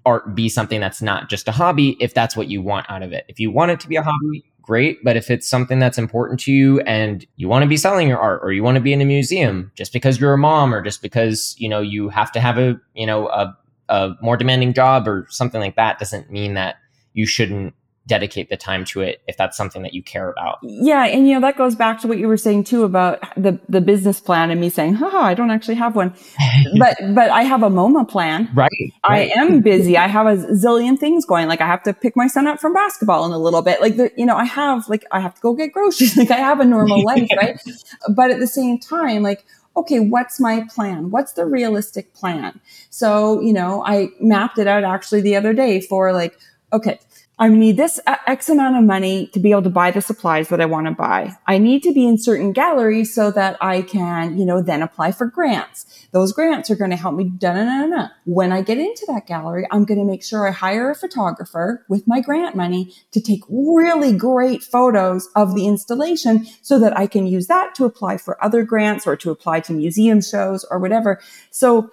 art 0.06 0.36
be 0.36 0.50
something 0.50 0.80
that's 0.80 1.02
not 1.02 1.30
just 1.30 1.48
a 1.48 1.52
hobby 1.52 1.98
if 2.00 2.13
that's 2.13 2.36
what 2.36 2.50
you 2.50 2.62
want 2.62 2.86
out 2.89 3.04
of 3.04 3.13
it. 3.13 3.26
If 3.28 3.39
you 3.39 3.52
want 3.52 3.72
it 3.72 3.80
to 3.82 3.88
be 3.88 3.96
a 3.96 4.04
hobby, 4.04 4.44
great, 4.69 5.03
but 5.03 5.17
if 5.17 5.32
it's 5.32 5.49
something 5.49 5.79
that's 5.79 5.97
important 5.97 6.39
to 6.39 6.51
you 6.51 6.79
and 6.82 7.25
you 7.38 7.49
want 7.49 7.63
to 7.63 7.67
be 7.67 7.75
selling 7.75 8.08
your 8.08 8.19
art 8.19 8.39
or 8.43 8.51
you 8.51 8.62
want 8.62 8.75
to 8.75 8.82
be 8.82 8.93
in 8.93 9.01
a 9.01 9.05
museum 9.05 9.71
just 9.73 9.91
because 9.91 10.19
you're 10.19 10.32
a 10.32 10.38
mom 10.38 10.71
or 10.71 10.79
just 10.79 11.01
because, 11.01 11.55
you 11.58 11.67
know, 11.67 11.82
you 11.82 12.08
have 12.08 12.32
to 12.32 12.39
have 12.39 12.60
a, 12.60 12.79
you 12.93 13.08
know, 13.08 13.27
a 13.29 13.58
a 13.89 14.12
more 14.21 14.38
demanding 14.38 14.71
job 14.71 15.08
or 15.08 15.25
something 15.32 15.60
like 15.60 15.75
that 15.75 15.97
doesn't 15.97 16.29
mean 16.29 16.53
that 16.53 16.75
you 17.13 17.25
shouldn't 17.25 17.73
dedicate 18.10 18.50
the 18.50 18.58
time 18.58 18.84
to 18.84 19.02
it 19.02 19.22
if 19.28 19.38
that's 19.38 19.56
something 19.56 19.84
that 19.84 19.93
you 19.93 20.04
care 20.04 20.30
about. 20.30 20.58
Yeah, 20.63 21.06
and 21.06 21.28
you 21.28 21.36
know 21.36 21.41
that 21.41 21.58
goes 21.58 21.76
back 21.76 22.02
to 22.02 22.08
what 22.08 22.17
you 22.17 22.28
were 22.28 22.38
saying 22.38 22.65
too 22.65 22.84
about 22.84 23.22
the 23.38 23.60
the 23.69 23.80
business 23.80 24.19
plan 24.19 24.50
and 24.50 24.60
me 24.60 24.69
saying, 24.69 24.95
"Haha, 24.95 25.19
I 25.19 25.34
don't 25.36 25.52
actually 25.52 25.76
have 25.76 25.95
one." 25.95 26.13
but 26.80 26.98
but 27.13 27.30
I 27.30 27.43
have 27.43 27.63
a 27.63 27.69
MoMA 27.69 28.10
plan. 28.10 28.50
Right, 28.54 28.69
right. 29.08 29.32
I 29.38 29.39
am 29.39 29.62
busy. 29.62 29.98
I 29.98 30.08
have 30.08 30.26
a 30.26 30.36
zillion 30.36 31.00
things 31.00 31.26
going. 31.26 31.48
Like 31.48 31.62
I 31.62 31.67
have 31.67 31.84
to 31.84 31.93
pick 31.93 32.17
my 32.17 32.28
son 32.28 32.48
up 32.48 32.60
from 32.60 32.74
basketball 32.74 33.26
in 33.26 33.32
a 33.32 33.39
little 33.39 33.62
bit. 33.62 33.80
Like 33.80 33.95
the, 33.95 34.12
you 34.17 34.26
know, 34.26 34.36
I 34.36 34.45
have 34.45 34.89
like 34.89 35.06
I 35.12 35.22
have 35.22 35.36
to 35.36 35.41
go 35.41 35.54
get 35.54 35.72
groceries. 35.72 36.17
like 36.22 36.32
I 36.32 36.38
have 36.38 36.60
a 36.60 36.65
normal 36.65 37.04
life, 37.12 37.30
right? 37.38 37.62
But 38.10 38.32
at 38.32 38.39
the 38.39 38.48
same 38.48 38.80
time, 38.80 39.24
like 39.24 39.45
okay, 39.78 40.00
what's 40.00 40.39
my 40.39 40.65
plan? 40.69 41.10
What's 41.10 41.34
the 41.34 41.45
realistic 41.45 42.13
plan? 42.13 42.60
So, 42.89 43.39
you 43.39 43.54
know, 43.54 43.84
I 43.86 44.10
mapped 44.19 44.58
it 44.58 44.67
out 44.67 44.84
actually 44.84 45.22
the 45.22 45.38
other 45.38 45.54
day 45.54 45.80
for 45.80 46.12
like, 46.12 46.38
okay, 46.74 47.00
I 47.41 47.47
need 47.47 47.78
this 47.78 48.02
X 48.06 48.49
amount 48.49 48.75
of 48.75 48.84
money 48.84 49.28
to 49.28 49.39
be 49.39 49.52
able 49.52 49.62
to 49.62 49.69
buy 49.69 49.91
the 49.91 50.02
supplies 50.02 50.49
that 50.49 50.60
I 50.60 50.65
want 50.65 50.88
to 50.88 50.91
buy. 50.91 51.38
I 51.47 51.58
need 51.58 51.84
to 51.84 51.93
be 51.93 52.06
in 52.06 52.17
certain 52.17 52.52
galleries 52.52 53.15
so 53.15 53.32
that 53.32 53.56
I 53.62 53.82
can, 53.82 54.38
you 54.38 54.43
know, 54.45 54.62
then 54.62 54.82
apply 54.82 55.13
for 55.13 55.25
grants. 55.25 56.08
Those 56.12 56.34
grants 56.34 56.69
are 56.69 56.75
going 56.75 56.89
to 56.89 56.97
help 56.97 57.15
me. 57.15 57.32
Da. 57.38 58.10
When 58.25 58.52
I 58.52 58.62
get 58.62 58.78
into 58.78 59.06
that 59.08 59.25
gallery, 59.25 59.65
I'm 59.71 59.86
going 59.86 59.99
to 59.99 60.06
make 60.06 60.21
sure 60.21 60.49
I 60.49 60.52
hire 60.52 60.91
a 60.91 60.95
photographer 60.95 61.86
with 61.88 62.06
my 62.08 62.19
grant 62.19 62.58
money 62.58 62.93
to 63.12 63.21
take 63.21 63.43
really 63.47 64.12
great 64.12 64.62
photos 64.62 65.30
of 65.34 65.56
the 65.56 65.65
installation 65.65 66.45
so 66.62 66.78
that 66.80 66.97
I 66.97 67.08
can 67.08 67.25
use 67.25 67.47
that 67.47 67.73
to 67.75 67.86
apply 67.86 68.17
for 68.17 68.43
other 68.43 68.63
grants 68.63 69.08
or 69.08 69.15
to 69.15 69.32
apply 69.32 69.62
to 69.62 69.73
museum 69.73 70.21
shows 70.21 70.65
or 70.69 70.78
whatever. 70.78 71.21
So 71.52 71.89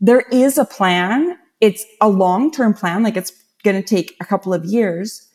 there 0.00 0.24
is 0.32 0.56
a 0.56 0.64
plan. 0.64 1.36
It's 1.60 1.84
a 2.00 2.08
long-term 2.08 2.72
plan. 2.72 3.02
Like 3.02 3.18
it's 3.18 3.32
going 3.66 3.82
to 3.82 3.86
take 3.86 4.16
a 4.20 4.24
couple 4.24 4.54
of 4.54 4.64
years. 4.64 5.28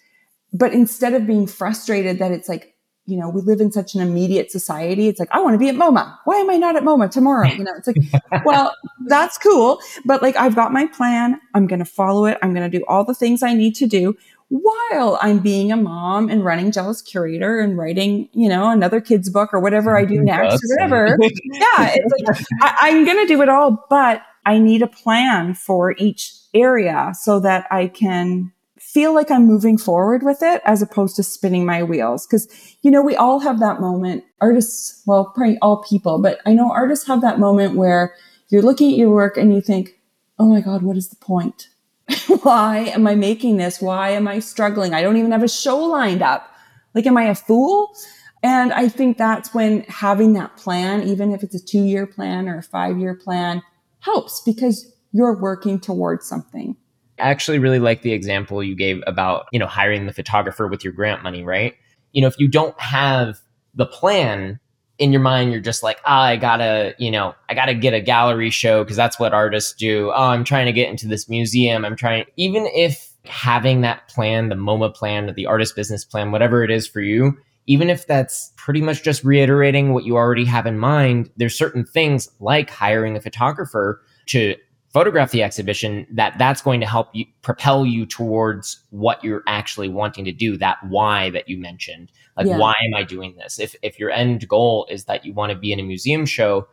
But 0.53 0.73
instead 0.73 1.13
of 1.13 1.27
being 1.27 1.47
frustrated 1.47 2.19
that 2.19 2.31
it's 2.31 2.49
like, 2.49 2.75
you 3.05 3.17
know, 3.17 3.29
we 3.29 3.41
live 3.41 3.59
in 3.59 3.71
such 3.71 3.93
an 3.95 4.01
immediate 4.01 4.51
society. 4.51 5.07
It's 5.07 5.19
like, 5.19 5.29
I 5.31 5.41
want 5.41 5.53
to 5.55 5.57
be 5.57 5.69
at 5.69 5.75
MoMA. 5.75 6.17
Why 6.25 6.37
am 6.37 6.49
I 6.49 6.55
not 6.55 6.75
at 6.75 6.83
MoMA 6.83 7.09
tomorrow? 7.09 7.47
You 7.49 7.63
know, 7.63 7.73
it's 7.75 7.87
like, 7.87 7.97
well, 8.45 8.75
that's 9.07 9.37
cool. 9.37 9.79
But 10.05 10.21
like, 10.21 10.35
I've 10.35 10.55
got 10.55 10.71
my 10.71 10.85
plan. 10.87 11.39
I'm 11.53 11.67
going 11.67 11.79
to 11.79 11.85
follow 11.85 12.25
it. 12.25 12.37
I'm 12.41 12.53
going 12.53 12.69
to 12.69 12.77
do 12.77 12.85
all 12.87 13.03
the 13.03 13.15
things 13.15 13.43
I 13.43 13.53
need 13.53 13.75
to 13.75 13.87
do 13.87 14.15
while 14.49 15.17
I'm 15.21 15.39
being 15.39 15.71
a 15.71 15.77
mom 15.77 16.29
and 16.29 16.43
running 16.43 16.71
Jealous 16.71 17.01
Curator 17.01 17.59
and 17.59 17.77
writing, 17.77 18.29
you 18.33 18.49
know, 18.49 18.69
another 18.69 18.99
kid's 18.99 19.29
book 19.29 19.53
or 19.53 19.59
whatever 19.59 19.97
I 19.97 20.05
do 20.05 20.21
next 20.23 20.55
or 20.55 20.75
whatever. 20.75 21.17
yeah. 21.21 21.93
It's 21.95 22.13
like, 22.27 22.45
I, 22.61 22.89
I'm 22.89 23.05
going 23.05 23.17
to 23.17 23.25
do 23.25 23.41
it 23.41 23.49
all, 23.49 23.85
but 23.89 24.21
I 24.45 24.57
need 24.57 24.81
a 24.81 24.87
plan 24.87 25.53
for 25.53 25.95
each 25.97 26.33
area 26.53 27.13
so 27.19 27.39
that 27.39 27.67
I 27.71 27.87
can 27.87 28.51
feel 28.79 29.13
like 29.13 29.29
I'm 29.31 29.45
moving 29.45 29.77
forward 29.77 30.23
with 30.23 30.41
it 30.41 30.61
as 30.65 30.81
opposed 30.81 31.15
to 31.15 31.23
spinning 31.23 31.65
my 31.65 31.83
wheels. 31.83 32.25
Cause, 32.25 32.47
you 32.81 32.91
know, 32.91 33.01
we 33.01 33.15
all 33.15 33.39
have 33.39 33.59
that 33.59 33.79
moment. 33.79 34.25
Artists, 34.41 35.01
well, 35.05 35.25
probably 35.25 35.57
all 35.61 35.77
people, 35.83 36.19
but 36.19 36.39
I 36.45 36.53
know 36.53 36.71
artists 36.71 37.07
have 37.07 37.21
that 37.21 37.39
moment 37.39 37.75
where 37.75 38.15
you're 38.49 38.63
looking 38.63 38.91
at 38.91 38.97
your 38.97 39.11
work 39.11 39.37
and 39.37 39.53
you 39.53 39.61
think, 39.61 39.99
oh 40.39 40.45
my 40.45 40.61
God, 40.61 40.81
what 40.81 40.97
is 40.97 41.09
the 41.09 41.15
point? 41.15 41.69
Why 42.41 42.79
am 42.79 43.07
I 43.07 43.15
making 43.15 43.57
this? 43.57 43.79
Why 43.79 44.09
am 44.09 44.27
I 44.27 44.39
struggling? 44.39 44.93
I 44.93 45.01
don't 45.01 45.17
even 45.17 45.31
have 45.31 45.43
a 45.43 45.47
show 45.47 45.77
lined 45.77 46.21
up. 46.21 46.51
Like, 46.93 47.05
am 47.05 47.15
I 47.15 47.25
a 47.25 47.35
fool? 47.35 47.95
And 48.43 48.73
I 48.73 48.89
think 48.89 49.17
that's 49.17 49.53
when 49.53 49.83
having 49.83 50.33
that 50.33 50.57
plan, 50.57 51.03
even 51.03 51.31
if 51.31 51.43
it's 51.43 51.55
a 51.55 51.63
two 51.63 51.83
year 51.83 52.07
plan 52.07 52.49
or 52.49 52.57
a 52.57 52.63
five 52.63 52.97
year 52.97 53.13
plan, 53.13 53.61
helps 54.01 54.41
because 54.41 54.93
you're 55.11 55.37
working 55.37 55.79
towards 55.79 56.27
something. 56.27 56.75
I 57.19 57.29
actually 57.29 57.59
really 57.59 57.79
like 57.79 58.01
the 58.01 58.13
example 58.13 58.63
you 58.63 58.75
gave 58.75 59.01
about, 59.07 59.45
you 59.51 59.59
know, 59.59 59.67
hiring 59.67 60.05
the 60.05 60.13
photographer 60.13 60.67
with 60.67 60.83
your 60.83 60.93
grant 60.93 61.23
money, 61.23 61.43
right? 61.43 61.75
You 62.11 62.21
know, 62.21 62.27
if 62.27 62.39
you 62.39 62.47
don't 62.47 62.79
have 62.79 63.39
the 63.75 63.85
plan 63.85 64.59
in 64.97 65.11
your 65.11 65.21
mind, 65.21 65.51
you're 65.51 65.61
just 65.61 65.83
like, 65.83 65.99
oh, 66.05 66.11
I 66.11 66.35
gotta, 66.35 66.95
you 66.97 67.11
know, 67.11 67.33
I 67.49 67.53
gotta 67.53 67.73
get 67.73 67.93
a 67.93 68.01
gallery 68.01 68.49
show 68.49 68.83
because 68.83 68.97
that's 68.97 69.19
what 69.19 69.33
artists 69.33 69.73
do. 69.73 70.11
Oh, 70.11 70.23
I'm 70.23 70.43
trying 70.43 70.65
to 70.65 70.73
get 70.73 70.89
into 70.89 71.07
this 71.07 71.29
museum. 71.29 71.85
I'm 71.85 71.95
trying, 71.95 72.25
even 72.37 72.67
if 72.67 73.11
having 73.25 73.81
that 73.81 74.07
plan, 74.07 74.49
the 74.49 74.55
MoMA 74.55 74.93
plan, 74.93 75.31
the 75.35 75.45
artist 75.45 75.75
business 75.75 76.03
plan, 76.03 76.31
whatever 76.31 76.63
it 76.63 76.71
is 76.71 76.87
for 76.87 77.01
you, 77.01 77.37
even 77.67 77.89
if 77.89 78.07
that's 78.07 78.51
pretty 78.57 78.81
much 78.81 79.03
just 79.03 79.23
reiterating 79.23 79.93
what 79.93 80.03
you 80.03 80.15
already 80.15 80.45
have 80.45 80.65
in 80.65 80.79
mind, 80.79 81.29
there's 81.37 81.57
certain 81.57 81.85
things 81.85 82.29
like 82.39 82.69
hiring 82.69 83.15
a 83.15 83.21
photographer 83.21 84.01
to 84.27 84.55
photograph 84.93 85.31
the 85.31 85.41
exhibition 85.41 86.05
that 86.11 86.37
that's 86.37 86.61
going 86.61 86.79
to 86.81 86.85
help 86.85 87.09
you 87.13 87.25
propel 87.41 87.85
you 87.85 88.05
towards 88.05 88.83
what 88.89 89.23
you're 89.23 89.43
actually 89.47 89.87
wanting 89.87 90.25
to 90.25 90.31
do 90.31 90.57
that 90.57 90.77
why 90.89 91.29
that 91.29 91.47
you 91.47 91.57
mentioned 91.57 92.11
like 92.35 92.45
yeah. 92.45 92.57
why 92.57 92.73
am 92.85 92.93
i 92.93 93.03
doing 93.03 93.35
this 93.37 93.57
if 93.57 93.75
if 93.81 93.97
your 93.97 94.11
end 94.11 94.47
goal 94.47 94.85
is 94.89 95.05
that 95.05 95.25
you 95.25 95.33
want 95.33 95.51
to 95.51 95.57
be 95.57 95.71
in 95.71 95.79
a 95.79 95.83
museum 95.83 96.25
show 96.25 96.67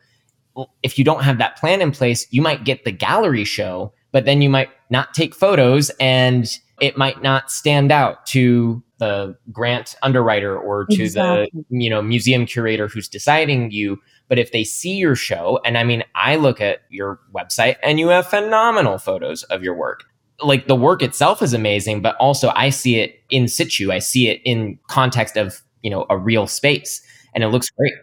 if 0.82 0.98
you 0.98 1.04
don't 1.04 1.22
have 1.22 1.38
that 1.38 1.56
plan 1.56 1.80
in 1.80 1.92
place 1.92 2.26
you 2.30 2.42
might 2.42 2.64
get 2.64 2.84
the 2.84 2.90
gallery 2.90 3.44
show 3.44 3.92
but 4.10 4.24
then 4.24 4.42
you 4.42 4.50
might 4.50 4.70
not 4.90 5.14
take 5.14 5.34
photos 5.34 5.90
and 6.00 6.58
it 6.80 6.96
might 6.96 7.22
not 7.22 7.50
stand 7.50 7.90
out 7.92 8.26
to 8.26 8.82
the 8.98 9.36
grant 9.52 9.94
underwriter 10.02 10.58
or 10.58 10.84
to 10.86 11.04
exactly. 11.04 11.50
the 11.52 11.64
you 11.70 11.88
know 11.90 12.02
museum 12.02 12.46
curator 12.46 12.88
who's 12.88 13.08
deciding 13.08 13.70
you. 13.70 13.98
But 14.28 14.38
if 14.38 14.52
they 14.52 14.64
see 14.64 14.96
your 14.96 15.14
show 15.14 15.60
and 15.64 15.78
i 15.78 15.84
mean 15.84 16.04
i 16.14 16.36
look 16.36 16.60
at 16.60 16.80
your 16.90 17.20
website 17.34 17.76
and 17.82 17.98
you 17.98 18.08
have 18.08 18.26
phenomenal 18.26 18.98
photos 18.98 19.42
of 19.44 19.62
your 19.62 19.74
work. 19.74 20.04
Like 20.40 20.68
the 20.68 20.76
work 20.76 21.02
itself 21.02 21.42
is 21.42 21.52
amazing 21.52 22.02
but 22.02 22.16
also 22.16 22.52
i 22.54 22.70
see 22.70 22.98
it 22.98 23.22
in 23.30 23.48
situ. 23.48 23.92
I 23.92 24.00
see 24.00 24.28
it 24.28 24.40
in 24.44 24.78
context 24.88 25.36
of 25.36 25.60
you 25.82 25.90
know 25.90 26.06
a 26.10 26.18
real 26.18 26.46
space 26.46 27.02
and 27.34 27.44
it 27.44 27.48
looks 27.48 27.70
great 27.70 27.94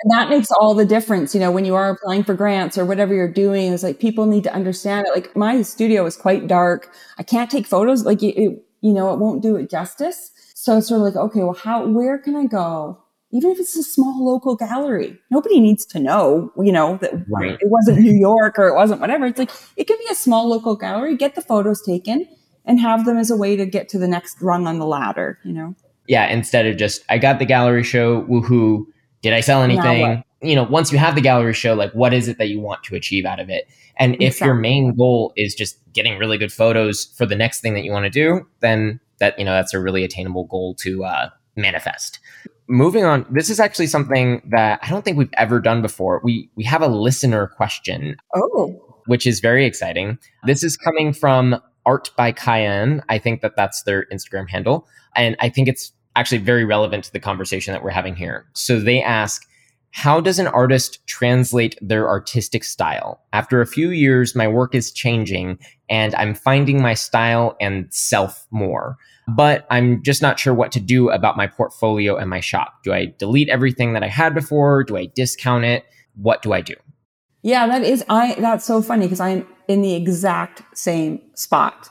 and 0.00 0.12
that 0.12 0.30
makes 0.30 0.50
all 0.52 0.74
the 0.74 0.84
difference, 0.84 1.34
you 1.34 1.40
know, 1.40 1.50
when 1.50 1.64
you 1.64 1.74
are 1.74 1.90
applying 1.90 2.22
for 2.22 2.34
grants 2.34 2.78
or 2.78 2.84
whatever 2.84 3.14
you're 3.14 3.32
doing. 3.32 3.72
Is 3.72 3.82
like 3.82 3.98
people 3.98 4.26
need 4.26 4.44
to 4.44 4.54
understand 4.54 5.06
it. 5.06 5.14
Like 5.14 5.34
my 5.34 5.62
studio 5.62 6.06
is 6.06 6.16
quite 6.16 6.46
dark. 6.46 6.92
I 7.18 7.22
can't 7.24 7.50
take 7.50 7.66
photos. 7.66 8.04
Like 8.04 8.22
it, 8.22 8.40
it, 8.40 8.64
you 8.80 8.92
know, 8.92 9.12
it 9.12 9.18
won't 9.18 9.42
do 9.42 9.56
it 9.56 9.70
justice. 9.70 10.30
So 10.54 10.78
it's 10.78 10.88
sort 10.88 11.00
of 11.00 11.04
like, 11.04 11.16
okay, 11.16 11.40
well, 11.40 11.54
how, 11.54 11.86
where 11.86 12.18
can 12.18 12.36
I 12.36 12.46
go? 12.46 13.02
Even 13.32 13.50
if 13.50 13.58
it's 13.58 13.76
a 13.76 13.82
small 13.82 14.24
local 14.24 14.56
gallery, 14.56 15.18
nobody 15.30 15.60
needs 15.60 15.84
to 15.86 16.00
know, 16.00 16.50
you 16.56 16.72
know, 16.72 16.96
that 16.98 17.12
right. 17.28 17.58
it 17.60 17.68
wasn't 17.68 18.00
New 18.00 18.14
York 18.14 18.58
or 18.58 18.68
it 18.68 18.74
wasn't 18.74 19.00
whatever. 19.00 19.26
It's 19.26 19.38
like, 19.38 19.50
it 19.76 19.86
can 19.86 19.96
be 19.98 20.06
a 20.10 20.14
small 20.14 20.48
local 20.48 20.76
gallery, 20.76 21.16
get 21.16 21.34
the 21.34 21.42
photos 21.42 21.82
taken 21.82 22.26
and 22.64 22.80
have 22.80 23.04
them 23.04 23.18
as 23.18 23.30
a 23.30 23.36
way 23.36 23.54
to 23.56 23.66
get 23.66 23.88
to 23.90 23.98
the 23.98 24.08
next 24.08 24.40
rung 24.40 24.66
on 24.66 24.78
the 24.78 24.86
ladder, 24.86 25.38
you 25.44 25.52
know? 25.52 25.74
Yeah. 26.06 26.26
Instead 26.26 26.66
of 26.66 26.76
just, 26.76 27.04
I 27.08 27.18
got 27.18 27.38
the 27.38 27.44
gallery 27.44 27.84
show, 27.84 28.22
woohoo 28.22 28.84
did 29.22 29.32
I 29.32 29.40
sell 29.40 29.62
anything? 29.62 30.22
You 30.40 30.54
know, 30.54 30.62
once 30.62 30.92
you 30.92 30.98
have 30.98 31.14
the 31.14 31.20
gallery 31.20 31.52
show, 31.52 31.74
like 31.74 31.92
what 31.92 32.14
is 32.14 32.28
it 32.28 32.38
that 32.38 32.48
you 32.48 32.60
want 32.60 32.84
to 32.84 32.94
achieve 32.94 33.24
out 33.24 33.40
of 33.40 33.50
it? 33.50 33.68
And 33.96 34.14
exactly. 34.14 34.26
if 34.26 34.40
your 34.40 34.54
main 34.54 34.94
goal 34.94 35.32
is 35.36 35.54
just 35.54 35.78
getting 35.92 36.18
really 36.18 36.38
good 36.38 36.52
photos 36.52 37.06
for 37.16 37.26
the 37.26 37.34
next 37.34 37.60
thing 37.60 37.74
that 37.74 37.82
you 37.82 37.90
want 37.90 38.04
to 38.04 38.10
do, 38.10 38.46
then 38.60 39.00
that, 39.18 39.36
you 39.38 39.44
know, 39.44 39.52
that's 39.52 39.74
a 39.74 39.80
really 39.80 40.04
attainable 40.04 40.44
goal 40.44 40.76
to 40.76 41.04
uh, 41.04 41.30
manifest. 41.56 42.20
Moving 42.68 43.04
on, 43.04 43.26
this 43.30 43.50
is 43.50 43.58
actually 43.58 43.88
something 43.88 44.42
that 44.50 44.78
I 44.82 44.90
don't 44.90 45.04
think 45.04 45.16
we've 45.16 45.28
ever 45.36 45.58
done 45.58 45.82
before. 45.82 46.20
We 46.22 46.50
we 46.54 46.64
have 46.64 46.82
a 46.82 46.88
listener 46.88 47.48
question. 47.48 48.16
Oh. 48.34 48.84
Which 49.06 49.26
is 49.26 49.40
very 49.40 49.64
exciting. 49.64 50.18
This 50.44 50.62
is 50.62 50.76
coming 50.76 51.14
from 51.14 51.60
Art 51.86 52.10
by 52.14 52.30
Cayenne. 52.30 53.02
I 53.08 53.18
think 53.18 53.40
that 53.40 53.56
that's 53.56 53.82
their 53.84 54.04
Instagram 54.12 54.50
handle. 54.50 54.86
And 55.16 55.34
I 55.40 55.48
think 55.48 55.66
it's 55.66 55.92
actually 56.16 56.38
very 56.38 56.64
relevant 56.64 57.04
to 57.04 57.12
the 57.12 57.20
conversation 57.20 57.72
that 57.72 57.82
we're 57.82 57.90
having 57.90 58.16
here. 58.16 58.46
So 58.54 58.80
they 58.80 59.02
ask, 59.02 59.44
how 59.90 60.20
does 60.20 60.38
an 60.38 60.46
artist 60.46 61.04
translate 61.06 61.76
their 61.80 62.08
artistic 62.08 62.64
style? 62.64 63.20
After 63.32 63.60
a 63.60 63.66
few 63.66 63.90
years, 63.90 64.34
my 64.34 64.46
work 64.46 64.74
is 64.74 64.92
changing 64.92 65.58
and 65.88 66.14
I'm 66.14 66.34
finding 66.34 66.82
my 66.82 66.94
style 66.94 67.56
and 67.60 67.86
self 67.90 68.46
more. 68.50 68.96
But 69.26 69.66
I'm 69.70 70.02
just 70.02 70.22
not 70.22 70.38
sure 70.38 70.54
what 70.54 70.72
to 70.72 70.80
do 70.80 71.10
about 71.10 71.36
my 71.36 71.46
portfolio 71.46 72.16
and 72.16 72.30
my 72.30 72.40
shop. 72.40 72.74
Do 72.82 72.92
I 72.92 73.14
delete 73.18 73.48
everything 73.48 73.92
that 73.92 74.02
I 74.02 74.08
had 74.08 74.34
before? 74.34 74.84
Do 74.84 74.96
I 74.96 75.06
discount 75.14 75.64
it? 75.64 75.84
What 76.16 76.42
do 76.42 76.52
I 76.52 76.60
do? 76.60 76.74
Yeah, 77.42 77.66
that 77.66 77.82
is 77.82 78.04
I 78.08 78.34
that's 78.38 78.64
so 78.64 78.82
funny 78.82 79.06
because 79.06 79.20
I'm 79.20 79.46
in 79.68 79.82
the 79.82 79.94
exact 79.94 80.62
same 80.76 81.20
spot 81.34 81.90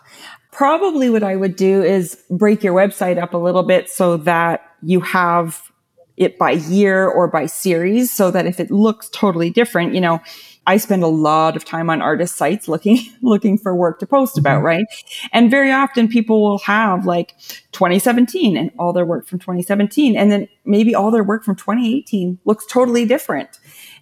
probably 0.57 1.07
what 1.07 1.21
I 1.21 1.35
would 1.35 1.55
do 1.55 1.83
is 1.83 2.17
break 2.31 2.63
your 2.63 2.73
website 2.73 3.21
up 3.21 3.35
a 3.35 3.37
little 3.37 3.61
bit 3.61 3.91
so 3.91 4.17
that 4.17 4.61
you 4.81 5.01
have 5.01 5.71
it 6.17 6.39
by 6.39 6.49
year 6.51 7.07
or 7.07 7.27
by 7.27 7.45
series 7.45 8.11
so 8.11 8.31
that 8.31 8.47
if 8.47 8.59
it 8.59 8.71
looks 8.71 9.07
totally 9.09 9.51
different, 9.51 9.93
you 9.93 10.01
know, 10.01 10.19
I 10.65 10.77
spend 10.77 11.03
a 11.03 11.07
lot 11.07 11.55
of 11.55 11.63
time 11.63 11.91
on 11.91 12.01
artist 12.01 12.37
sites 12.37 12.67
looking, 12.67 12.97
looking 13.21 13.59
for 13.59 13.75
work 13.75 13.99
to 13.99 14.07
post 14.07 14.35
about, 14.35 14.57
mm-hmm. 14.57 14.65
right? 14.65 14.85
And 15.31 15.51
very 15.51 15.71
often 15.71 16.07
people 16.07 16.41
will 16.41 16.59
have 16.59 17.05
like 17.05 17.37
2017 17.73 18.57
and 18.57 18.71
all 18.79 18.93
their 18.93 19.05
work 19.05 19.27
from 19.27 19.37
2017. 19.37 20.17
And 20.17 20.31
then 20.31 20.47
maybe 20.65 20.95
all 20.95 21.11
their 21.11 21.23
work 21.23 21.43
from 21.43 21.55
2018 21.55 22.39
looks 22.45 22.65
totally 22.65 23.05
different 23.05 23.59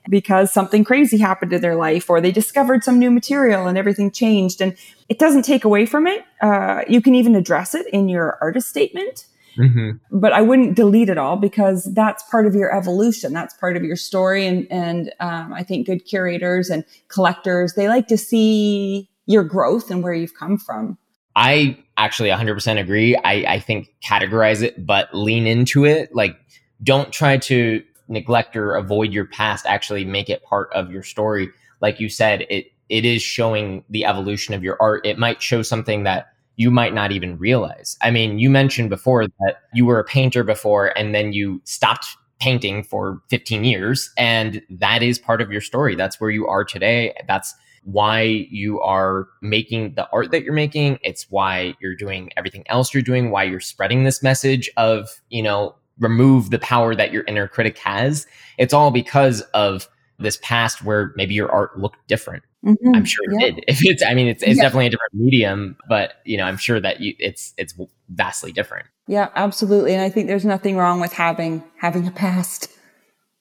because 0.09 0.51
something 0.51 0.83
crazy 0.83 1.17
happened 1.17 1.53
in 1.53 1.61
their 1.61 1.75
life 1.75 2.09
or 2.09 2.21
they 2.21 2.31
discovered 2.31 2.83
some 2.83 2.99
new 2.99 3.11
material 3.11 3.67
and 3.67 3.77
everything 3.77 4.11
changed. 4.11 4.61
And 4.61 4.75
it 5.09 5.19
doesn't 5.19 5.43
take 5.43 5.63
away 5.63 5.85
from 5.85 6.07
it. 6.07 6.23
Uh, 6.41 6.83
you 6.87 7.01
can 7.01 7.15
even 7.15 7.35
address 7.35 7.75
it 7.75 7.87
in 7.93 8.09
your 8.09 8.37
artist 8.41 8.69
statement. 8.69 9.25
Mm-hmm. 9.57 9.91
But 10.11 10.33
I 10.33 10.41
wouldn't 10.41 10.75
delete 10.75 11.09
it 11.09 11.17
all 11.17 11.37
because 11.37 11.85
that's 11.93 12.23
part 12.29 12.45
of 12.45 12.55
your 12.55 12.75
evolution. 12.75 13.33
That's 13.33 13.53
part 13.53 13.77
of 13.77 13.83
your 13.83 13.95
story. 13.95 14.45
And, 14.45 14.67
and 14.69 15.13
um, 15.19 15.53
I 15.53 15.63
think 15.63 15.87
good 15.87 16.05
curators 16.05 16.69
and 16.69 16.83
collectors, 17.07 17.73
they 17.73 17.87
like 17.87 18.07
to 18.07 18.17
see 18.17 19.09
your 19.25 19.43
growth 19.43 19.89
and 19.89 20.03
where 20.03 20.13
you've 20.13 20.35
come 20.35 20.57
from. 20.57 20.97
I 21.35 21.77
actually 21.97 22.29
100% 22.29 22.79
agree. 22.79 23.15
I, 23.15 23.55
I 23.55 23.59
think 23.59 23.93
categorize 24.03 24.61
it, 24.61 24.85
but 24.85 25.13
lean 25.13 25.47
into 25.47 25.85
it. 25.85 26.13
Like, 26.13 26.37
don't 26.83 27.11
try 27.11 27.37
to 27.37 27.83
neglect 28.07 28.55
or 28.55 28.75
avoid 28.75 29.13
your 29.13 29.25
past 29.25 29.65
actually 29.65 30.05
make 30.05 30.29
it 30.29 30.43
part 30.43 30.69
of 30.73 30.91
your 30.91 31.03
story. 31.03 31.49
Like 31.81 31.99
you 31.99 32.09
said 32.09 32.45
it 32.49 32.71
it 32.87 33.03
is 33.03 33.21
showing 33.21 33.83
the 33.89 34.05
evolution 34.05 34.53
of 34.53 34.63
your 34.63 34.77
art. 34.79 35.05
It 35.05 35.17
might 35.17 35.41
show 35.41 35.63
something 35.63 36.03
that 36.03 36.27
you 36.55 36.69
might 36.69 36.93
not 36.93 37.11
even 37.11 37.37
realize. 37.37 37.97
I 38.01 38.11
mean 38.11 38.39
you 38.39 38.49
mentioned 38.49 38.89
before 38.89 39.27
that 39.27 39.61
you 39.73 39.85
were 39.85 39.99
a 39.99 40.03
painter 40.03 40.43
before 40.43 40.97
and 40.97 41.13
then 41.13 41.33
you 41.33 41.61
stopped 41.65 42.07
painting 42.39 42.83
for 42.83 43.21
15 43.29 43.63
years 43.63 44.11
and 44.17 44.61
that 44.69 45.01
is 45.01 45.17
part 45.17 45.41
of 45.41 45.51
your 45.51 45.61
story. 45.61 45.95
That's 45.95 46.19
where 46.19 46.29
you 46.29 46.47
are 46.47 46.63
today. 46.63 47.13
That's 47.27 47.55
why 47.85 48.47
you 48.49 48.81
are 48.81 49.27
making 49.41 49.93
the 49.93 50.09
art 50.11 50.31
that 50.31 50.43
you're 50.43 50.53
making. 50.53 50.97
It's 51.03 51.29
why 51.29 51.75
you're 51.79 51.95
doing 51.95 52.31
everything 52.35 52.63
else 52.67 52.93
you're 52.93 53.03
doing 53.03 53.29
why 53.29 53.43
you're 53.43 53.59
spreading 53.59 54.03
this 54.03 54.21
message 54.21 54.69
of 54.75 55.09
you 55.29 55.43
know 55.43 55.75
remove 55.99 56.49
the 56.49 56.59
power 56.59 56.95
that 56.95 57.11
your 57.11 57.23
inner 57.23 57.47
critic 57.47 57.77
has. 57.79 58.27
It's 58.57 58.73
all 58.73 58.91
because 58.91 59.41
of 59.53 59.87
this 60.19 60.37
past 60.41 60.83
where 60.83 61.13
maybe 61.15 61.33
your 61.33 61.51
art 61.51 61.77
looked 61.77 62.05
different. 62.07 62.43
Mm-hmm. 62.65 62.95
I'm 62.95 63.05
sure 63.05 63.23
it 63.29 63.39
yeah. 63.39 63.51
did. 63.51 63.63
If 63.67 63.79
it's, 63.83 64.03
I 64.03 64.13
mean, 64.13 64.27
it's, 64.27 64.43
it's 64.43 64.57
yeah. 64.57 64.63
definitely 64.63 64.87
a 64.87 64.89
different 64.89 65.13
medium, 65.13 65.77
but 65.87 66.13
you 66.25 66.37
know, 66.37 66.45
I'm 66.45 66.57
sure 66.57 66.79
that 66.79 66.99
you, 66.99 67.13
it's, 67.19 67.53
it's 67.57 67.73
vastly 68.09 68.51
different. 68.51 68.87
Yeah, 69.07 69.29
absolutely. 69.35 69.93
And 69.93 70.01
I 70.01 70.09
think 70.09 70.27
there's 70.27 70.45
nothing 70.45 70.77
wrong 70.77 70.99
with 70.99 71.13
having, 71.13 71.63
having 71.77 72.07
a 72.07 72.11
past. 72.11 72.69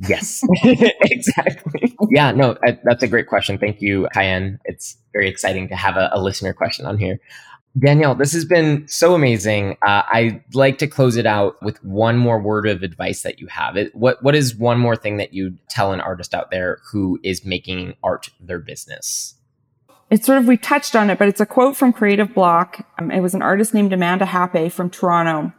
Yes, 0.09 0.43
exactly. 0.65 1.97
Yeah, 2.11 2.33
no, 2.33 2.57
that's 2.85 3.03
a 3.03 3.09
great 3.09 3.29
question. 3.29 3.59
Thank 3.59 3.81
you, 3.81 4.09
Cayenne. 4.13 4.59
It's 4.65 4.97
very 5.13 5.29
exciting 5.29 5.69
to 5.69 5.77
have 5.77 5.97
a, 5.97 6.11
a 6.13 6.21
listener 6.21 6.53
question 6.53 6.85
on 6.85 6.99
here. 6.99 7.21
Danielle, 7.77 8.15
this 8.15 8.33
has 8.33 8.45
been 8.45 8.87
so 8.87 9.15
amazing. 9.15 9.77
Uh, 9.85 10.03
I'd 10.13 10.45
like 10.55 10.79
to 10.79 10.87
close 10.87 11.17
it 11.17 11.27
out 11.27 11.61
with 11.61 11.83
one 11.83 12.17
more 12.17 12.41
word 12.41 12.69
of 12.69 12.85
advice 12.85 13.23
that 13.23 13.41
you 13.41 13.49
have. 13.49 13.77
It, 13.77 13.93
what 13.95 14.23
What 14.23 14.37
is 14.37 14.55
one 14.55 14.79
more 14.79 14.95
thing 14.95 15.17
that 15.17 15.35
you 15.35 15.57
tell 15.69 15.93
an 15.93 16.01
artist 16.01 16.35
out 16.35 16.53
there 16.53 16.79
who 16.93 17.19
is 17.25 17.45
making 17.45 17.95
art 18.03 18.31
their 18.39 18.61
business? 18.61 19.35
It's 20.09 20.25
sort 20.25 20.39
of 20.39 20.47
we 20.47 20.57
touched 20.57 20.95
on 20.95 21.11
it, 21.11 21.19
but 21.19 21.27
it's 21.27 21.41
a 21.41 21.47
quote 21.47 21.77
from 21.77 21.93
Creative 21.93 22.33
Block. 22.33 22.87
Um, 23.01 23.11
it 23.11 23.21
was 23.21 23.35
an 23.35 23.43
artist 23.43 23.75
named 23.75 23.93
Amanda 23.93 24.27
Happe 24.27 24.69
from 24.69 24.89
Toronto, 24.89 25.53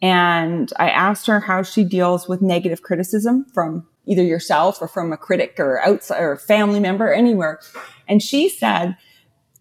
and 0.00 0.72
I 0.78 0.90
asked 0.90 1.28
her 1.28 1.40
how 1.40 1.62
she 1.62 1.84
deals 1.84 2.26
with 2.26 2.42
negative 2.42 2.82
criticism 2.82 3.46
from 3.54 3.86
either 4.04 4.24
yourself 4.24 4.82
or 4.82 4.88
from 4.88 5.12
a 5.12 5.16
critic 5.16 5.54
or 5.60 5.80
outside 5.86 6.20
or 6.20 6.36
family 6.36 6.80
member 6.80 7.12
anywhere, 7.12 7.60
and 8.08 8.20
she 8.20 8.48
said 8.48 8.96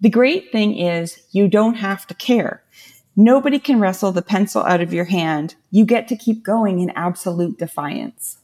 the 0.01 0.09
great 0.09 0.51
thing 0.51 0.77
is 0.77 1.21
you 1.31 1.47
don't 1.47 1.75
have 1.75 2.05
to 2.07 2.13
care. 2.13 2.63
Nobody 3.15 3.59
can 3.59 3.79
wrestle 3.79 4.11
the 4.11 4.21
pencil 4.21 4.63
out 4.63 4.81
of 4.81 4.93
your 4.93 5.05
hand. 5.05 5.55
You 5.69 5.85
get 5.85 6.07
to 6.07 6.15
keep 6.15 6.43
going 6.43 6.79
in 6.79 6.89
absolute 6.91 7.57
defiance. 7.59 8.37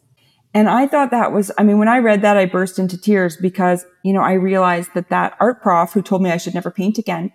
And 0.54 0.70
I 0.70 0.88
thought 0.88 1.12
that 1.12 1.32
was, 1.32 1.52
I 1.58 1.64
mean, 1.64 1.78
when 1.78 1.88
I 1.88 2.00
read 2.00 2.22
that, 2.22 2.38
I 2.38 2.46
burst 2.46 2.80
into 2.80 2.98
tears 2.98 3.38
because, 3.38 3.86
you 4.04 4.14
know, 4.14 4.22
I 4.22 4.34
realized 4.34 4.92
that 4.94 5.10
that 5.10 5.36
art 5.40 5.62
prof 5.62 5.94
who 5.94 6.02
told 6.02 6.22
me 6.22 6.32
I 6.32 6.38
should 6.38 6.54
never 6.54 6.72
paint 6.72 6.98
again, 6.98 7.32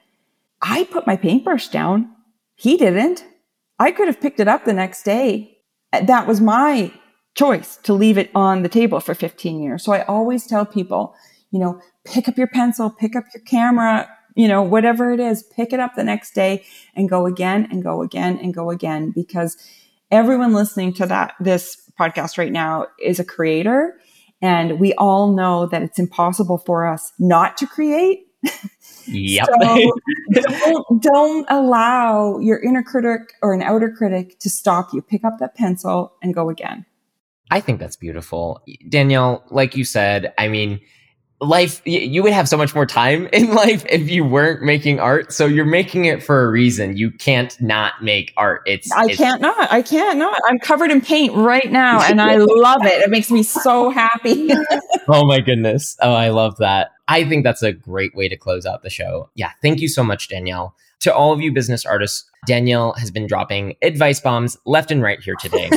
I 0.60 0.84
put 0.84 1.06
my 1.06 1.16
paintbrush 1.16 1.68
down. 1.68 2.10
He 2.54 2.76
didn't. 2.76 3.24
I 3.78 3.90
could 3.90 4.06
have 4.06 4.20
picked 4.20 4.40
it 4.40 4.48
up 4.48 4.64
the 4.64 4.72
next 4.72 5.02
day. 5.02 5.58
That 5.92 6.26
was 6.26 6.40
my 6.40 6.92
choice 7.34 7.76
to 7.78 7.92
leave 7.92 8.18
it 8.18 8.30
on 8.34 8.62
the 8.62 8.68
table 8.68 9.00
for 9.00 9.14
15 9.14 9.62
years. 9.62 9.84
So 9.84 9.92
I 9.92 10.04
always 10.04 10.46
tell 10.46 10.64
people, 10.64 11.14
you 11.50 11.58
know, 11.58 11.80
pick 12.05 12.28
up 12.28 12.36
your 12.36 12.48
pencil, 12.48 12.90
pick 12.90 13.16
up 13.16 13.24
your 13.34 13.42
camera, 13.44 14.09
you 14.34 14.48
know, 14.48 14.62
whatever 14.62 15.12
it 15.12 15.20
is, 15.20 15.42
pick 15.55 15.72
it 15.72 15.80
up 15.80 15.94
the 15.94 16.05
next 16.05 16.34
day 16.34 16.64
and 16.94 17.09
go 17.09 17.26
again 17.26 17.68
and 17.70 17.82
go 17.82 18.03
again 18.03 18.38
and 18.38 18.55
go 18.55 18.70
again 18.70 19.11
because 19.11 19.57
everyone 20.11 20.53
listening 20.53 20.92
to 20.94 21.07
that, 21.07 21.34
this 21.40 21.90
podcast 21.98 22.38
right 22.38 22.53
now 22.53 22.86
is 23.00 23.20
a 23.20 23.24
creator. 23.24 23.98
And 24.40 24.80
we 24.80 24.92
all 24.94 25.32
know 25.32 25.66
that 25.66 25.82
it's 25.82 25.98
impossible 25.98 26.59
for 26.59 26.86
us 26.86 27.12
not 27.18 27.57
to 27.59 27.66
create. 27.66 28.26
Yep. 29.07 29.46
so 29.46 29.92
don't, 30.32 31.03
don't 31.03 31.46
allow 31.48 32.38
your 32.38 32.61
inner 32.61 32.82
critic 32.82 33.34
or 33.42 33.55
an 33.55 33.62
outer 33.62 33.90
critic 33.90 34.38
to 34.40 34.50
stop 34.50 34.92
you. 34.92 35.00
Pick 35.03 35.24
up 35.24 35.38
that 35.38 35.55
pencil 35.55 36.14
and 36.22 36.34
go 36.34 36.48
again. 36.48 36.86
I 37.50 37.61
think 37.61 37.78
that's 37.80 37.96
beautiful. 37.96 38.62
Danielle, 38.88 39.44
like 39.50 39.76
you 39.76 39.84
said, 39.84 40.32
I 40.38 40.48
mean, 40.48 40.80
life 41.43 41.82
you 41.84 42.22
would 42.22 42.32
have 42.32 42.49
so 42.49 42.57
much 42.57 42.74
more 42.74 42.86
time 42.86 43.28
in 43.32 43.55
life 43.55 43.84
if 43.88 44.09
you 44.09 44.24
weren't 44.24 44.62
making 44.62 45.01
art. 45.01 45.32
So 45.32 45.47
you're 45.47 45.64
making 45.64 46.05
it 46.05 46.22
for 46.22 46.45
a 46.45 46.51
reason. 46.51 46.97
You 46.97 47.11
can't 47.11 47.61
not 47.61 48.03
make 48.03 48.32
art. 48.36 48.62
It's 48.66 48.90
i 48.93 49.07
it's, 49.07 49.16
can't 49.16 49.40
not. 49.40 49.70
I 49.72 49.82
can't 49.82 50.18
not. 50.18 50.40
I'm 50.47 50.59
covered 50.59 50.90
in 50.90 51.01
paint 51.01 51.34
right 51.34 51.70
now 51.70 52.01
and 52.09 52.20
i 52.20 52.36
love 52.36 52.84
it. 52.84 53.03
It 53.03 53.11
makes 53.11 53.30
me 53.30 53.43
so 53.43 53.90
happy. 53.90 54.51
Oh 55.09 55.26
my 55.26 55.40
goodness. 55.40 55.97
Oh 56.01 56.12
i 56.12 56.28
love 56.28 56.59
that. 56.59 56.93
I 57.09 57.24
think 57.24 57.43
that's 57.43 57.62
a 57.62 57.72
great 57.72 58.14
way 58.14 58.28
to 58.28 58.36
close 58.36 58.64
out 58.64 58.82
the 58.82 58.90
show. 58.90 59.30
Yeah. 59.34 59.51
Thank 59.61 59.80
you 59.80 59.88
so 59.88 60.05
much 60.05 60.28
danielle 60.28 60.76
to 61.03 61.14
all 61.14 61.32
of 61.32 61.40
you 61.40 61.53
business 61.53 61.84
artists 61.84 62.24
danielle 62.46 62.92
has 62.94 63.11
been 63.11 63.26
dropping 63.26 63.74
advice 63.82 64.20
bombs 64.20 64.57
left 64.64 64.90
and 64.90 65.03
right 65.03 65.20
here 65.20 65.36
today 65.36 65.70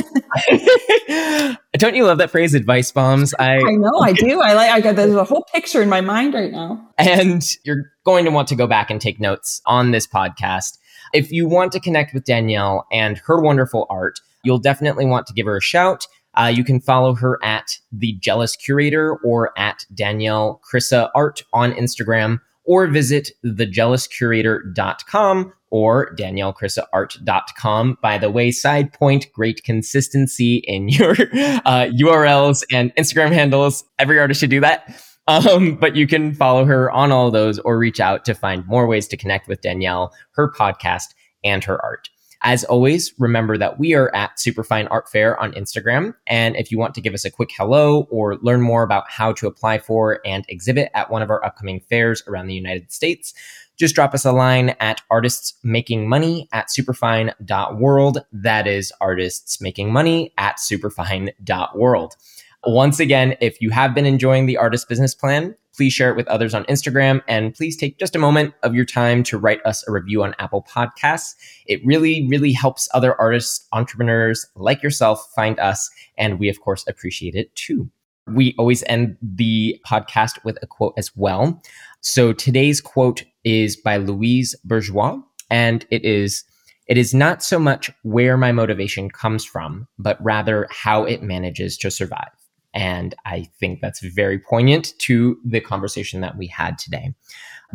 don't 1.78 1.94
you 1.94 2.04
love 2.04 2.18
that 2.18 2.30
phrase, 2.30 2.54
advice 2.54 2.90
bombs? 2.90 3.34
I, 3.38 3.56
I 3.56 3.72
know, 3.72 3.98
I 4.00 4.12
do. 4.12 4.40
I 4.40 4.54
like. 4.54 4.70
I 4.70 4.80
got 4.80 4.96
there's 4.96 5.14
a 5.14 5.24
whole 5.24 5.44
picture 5.52 5.82
in 5.82 5.88
my 5.88 6.00
mind 6.00 6.34
right 6.34 6.50
now. 6.50 6.88
And 6.98 7.44
you're 7.64 7.92
going 8.04 8.24
to 8.24 8.30
want 8.30 8.48
to 8.48 8.54
go 8.54 8.66
back 8.66 8.90
and 8.90 9.00
take 9.00 9.20
notes 9.20 9.60
on 9.66 9.90
this 9.90 10.06
podcast. 10.06 10.78
If 11.12 11.30
you 11.30 11.46
want 11.48 11.72
to 11.72 11.80
connect 11.80 12.14
with 12.14 12.24
Danielle 12.24 12.86
and 12.90 13.18
her 13.18 13.40
wonderful 13.40 13.86
art, 13.90 14.18
you'll 14.44 14.58
definitely 14.58 15.06
want 15.06 15.26
to 15.26 15.32
give 15.32 15.46
her 15.46 15.56
a 15.56 15.62
shout. 15.62 16.06
Uh, 16.34 16.52
you 16.54 16.64
can 16.64 16.80
follow 16.80 17.14
her 17.14 17.38
at 17.42 17.66
the 17.92 18.14
Jealous 18.20 18.56
Curator 18.56 19.16
or 19.24 19.58
at 19.58 19.84
Danielle 19.94 20.60
Krysa 20.70 21.10
Art 21.14 21.42
on 21.52 21.72
Instagram, 21.72 22.40
or 22.66 22.86
visit 22.86 23.30
thejealouscurator.com 23.44 25.52
or 25.70 26.14
daniellekrysaart.com. 26.16 27.98
By 28.00 28.18
the 28.18 28.30
way, 28.30 28.50
side 28.50 28.92
point, 28.92 29.26
great 29.32 29.64
consistency 29.64 30.56
in 30.66 30.88
your 30.88 31.12
uh, 31.12 31.88
URLs 31.92 32.64
and 32.72 32.94
Instagram 32.96 33.32
handles. 33.32 33.84
Every 33.98 34.18
artist 34.18 34.40
should 34.40 34.50
do 34.50 34.60
that. 34.60 35.02
Um, 35.28 35.74
but 35.74 35.96
you 35.96 36.06
can 36.06 36.34
follow 36.34 36.64
her 36.64 36.90
on 36.90 37.10
all 37.10 37.32
those 37.32 37.58
or 37.58 37.78
reach 37.78 37.98
out 37.98 38.24
to 38.26 38.34
find 38.34 38.64
more 38.66 38.86
ways 38.86 39.08
to 39.08 39.16
connect 39.16 39.48
with 39.48 39.60
Danielle, 39.60 40.14
her 40.32 40.52
podcast, 40.52 41.14
and 41.42 41.64
her 41.64 41.84
art. 41.84 42.08
As 42.46 42.62
always, 42.62 43.12
remember 43.18 43.58
that 43.58 43.76
we 43.76 43.94
are 43.94 44.14
at 44.14 44.38
Superfine 44.38 44.86
Art 44.86 45.10
Fair 45.10 45.36
on 45.40 45.50
Instagram. 45.54 46.14
And 46.28 46.54
if 46.54 46.70
you 46.70 46.78
want 46.78 46.94
to 46.94 47.00
give 47.00 47.12
us 47.12 47.24
a 47.24 47.30
quick 47.30 47.50
hello 47.58 48.06
or 48.08 48.36
learn 48.36 48.60
more 48.60 48.84
about 48.84 49.10
how 49.10 49.32
to 49.32 49.48
apply 49.48 49.80
for 49.80 50.20
and 50.24 50.44
exhibit 50.48 50.88
at 50.94 51.10
one 51.10 51.22
of 51.22 51.30
our 51.30 51.44
upcoming 51.44 51.80
fairs 51.80 52.22
around 52.28 52.46
the 52.46 52.54
United 52.54 52.92
States, 52.92 53.34
just 53.76 53.96
drop 53.96 54.14
us 54.14 54.24
a 54.24 54.30
line 54.30 54.76
at 54.78 55.02
artistsmakingmoney 55.10 56.46
at 56.52 56.70
superfine.world. 56.70 58.18
That 58.30 58.68
is 58.68 58.92
artistsmakingmoney 59.02 60.30
at 60.38 60.60
superfine.world. 60.60 62.16
Once 62.64 63.00
again, 63.00 63.36
if 63.40 63.60
you 63.60 63.70
have 63.70 63.92
been 63.92 64.06
enjoying 64.06 64.46
the 64.46 64.56
artist 64.56 64.88
business 64.88 65.16
plan, 65.16 65.56
please 65.76 65.92
share 65.92 66.10
it 66.10 66.16
with 66.16 66.26
others 66.28 66.54
on 66.54 66.64
Instagram 66.64 67.22
and 67.28 67.54
please 67.54 67.76
take 67.76 67.98
just 67.98 68.16
a 68.16 68.18
moment 68.18 68.54
of 68.62 68.74
your 68.74 68.84
time 68.84 69.22
to 69.24 69.38
write 69.38 69.60
us 69.64 69.86
a 69.86 69.92
review 69.92 70.22
on 70.22 70.34
Apple 70.38 70.66
Podcasts. 70.68 71.34
It 71.66 71.84
really, 71.84 72.26
really 72.28 72.52
helps 72.52 72.88
other 72.94 73.20
artists, 73.20 73.66
entrepreneurs 73.72 74.46
like 74.54 74.82
yourself 74.82 75.28
find 75.34 75.58
us. 75.60 75.90
And 76.16 76.38
we, 76.38 76.48
of 76.48 76.60
course, 76.60 76.84
appreciate 76.88 77.34
it 77.34 77.54
too. 77.54 77.90
We 78.26 78.54
always 78.58 78.82
end 78.86 79.16
the 79.22 79.80
podcast 79.86 80.42
with 80.44 80.58
a 80.62 80.66
quote 80.66 80.94
as 80.96 81.14
well. 81.14 81.62
So 82.00 82.32
today's 82.32 82.80
quote 82.80 83.24
is 83.44 83.76
by 83.76 83.98
Louise 83.98 84.56
Bourgeois, 84.64 85.20
and 85.50 85.86
it 85.90 86.04
is 86.04 86.44
it 86.88 86.96
is 86.96 87.12
not 87.12 87.42
so 87.42 87.58
much 87.58 87.90
where 88.02 88.36
my 88.36 88.52
motivation 88.52 89.10
comes 89.10 89.44
from, 89.44 89.88
but 89.98 90.22
rather 90.22 90.68
how 90.70 91.04
it 91.04 91.22
manages 91.22 91.76
to 91.78 91.90
survive. 91.90 92.30
And 92.76 93.14
I 93.24 93.46
think 93.58 93.80
that's 93.80 94.00
very 94.00 94.38
poignant 94.38 94.92
to 94.98 95.38
the 95.44 95.60
conversation 95.60 96.20
that 96.20 96.36
we 96.36 96.46
had 96.46 96.78
today. 96.78 97.14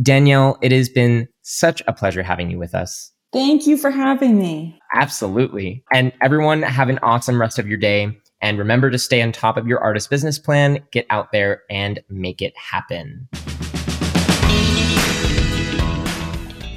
Danielle, 0.01 0.59
it 0.61 0.71
has 0.71 0.89
been 0.89 1.27
such 1.41 1.81
a 1.87 1.93
pleasure 1.93 2.21
having 2.21 2.51
you 2.51 2.59
with 2.59 2.75
us. 2.75 3.11
Thank 3.33 3.65
you 3.65 3.77
for 3.77 3.89
having 3.89 4.37
me. 4.37 4.79
Absolutely. 4.93 5.83
And 5.91 6.13
everyone, 6.21 6.61
have 6.61 6.89
an 6.89 6.99
awesome 7.01 7.41
rest 7.41 7.57
of 7.57 7.67
your 7.67 7.79
day. 7.79 8.15
And 8.41 8.59
remember 8.59 8.91
to 8.91 8.99
stay 8.99 9.23
on 9.23 9.31
top 9.31 9.57
of 9.57 9.67
your 9.67 9.79
artist 9.79 10.09
business 10.09 10.37
plan, 10.37 10.79
get 10.91 11.07
out 11.09 11.31
there 11.31 11.63
and 11.69 11.99
make 12.09 12.41
it 12.41 12.53
happen. 12.55 13.27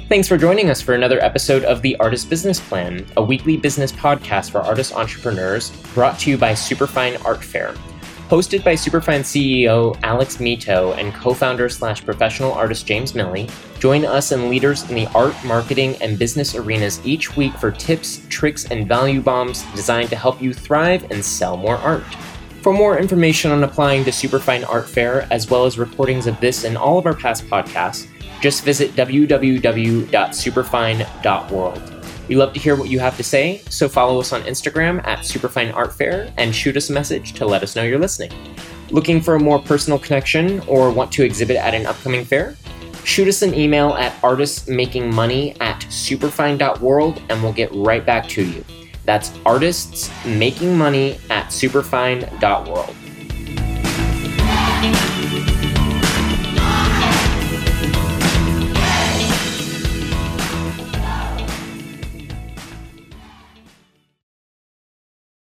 Thanks 0.07 0.27
for 0.27 0.37
joining 0.37 0.69
us 0.69 0.81
for 0.81 0.93
another 0.93 1.23
episode 1.23 1.63
of 1.63 1.81
The 1.81 1.95
Artist 1.97 2.29
Business 2.29 2.59
Plan, 2.59 3.05
a 3.17 3.23
weekly 3.23 3.57
business 3.57 3.91
podcast 3.91 4.51
for 4.51 4.61
artist 4.61 4.93
entrepreneurs 4.93 5.71
brought 5.93 6.17
to 6.19 6.31
you 6.31 6.37
by 6.37 6.53
Superfine 6.53 7.17
Art 7.25 7.43
Fair. 7.43 7.75
Hosted 8.29 8.63
by 8.63 8.73
Superfine 8.73 9.21
CEO 9.21 9.95
Alex 10.01 10.37
Mitow 10.37 10.97
and 10.97 11.13
co 11.13 11.31
founder 11.31 11.69
slash 11.69 12.03
professional 12.03 12.53
artist 12.53 12.87
James 12.87 13.13
Miille, 13.13 13.47
join 13.79 14.03
us 14.03 14.31
and 14.31 14.49
leaders 14.49 14.89
in 14.89 14.95
the 14.95 15.05
art, 15.13 15.35
marketing, 15.45 15.95
and 16.01 16.17
business 16.17 16.55
arenas 16.55 16.99
each 17.05 17.37
week 17.37 17.53
for 17.53 17.69
tips, 17.69 18.25
tricks, 18.29 18.65
and 18.71 18.87
value 18.87 19.21
bombs 19.21 19.63
designed 19.75 20.09
to 20.09 20.15
help 20.15 20.41
you 20.41 20.55
thrive 20.55 21.03
and 21.11 21.23
sell 21.23 21.55
more 21.55 21.77
art. 21.77 22.03
For 22.63 22.73
more 22.73 22.97
information 22.97 23.51
on 23.51 23.63
applying 23.63 24.03
to 24.05 24.11
Superfine 24.11 24.63
Art 24.63 24.89
Fair, 24.89 25.27
as 25.29 25.51
well 25.51 25.65
as 25.65 25.77
recordings 25.77 26.25
of 26.25 26.39
this 26.39 26.63
and 26.63 26.75
all 26.75 26.97
of 26.97 27.05
our 27.05 27.13
past 27.13 27.45
podcasts, 27.45 28.07
just 28.41 28.63
visit 28.63 28.95
www.superfine.world. 28.95 31.94
We 32.27 32.35
love 32.35 32.53
to 32.53 32.59
hear 32.59 32.75
what 32.75 32.89
you 32.89 32.99
have 32.99 33.17
to 33.17 33.23
say, 33.23 33.61
so 33.69 33.87
follow 33.87 34.19
us 34.19 34.33
on 34.33 34.41
Instagram 34.43 35.05
at 35.05 35.25
Superfine 35.25 35.71
Art 35.71 35.93
Fair 35.93 36.33
and 36.37 36.55
shoot 36.55 36.75
us 36.75 36.89
a 36.89 36.93
message 36.93 37.33
to 37.33 37.45
let 37.45 37.61
us 37.61 37.75
know 37.75 37.83
you're 37.83 37.99
listening. 37.99 38.31
Looking 38.89 39.21
for 39.21 39.35
a 39.35 39.39
more 39.39 39.59
personal 39.59 39.99
connection 39.99 40.59
or 40.61 40.91
want 40.91 41.11
to 41.13 41.23
exhibit 41.23 41.57
at 41.57 41.73
an 41.73 41.85
upcoming 41.85 42.25
fair? 42.25 42.55
Shoot 43.03 43.27
us 43.27 43.43
an 43.43 43.53
email 43.53 43.93
at 43.93 44.19
artistsmakingmoney 44.21 45.61
at 45.61 45.85
superfine.world 45.91 47.21
and 47.29 47.43
we'll 47.43 47.53
get 47.53 47.69
right 47.73 48.03
back 48.03 48.27
to 48.29 48.43
you. 48.43 48.65
That's 49.05 49.29
artistsmakingmoney 49.29 51.19
at 51.29 51.53
superfine.world. 51.53 52.95